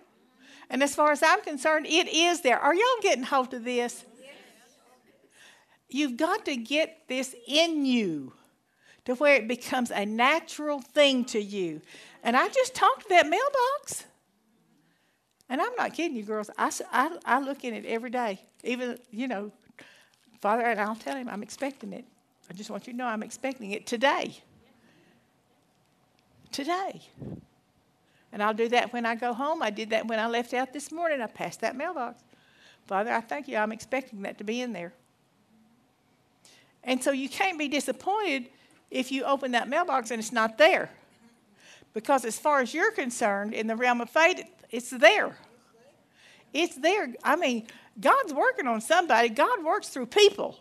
And 0.72 0.82
as 0.82 0.96
far 0.96 1.12
as 1.12 1.22
I'm 1.22 1.44
concerned, 1.44 1.86
it 1.86 2.08
is 2.12 2.42
there. 2.42 2.58
Are 2.58 2.74
y'all 2.74 2.84
getting 3.04 3.24
hold 3.24 3.54
of 3.54 3.64
this? 3.64 4.06
You've 5.88 6.18
got 6.18 6.46
to 6.46 6.56
get 6.56 7.08
this 7.08 7.36
in 7.48 7.86
you 7.86 8.34
to 9.06 9.14
where 9.14 9.36
it 9.36 9.48
becomes 9.48 9.92
a 9.92 10.04
natural 10.04 10.82
thing 10.82 11.26
to 11.26 11.40
you. 11.40 11.82
And 12.24 12.36
I 12.36 12.48
just 12.48 12.74
talked 12.74 13.04
to 13.04 13.10
that 13.10 13.28
mailbox. 13.28 14.06
And 15.50 15.62
I'm 15.62 15.76
not 15.78 15.94
kidding 15.94 16.18
you, 16.18 16.24
girls. 16.24 16.50
I, 16.58 16.72
I, 16.92 17.18
I 17.26 17.40
look 17.40 17.64
in 17.64 17.74
it 17.74 17.86
every 17.86 18.10
day. 18.10 18.42
Even, 18.64 18.98
you 19.12 19.28
know, 19.28 19.52
Father, 20.42 20.64
and 20.64 20.80
I'll 20.80 20.96
tell 20.96 21.16
him 21.16 21.30
I'm 21.30 21.44
expecting 21.44 21.94
it. 21.94 22.06
I 22.50 22.54
just 22.54 22.70
want 22.70 22.88
you 22.88 22.94
to 22.94 22.98
know 22.98 23.06
I'm 23.06 23.24
expecting 23.24 23.72
it 23.72 23.86
today. 23.86 24.38
Today. 26.52 27.02
And 28.32 28.42
I'll 28.42 28.54
do 28.54 28.68
that 28.70 28.92
when 28.92 29.06
I 29.06 29.16
go 29.16 29.34
home. 29.34 29.62
I 29.62 29.70
did 29.70 29.92
that 29.92 30.08
when 30.08 30.20
I 30.20 30.28
left 30.28 30.54
out 30.54 30.74
this 30.74 30.92
morning. 30.92 31.22
I 31.22 31.28
passed 31.28 31.62
that 31.62 31.76
mailbox. 31.76 32.24
Father, 32.88 33.12
I 33.12 33.22
thank 33.22 33.48
you. 33.48 33.58
I'm 33.58 33.72
expecting 33.72 34.24
that 34.24 34.38
to 34.40 34.44
be 34.44 34.62
in 34.62 34.74
there. 34.74 34.94
And 36.84 37.02
so 37.02 37.12
you 37.12 37.30
can't 37.30 37.58
be 37.58 37.68
disappointed 37.68 38.50
if 38.92 39.12
you 39.12 39.24
open 39.24 39.52
that 39.52 39.70
mailbox 39.70 40.12
and 40.12 40.20
it's 40.20 40.32
not 40.32 40.58
there. 40.58 40.90
Because 41.94 42.26
as 42.26 42.40
far 42.40 42.60
as 42.60 42.74
you're 42.74 42.92
concerned, 42.92 43.54
in 43.54 43.68
the 43.68 43.76
realm 43.76 44.02
of 44.02 44.10
faith, 44.10 44.44
it's 44.74 44.90
there. 44.90 45.38
It's 46.52 46.76
there. 46.76 47.14
I 47.24 47.36
mean, 47.36 47.68
God's 48.00 48.34
working 48.34 48.68
on 48.68 48.82
somebody. 48.82 49.30
God 49.30 49.64
works 49.64 49.90
through 49.90 50.08
people. 50.08 50.58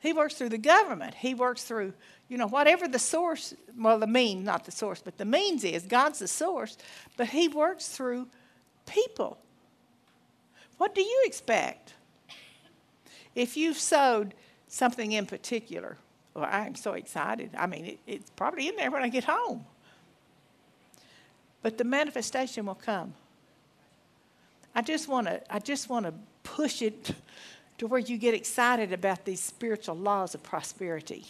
He 0.00 0.12
works 0.12 0.34
through 0.34 0.48
the 0.48 0.58
government. 0.58 1.14
He 1.14 1.34
works 1.34 1.62
through, 1.62 1.92
you 2.28 2.36
know, 2.36 2.48
whatever 2.48 2.88
the 2.88 2.98
source, 2.98 3.54
well, 3.78 4.00
the 4.00 4.08
mean, 4.08 4.42
not 4.42 4.64
the 4.64 4.72
source, 4.72 5.00
but 5.02 5.16
the 5.18 5.24
means 5.24 5.62
is. 5.62 5.84
God's 5.84 6.18
the 6.18 6.26
source, 6.26 6.76
but 7.16 7.28
He 7.28 7.46
works 7.46 7.88
through 7.88 8.26
people. 8.86 9.38
What 10.78 10.96
do 10.96 11.02
you 11.02 11.22
expect? 11.26 11.94
If 13.36 13.56
you've 13.56 13.78
sowed 13.78 14.34
something 14.66 15.12
in 15.12 15.26
particular, 15.26 15.96
well, 16.34 16.48
I'm 16.50 16.74
so 16.74 16.94
excited. 16.94 17.50
I 17.56 17.66
mean, 17.66 17.84
it, 17.84 17.98
it's 18.06 18.30
probably 18.30 18.66
in 18.66 18.74
there 18.74 18.90
when 18.90 19.02
I 19.02 19.08
get 19.08 19.24
home. 19.24 19.64
But 21.66 21.78
the 21.78 21.82
manifestation 21.84 22.66
will 22.66 22.76
come. 22.76 23.12
I 24.72 24.82
just 24.82 25.08
want 25.08 25.26
to 25.26 25.42
I 25.52 25.58
just 25.58 25.88
want 25.88 26.06
to 26.06 26.14
push 26.44 26.80
it 26.80 27.10
to 27.78 27.88
where 27.88 27.98
you 27.98 28.18
get 28.18 28.34
excited 28.34 28.92
about 28.92 29.24
these 29.24 29.42
spiritual 29.42 29.96
laws 29.96 30.36
of 30.36 30.44
prosperity. 30.44 31.26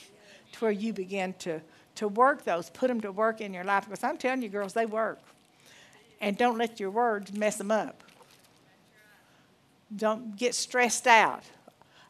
To 0.52 0.58
where 0.58 0.70
you 0.70 0.92
begin 0.92 1.32
to 1.38 1.62
to 1.94 2.08
work 2.08 2.44
those, 2.44 2.68
put 2.68 2.88
them 2.88 3.00
to 3.00 3.12
work 3.12 3.40
in 3.40 3.54
your 3.54 3.64
life 3.64 3.84
because 3.84 4.04
I'm 4.04 4.18
telling 4.18 4.42
you 4.42 4.50
girls, 4.50 4.74
they 4.74 4.84
work. 4.84 5.20
And 6.20 6.36
don't 6.36 6.58
let 6.58 6.78
your 6.78 6.90
words 6.90 7.32
mess 7.32 7.56
them 7.56 7.70
up. 7.70 8.02
Don't 9.96 10.36
get 10.36 10.54
stressed 10.54 11.06
out. 11.06 11.44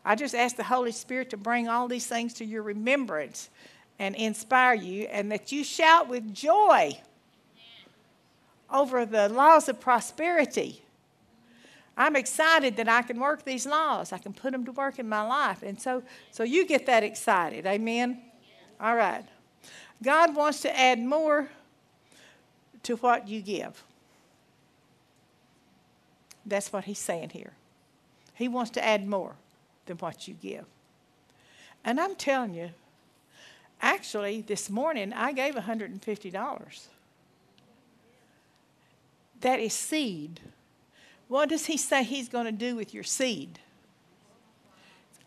I 0.05 0.17
just 0.17 0.35
ask 0.35 0.57
the 0.57 0.65
Holy 0.65 0.91
Spirit 0.91 1.31
to 1.31 1.37
bring 1.37 1.69
all 1.69 1.87
these 1.87 2.09
things 2.09 2.35
to 2.35 2.45
your 2.45 2.65
remembrance 2.65 3.51
and 4.01 4.17
inspire 4.17 4.75
you, 4.75 5.05
and 5.13 5.31
that 5.31 5.53
you 5.53 5.63
shout 5.63 6.09
with 6.09 6.35
joy 6.35 6.99
over 8.71 9.05
the 9.07 9.29
laws 9.29 9.69
of 9.69 9.81
prosperity. 9.81 10.83
I'm 11.97 12.17
excited 12.17 12.77
that 12.77 12.89
I 12.89 13.03
can 13.03 13.19
work 13.19 13.45
these 13.45 13.67
laws. 13.67 14.13
I 14.13 14.19
can 14.19 14.35
put 14.35 14.53
them 14.53 14.65
to 14.67 14.73
work 14.73 14.99
in 14.99 15.09
my 15.09 15.23
life. 15.23 15.63
And 15.63 15.81
so, 15.81 16.03
so 16.31 16.43
you 16.43 16.67
get 16.67 16.87
that 16.87 17.03
excited. 17.03 17.67
Amen? 17.67 18.21
All 18.81 18.95
right. 18.95 19.25
God 20.03 20.37
wants 20.37 20.61
to 20.63 20.79
add 20.79 20.99
more 20.99 21.49
to 22.83 22.97
what 22.97 23.29
you 23.29 23.41
give. 23.41 23.83
That's 26.45 26.73
what 26.73 26.85
he's 26.85 26.99
saying 26.99 27.31
here. 27.31 27.53
He 28.35 28.47
wants 28.47 28.71
to 28.73 28.85
add 28.85 29.09
more 29.09 29.35
than 29.87 29.97
what 29.97 30.29
you 30.29 30.35
give. 30.35 30.67
And 31.85 31.99
I'm 31.99 32.15
telling 32.15 32.53
you, 32.53 32.71
actually, 33.81 34.43
this 34.43 34.69
morning 34.69 35.13
I 35.13 35.33
gave 35.33 35.55
$150. 35.55 36.87
That 39.47 39.61
is 39.61 39.75
seed. 39.75 40.41
What 41.29 41.51
does 41.51 41.67
he 41.67 41.77
say 41.77 42.03
he's 42.03 42.29
going 42.29 42.47
to 42.47 42.51
do 42.51 42.75
with 42.75 42.93
your 42.93 43.05
seed? 43.05 43.61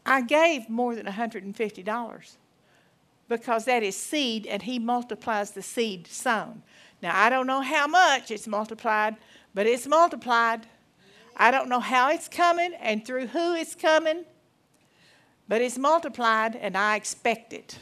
I 0.05 0.20
gave 0.20 0.70
more 0.70 0.93
than 0.93 1.05
$150 1.05 2.36
because 3.30 3.63
that 3.63 3.82
is 3.82 3.95
seed 3.95 4.45
and 4.45 4.61
he 4.61 4.78
multiplies 4.78 5.51
the 5.51 5.61
seed 5.61 6.05
sown. 6.05 6.63
Now, 7.01 7.17
I 7.17 7.30
don't 7.30 7.47
know 7.47 7.61
how 7.61 7.88
much 7.88 8.30
it's 8.30 8.45
multiplied, 8.45 9.15
but 9.53 9.65
it's 9.65 9.88
multiplied. 9.88 10.67
I 11.38 11.49
don't 11.49 11.70
know 11.70 11.80
how 11.80 12.09
it's 12.11 12.28
coming 12.28 12.74
and 12.74 13.05
through 13.05 13.28
who 13.28 13.55
it's 13.55 13.74
coming, 13.74 14.26
but 15.47 15.61
it's 15.61 15.78
multiplied 15.78 16.57
and 16.57 16.76
I 16.76 16.97
expect 16.97 17.53
it. 17.53 17.80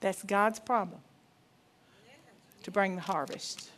That's 0.00 0.22
God's 0.22 0.60
problem 0.60 1.02
to 2.62 2.70
bring 2.70 2.96
the 2.96 3.02
harvest. 3.02 3.72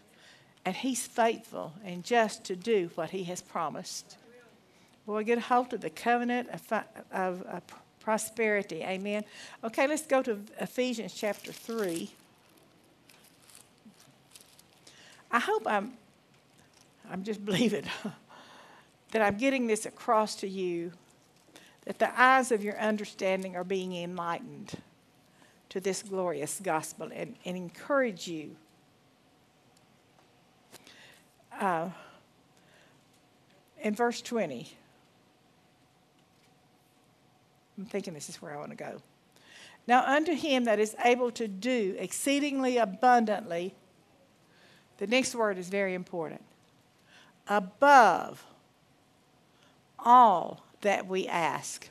And 0.69 0.77
He's 0.77 1.07
faithful 1.07 1.73
and 1.83 2.05
just 2.05 2.45
to 2.45 2.55
do 2.55 2.91
what 2.95 3.09
He 3.09 3.25
has 3.25 3.41
promised. 3.41 4.19
Boy, 5.07 5.25
get 5.25 5.39
a 5.39 5.41
hold 5.41 5.73
of 5.73 5.81
the 5.81 5.89
covenant 5.89 6.51
of, 6.51 6.85
of, 7.11 7.43
of 7.45 7.63
prosperity. 8.01 8.83
Amen. 8.83 9.25
Okay, 9.65 9.87
let's 9.87 10.05
go 10.05 10.21
to 10.21 10.39
Ephesians 10.61 11.15
chapter 11.15 11.53
3. 11.53 12.11
I 15.31 15.39
hope 15.39 15.63
I'm, 15.67 15.95
I'm 17.11 17.25
just 17.25 17.43
believing 17.47 17.85
that 19.13 19.23
I'm 19.23 19.39
getting 19.39 19.69
this 19.69 19.87
across 19.87 20.37
to 20.37 20.47
you 20.47 20.93
that 21.87 21.99
the 21.99 22.21
eyes 22.21 22.53
of 22.53 22.63
your 22.63 22.79
understanding 22.79 23.57
are 23.57 23.65
being 23.65 23.95
enlightened 23.97 24.75
to 25.71 25.81
this 25.81 26.03
glorious 26.03 26.61
gospel 26.63 27.09
and, 27.11 27.37
and 27.47 27.57
encourage 27.57 28.29
you. 28.29 28.55
Uh, 31.59 31.89
in 33.81 33.95
verse 33.95 34.23
20, 34.23 34.69
I'm 37.77 37.85
thinking 37.87 38.15
this 38.15 38.29
is 38.29 38.41
where 38.41 38.53
I 38.53 38.57
want 38.57 38.71
to 38.71 38.77
go. 38.77 39.01
Now, 39.87 40.05
unto 40.05 40.35
him 40.35 40.65
that 40.65 40.79
is 40.79 40.95
able 41.05 41.31
to 41.33 41.49
do 41.49 41.97
exceedingly 41.99 42.77
abundantly, 42.77 43.75
the 44.99 45.07
next 45.07 45.35
word 45.35 45.59
is 45.59 45.69
very 45.69 45.95
important 45.95 46.43
above 47.49 48.45
all 49.99 50.63
that 50.83 51.07
we 51.07 51.27
ask 51.27 51.89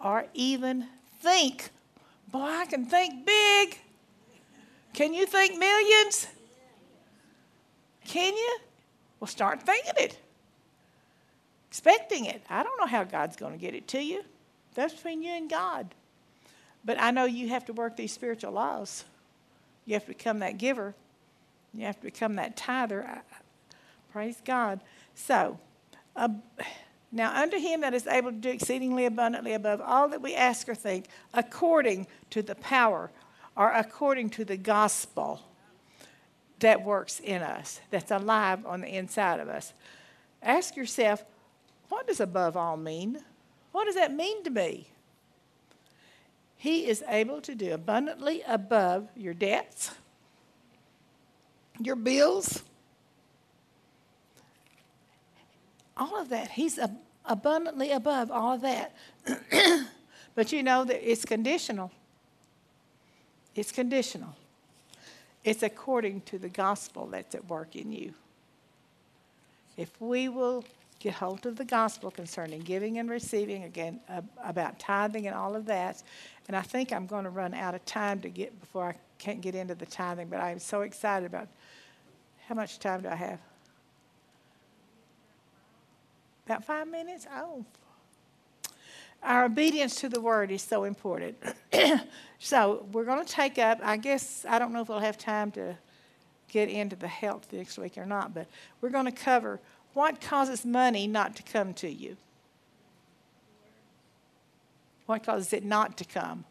or 0.00 0.26
even 0.34 0.86
think. 1.20 1.70
Boy, 2.30 2.40
I 2.40 2.66
can 2.66 2.84
think 2.84 3.24
big. 3.24 3.78
Can 4.92 5.14
you 5.14 5.26
think 5.26 5.58
millions? 5.58 6.26
Can 8.04 8.34
you? 8.34 8.58
Well, 9.20 9.28
start 9.28 9.62
thinking 9.62 9.94
it, 9.98 10.18
expecting 11.68 12.24
it. 12.26 12.42
I 12.48 12.62
don't 12.62 12.78
know 12.78 12.86
how 12.86 13.04
God's 13.04 13.36
going 13.36 13.52
to 13.52 13.58
get 13.58 13.74
it 13.74 13.88
to 13.88 14.02
you. 14.02 14.22
That's 14.74 14.94
between 14.94 15.22
you 15.22 15.30
and 15.30 15.50
God. 15.50 15.94
But 16.84 17.00
I 17.00 17.10
know 17.10 17.24
you 17.24 17.48
have 17.48 17.64
to 17.66 17.72
work 17.72 17.96
these 17.96 18.12
spiritual 18.12 18.52
laws. 18.52 19.04
You 19.84 19.94
have 19.94 20.04
to 20.04 20.08
become 20.08 20.38
that 20.38 20.58
giver. 20.58 20.94
You 21.74 21.86
have 21.86 21.96
to 21.96 22.02
become 22.02 22.36
that 22.36 22.56
tither. 22.56 23.22
Praise 24.12 24.40
God. 24.44 24.80
So, 25.14 25.58
uh, 26.14 26.28
now 27.10 27.34
unto 27.34 27.58
him 27.58 27.80
that 27.80 27.94
is 27.94 28.06
able 28.06 28.30
to 28.30 28.36
do 28.36 28.50
exceedingly 28.50 29.06
abundantly 29.06 29.54
above 29.54 29.80
all 29.80 30.08
that 30.10 30.22
we 30.22 30.34
ask 30.34 30.68
or 30.68 30.74
think, 30.74 31.06
according 31.34 32.06
to 32.30 32.42
the 32.42 32.54
power 32.54 33.10
or 33.56 33.72
according 33.72 34.30
to 34.30 34.44
the 34.44 34.56
gospel 34.56 35.42
that 36.60 36.82
works 36.82 37.20
in 37.20 37.42
us, 37.42 37.80
that's 37.90 38.10
alive 38.10 38.66
on 38.66 38.80
the 38.80 38.88
inside 38.88 39.40
of 39.40 39.48
us. 39.48 39.72
Ask 40.42 40.76
yourself, 40.76 41.24
what 41.88 42.06
does 42.06 42.20
above 42.20 42.56
all 42.56 42.76
mean? 42.76 43.20
What 43.72 43.84
does 43.84 43.94
that 43.94 44.12
mean 44.12 44.42
to 44.44 44.50
me? 44.50 44.88
He 46.56 46.86
is 46.86 47.04
able 47.08 47.40
to 47.42 47.54
do 47.54 47.72
abundantly 47.72 48.42
above 48.46 49.08
your 49.16 49.34
debts, 49.34 49.92
your 51.80 51.94
bills, 51.94 52.64
all 55.96 56.20
of 56.20 56.28
that. 56.30 56.50
He's 56.50 56.78
ab- 56.78 56.98
abundantly 57.24 57.92
above 57.92 58.30
all 58.30 58.54
of 58.54 58.62
that. 58.62 58.94
but 60.34 60.52
you 60.52 60.64
know 60.64 60.84
that 60.84 61.08
it's 61.08 61.24
conditional. 61.24 61.92
It's 63.54 63.70
conditional. 63.70 64.34
It's 65.48 65.62
according 65.62 66.20
to 66.22 66.38
the 66.38 66.50
gospel 66.50 67.06
that's 67.06 67.34
at 67.34 67.48
work 67.48 67.74
in 67.74 67.90
you. 67.90 68.12
If 69.78 69.98
we 69.98 70.28
will 70.28 70.62
get 70.98 71.14
hold 71.14 71.46
of 71.46 71.56
the 71.56 71.64
gospel 71.64 72.10
concerning 72.10 72.60
giving 72.60 72.98
and 72.98 73.08
receiving, 73.08 73.64
again, 73.64 73.98
about 74.44 74.78
tithing 74.78 75.26
and 75.26 75.34
all 75.34 75.56
of 75.56 75.64
that, 75.64 76.02
and 76.48 76.56
I 76.56 76.60
think 76.60 76.92
I'm 76.92 77.06
going 77.06 77.24
to 77.24 77.30
run 77.30 77.54
out 77.54 77.74
of 77.74 77.82
time 77.86 78.20
to 78.20 78.28
get 78.28 78.60
before 78.60 78.90
I 78.90 78.94
can't 79.16 79.40
get 79.40 79.54
into 79.54 79.74
the 79.74 79.86
tithing, 79.86 80.28
but 80.28 80.38
I'm 80.38 80.58
so 80.58 80.82
excited 80.82 81.24
about 81.24 81.48
how 82.46 82.54
much 82.54 82.78
time 82.78 83.00
do 83.00 83.08
I 83.08 83.14
have? 83.14 83.40
About 86.44 86.62
five 86.62 86.88
minutes? 86.88 87.26
Oh. 87.32 87.64
Our 89.22 89.44
obedience 89.44 89.96
to 89.96 90.08
the 90.08 90.20
word 90.20 90.50
is 90.50 90.62
so 90.62 90.84
important. 90.84 91.36
so 92.38 92.86
we're 92.92 93.04
going 93.04 93.24
to 93.24 93.30
take 93.30 93.58
up, 93.58 93.80
I 93.82 93.96
guess, 93.96 94.44
I 94.48 94.58
don't 94.58 94.72
know 94.72 94.82
if 94.82 94.88
we'll 94.88 95.00
have 95.00 95.18
time 95.18 95.50
to 95.52 95.76
get 96.48 96.68
into 96.68 96.96
the 96.96 97.08
health 97.08 97.52
next 97.52 97.78
week 97.78 97.98
or 97.98 98.06
not, 98.06 98.32
but 98.32 98.46
we're 98.80 98.90
going 98.90 99.04
to 99.04 99.12
cover 99.12 99.60
what 99.94 100.20
causes 100.20 100.64
money 100.64 101.06
not 101.06 101.36
to 101.36 101.42
come 101.42 101.74
to 101.74 101.90
you. 101.90 102.16
What 105.06 105.24
causes 105.24 105.52
it 105.52 105.64
not 105.64 105.96
to 105.98 106.04
come? 106.04 106.44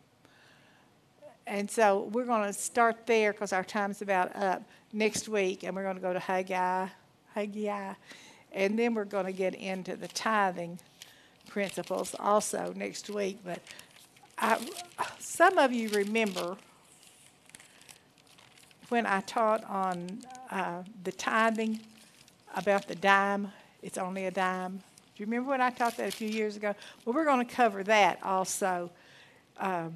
And 1.45 1.71
so 1.71 2.09
we're 2.11 2.25
going 2.25 2.45
to 2.45 2.53
start 2.53 3.07
there 3.07 3.31
because 3.31 3.53
our 3.53 3.63
time's 3.63 4.01
about 4.01 4.35
up 4.35 4.63
next 4.91 5.29
week, 5.29 5.63
and 5.63 5.75
we're 5.75 5.83
going 5.83 5.95
to 5.95 6.01
go 6.01 6.11
to 6.11 6.19
Haggai, 6.19 6.87
Haggai, 7.33 7.93
and 8.51 8.77
then 8.77 8.93
we're 8.93 9.05
going 9.05 9.25
to 9.25 9.31
get 9.31 9.55
into 9.55 9.95
the 9.95 10.09
tithing 10.09 10.79
principles 11.57 12.15
also 12.19 12.71
next 12.75 13.09
week. 13.09 13.39
But 13.43 13.59
I, 14.37 14.59
some 15.17 15.57
of 15.57 15.73
you 15.73 15.89
remember 15.89 16.55
when 18.89 19.07
I 19.07 19.21
taught 19.21 19.63
on 19.63 20.19
uh, 20.51 20.83
the 21.03 21.11
tithing 21.11 21.79
about 22.55 22.87
the 22.87 22.93
dime, 22.93 23.51
it's 23.81 23.97
only 23.97 24.25
a 24.27 24.31
dime. 24.31 24.73
Do 24.73 24.83
you 25.15 25.25
remember 25.25 25.49
when 25.49 25.59
I 25.59 25.71
taught 25.71 25.97
that 25.97 26.09
a 26.09 26.11
few 26.11 26.27
years 26.27 26.57
ago? 26.57 26.75
Well, 27.03 27.15
we're 27.15 27.25
going 27.25 27.43
to 27.43 27.51
cover 27.51 27.83
that 27.85 28.19
also. 28.21 28.91
Um, 29.59 29.95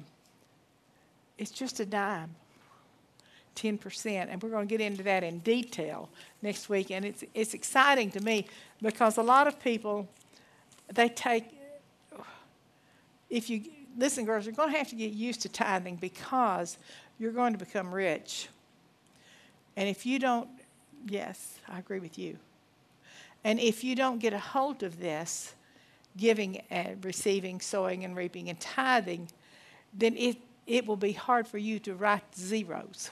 it's 1.38 1.52
just 1.52 1.78
a 1.78 1.86
dime. 1.86 2.34
10%. 3.54 4.06
And 4.28 4.42
we're 4.42 4.50
going 4.50 4.66
to 4.66 4.78
get 4.78 4.80
into 4.84 5.04
that 5.04 5.22
in 5.22 5.38
detail 5.38 6.08
next 6.42 6.68
week. 6.68 6.90
And 6.90 7.04
it's, 7.04 7.22
it's 7.34 7.54
exciting 7.54 8.10
to 8.10 8.20
me 8.20 8.48
because 8.82 9.16
a 9.16 9.22
lot 9.22 9.46
of 9.46 9.60
people, 9.60 10.08
they 10.94 11.08
take, 11.08 11.44
if 13.30 13.48
you, 13.48 13.62
listen, 13.96 14.24
girls, 14.24 14.46
you're 14.46 14.54
going 14.54 14.70
to 14.70 14.78
have 14.78 14.88
to 14.88 14.96
get 14.96 15.12
used 15.12 15.42
to 15.42 15.48
tithing 15.48 15.96
because 15.96 16.78
you're 17.18 17.32
going 17.32 17.52
to 17.52 17.58
become 17.58 17.94
rich. 17.94 18.48
And 19.76 19.88
if 19.88 20.04
you 20.04 20.18
don't, 20.18 20.48
yes, 21.06 21.58
I 21.68 21.78
agree 21.78 22.00
with 22.00 22.18
you. 22.18 22.38
And 23.44 23.58
if 23.58 23.82
you 23.82 23.96
don't 23.96 24.18
get 24.18 24.32
a 24.32 24.38
hold 24.38 24.82
of 24.82 25.00
this, 25.00 25.54
giving 26.16 26.62
and 26.70 27.02
receiving, 27.04 27.60
sowing 27.60 28.04
and 28.04 28.14
reaping 28.14 28.50
and 28.50 28.60
tithing, 28.60 29.28
then 29.94 30.16
it, 30.16 30.36
it 30.66 30.86
will 30.86 30.96
be 30.96 31.12
hard 31.12 31.46
for 31.46 31.58
you 31.58 31.78
to 31.80 31.94
write 31.94 32.22
zeros. 32.36 33.10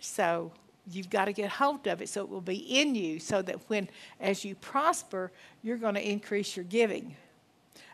So 0.00 0.52
you've 0.90 1.10
got 1.10 1.26
to 1.26 1.32
get 1.32 1.50
hold 1.50 1.86
of 1.86 2.00
it 2.00 2.08
so 2.08 2.22
it 2.22 2.28
will 2.28 2.40
be 2.40 2.56
in 2.56 2.94
you 2.94 3.18
so 3.18 3.42
that 3.42 3.58
when, 3.68 3.88
as 4.20 4.44
you 4.44 4.54
prosper, 4.54 5.32
you're 5.62 5.76
going 5.76 5.94
to 5.94 6.08
increase 6.08 6.56
your 6.56 6.64
giving. 6.64 7.16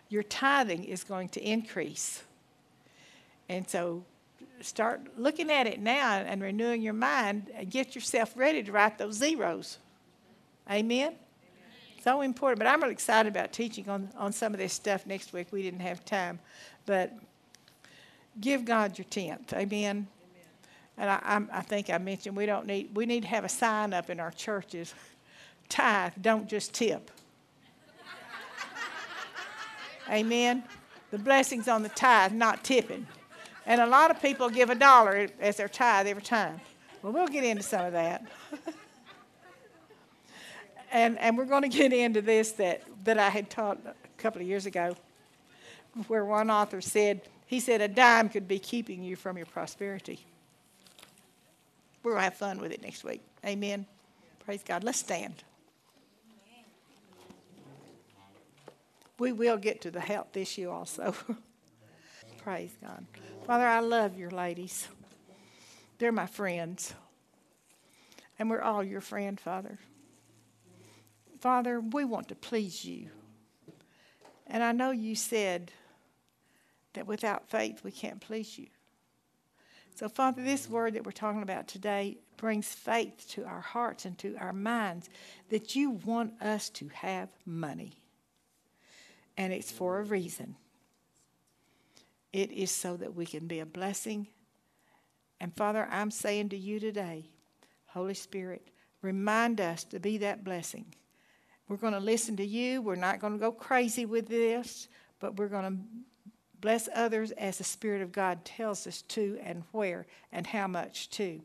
Your 0.09 0.23
tithing 0.23 0.85
is 0.85 1.05
going 1.05 1.31
to 1.31 1.41
increase. 1.41 2.23
And 3.49 3.69
so 3.69 4.05
start 4.61 5.01
looking 5.17 5.51
at 5.51 5.67
it 5.67 5.81
now 5.81 6.17
and 6.17 6.43
renewing 6.43 6.83
your 6.83 6.93
mind 6.93 7.51
and 7.55 7.71
get 7.71 7.95
yourself 7.95 8.33
ready 8.37 8.63
to 8.63 8.73
write 8.73 8.99
those 8.99 9.15
zeros. 9.15 9.79
Amen? 10.71 11.09
Amen? 11.09 11.17
So 12.03 12.21
important. 12.21 12.59
But 12.59 12.69
I'm 12.69 12.81
really 12.81 12.93
excited 12.93 13.31
about 13.31 13.53
teaching 13.53 13.89
on, 13.89 14.11
on 14.17 14.33
some 14.33 14.53
of 14.53 14.61
this 14.61 14.73
stuff 14.73 15.07
next 15.07 15.33
week. 15.33 15.49
We 15.51 15.63
didn't 15.63 15.81
have 15.81 16.05
time. 16.05 16.39
But 16.85 17.13
give 18.41 18.65
God 18.65 18.99
your 18.99 19.07
tenth. 19.07 19.53
Amen? 19.53 20.07
And 21.03 21.11
I, 21.11 21.19
I, 21.25 21.59
I 21.59 21.63
think 21.63 21.91
I 21.91 21.99
mentioned 21.99 22.37
we 22.37 22.47
don't 22.47 22.65
need, 22.65 22.95
we 22.95 23.07
need 23.07 23.23
to 23.23 23.29
have 23.29 23.45
a 23.45 23.49
sign 23.49 23.93
up 23.93 24.09
in 24.09 24.21
our 24.21 24.31
churches 24.31 24.95
tithe, 25.69 26.13
don't 26.21 26.49
just 26.49 26.73
tip. 26.73 27.11
Amen? 30.09 30.63
The 31.11 31.19
blessing's 31.19 31.67
on 31.67 31.83
the 31.83 31.89
tithe, 31.89 32.31
not 32.31 32.63
tipping. 32.63 33.09
And 33.67 33.81
a 33.81 33.87
lot 33.87 34.13
of 34.13 34.23
people 34.23 34.49
give 34.49 34.71
a 34.71 34.77
dollar 34.77 35.27
as 35.41 35.57
their 35.57 35.69
tithe 35.69 36.07
every 36.07 36.23
time. 36.23 36.61
Well, 37.03 37.13
we'll 37.13 37.27
get 37.27 37.43
into 37.43 37.65
some 37.65 37.85
of 37.85 37.95
that. 37.95 38.25
and, 40.93 41.19
and 41.19 41.37
we're 41.37 41.47
going 41.47 41.63
to 41.63 41.69
get 41.69 41.93
into 41.93 42.23
this 42.23 42.53
that, 42.53 42.85
that 43.03 43.19
I 43.19 43.29
had 43.29 43.51
taught 43.51 43.81
a 43.85 43.95
couple 44.19 44.41
of 44.41 44.47
years 44.47 44.67
ago, 44.67 44.95
where 46.07 46.25
one 46.25 46.49
author 46.49 46.81
said, 46.81 47.23
he 47.47 47.59
said, 47.59 47.81
a 47.81 47.89
dime 47.89 48.29
could 48.29 48.47
be 48.47 48.61
keeping 48.61 49.03
you 49.03 49.17
from 49.17 49.37
your 49.37 49.47
prosperity. 49.47 50.25
To 52.03 52.15
have 52.17 52.35
fun 52.35 52.59
with 52.59 52.73
it 52.73 52.83
next 52.83 53.05
week. 53.05 53.23
Amen. 53.47 53.87
Praise 54.45 54.63
God. 54.65 54.83
Let's 54.83 54.99
stand. 54.99 55.45
We 59.19 59.33
will 59.33 59.57
get 59.57 59.81
to 59.83 59.91
the 59.91 60.01
health 60.01 60.37
issue 60.37 60.69
also. 60.69 61.15
Praise 62.39 62.77
God. 62.83 63.07
Father, 63.47 63.67
I 63.67 63.81
love 63.81 64.19
your 64.19 64.31
ladies. 64.31 64.89
They're 65.99 66.11
my 66.11 66.27
friends. 66.27 66.93
And 68.39 68.51
we're 68.51 68.63
all 68.63 68.83
your 68.83 69.01
friend, 69.01 69.39
Father. 69.39 69.79
Father, 71.41 71.81
we 71.81 72.05
want 72.05 72.29
to 72.29 72.35
please 72.35 72.85
you. 72.85 73.09
And 74.49 74.63
I 74.63 74.73
know 74.73 74.91
you 74.91 75.15
said 75.15 75.71
that 76.95 77.07
without 77.07 77.49
faith 77.49 77.85
we 77.85 77.93
can't 77.93 78.21
please 78.21 78.59
you. 78.59 78.67
So, 79.95 80.09
Father, 80.09 80.43
this 80.43 80.69
word 80.69 80.95
that 80.95 81.05
we're 81.05 81.13
talking 81.13 81.43
about 81.43 81.69
today 81.69 82.17
brings 82.39 82.67
faith 82.67 83.29
to 83.31 83.45
our 83.45 83.61
hearts 83.61 84.05
and 84.05 84.17
to 84.19 84.37
our 84.39 84.53
minds 84.53 85.11
that 85.51 85.77
you 85.77 85.91
want 85.91 86.41
us 86.41 86.71
to 86.71 86.89
have 86.89 87.29
money. 87.45 87.93
And 89.37 89.53
it's 89.53 89.71
for 89.71 89.99
a 89.99 90.03
reason. 90.03 90.57
It 92.33 92.51
is 92.51 92.71
so 92.71 92.97
that 92.97 93.15
we 93.15 93.27
can 93.27 93.47
be 93.47 93.61
a 93.61 93.67
blessing. 93.67 94.27
And 95.41 95.55
Father, 95.55 95.87
I'm 95.91 96.11
saying 96.11 96.49
to 96.51 96.57
you 96.57 96.81
today, 96.81 97.27
Holy 97.87 98.15
Spirit, 98.15 98.69
remind 99.03 99.61
us 99.61 99.85
to 99.85 100.01
be 100.01 100.19
that 100.19 100.43
blessing. 100.43 100.87
We're 101.69 101.77
going 101.77 101.93
to 101.93 102.01
listen 102.01 102.37
to 102.37 102.47
you. 102.47 102.81
We're 102.81 102.95
not 102.95 103.21
going 103.21 103.35
to 103.35 103.39
go 103.39 103.53
crazy 103.53 104.07
with 104.07 104.27
this, 104.27 104.89
but 105.21 105.37
we're 105.37 105.49
going 105.49 105.65
to 105.65 105.79
bless 106.63 106.89
others 106.95 107.33
as 107.33 107.59
the 107.59 107.65
Spirit 107.65 108.01
of 108.01 108.13
God 108.13 108.47
tells 108.47 108.87
us 108.87 109.03
to 109.03 109.39
and 109.43 109.65
where 109.73 110.07
and 110.33 110.47
how 110.47 110.67
much 110.67 111.11
to. 111.11 111.43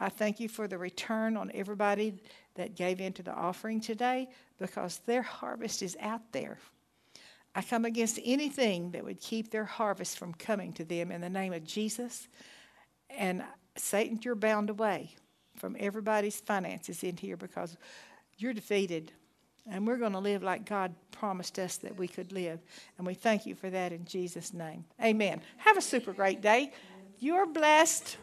I 0.00 0.08
thank 0.08 0.40
you 0.40 0.48
for 0.48 0.66
the 0.66 0.78
return 0.78 1.36
on 1.36 1.50
everybody 1.52 2.14
that 2.54 2.74
gave 2.74 3.00
into 3.00 3.22
the 3.22 3.34
offering 3.34 3.80
today 3.80 4.28
because 4.58 5.00
their 5.04 5.22
harvest 5.22 5.82
is 5.82 5.96
out 6.00 6.32
there. 6.32 6.58
I 7.54 7.62
come 7.62 7.84
against 7.84 8.18
anything 8.24 8.92
that 8.92 9.04
would 9.04 9.20
keep 9.20 9.50
their 9.50 9.64
harvest 9.64 10.18
from 10.18 10.32
coming 10.34 10.72
to 10.74 10.84
them 10.84 11.12
in 11.12 11.20
the 11.20 11.28
name 11.28 11.52
of 11.52 11.64
Jesus. 11.64 12.28
And 13.10 13.44
Satan, 13.76 14.18
you're 14.22 14.34
bound 14.34 14.70
away 14.70 15.14
from 15.56 15.76
everybody's 15.78 16.40
finances 16.40 17.04
in 17.04 17.16
here 17.16 17.36
because 17.36 17.76
you're 18.38 18.54
defeated. 18.54 19.12
And 19.70 19.86
we're 19.86 19.96
going 19.96 20.12
to 20.12 20.18
live 20.18 20.42
like 20.42 20.66
God 20.66 20.94
promised 21.10 21.58
us 21.58 21.78
that 21.78 21.96
we 21.96 22.06
could 22.06 22.32
live. 22.32 22.60
And 22.98 23.06
we 23.06 23.14
thank 23.14 23.46
you 23.46 23.54
for 23.54 23.70
that 23.70 23.92
in 23.92 24.04
Jesus' 24.04 24.52
name. 24.52 24.84
Amen. 25.02 25.40
Have 25.58 25.78
a 25.78 25.82
super 25.82 26.12
great 26.12 26.40
day. 26.40 26.72
You're 27.18 27.46
blessed. 27.46 28.18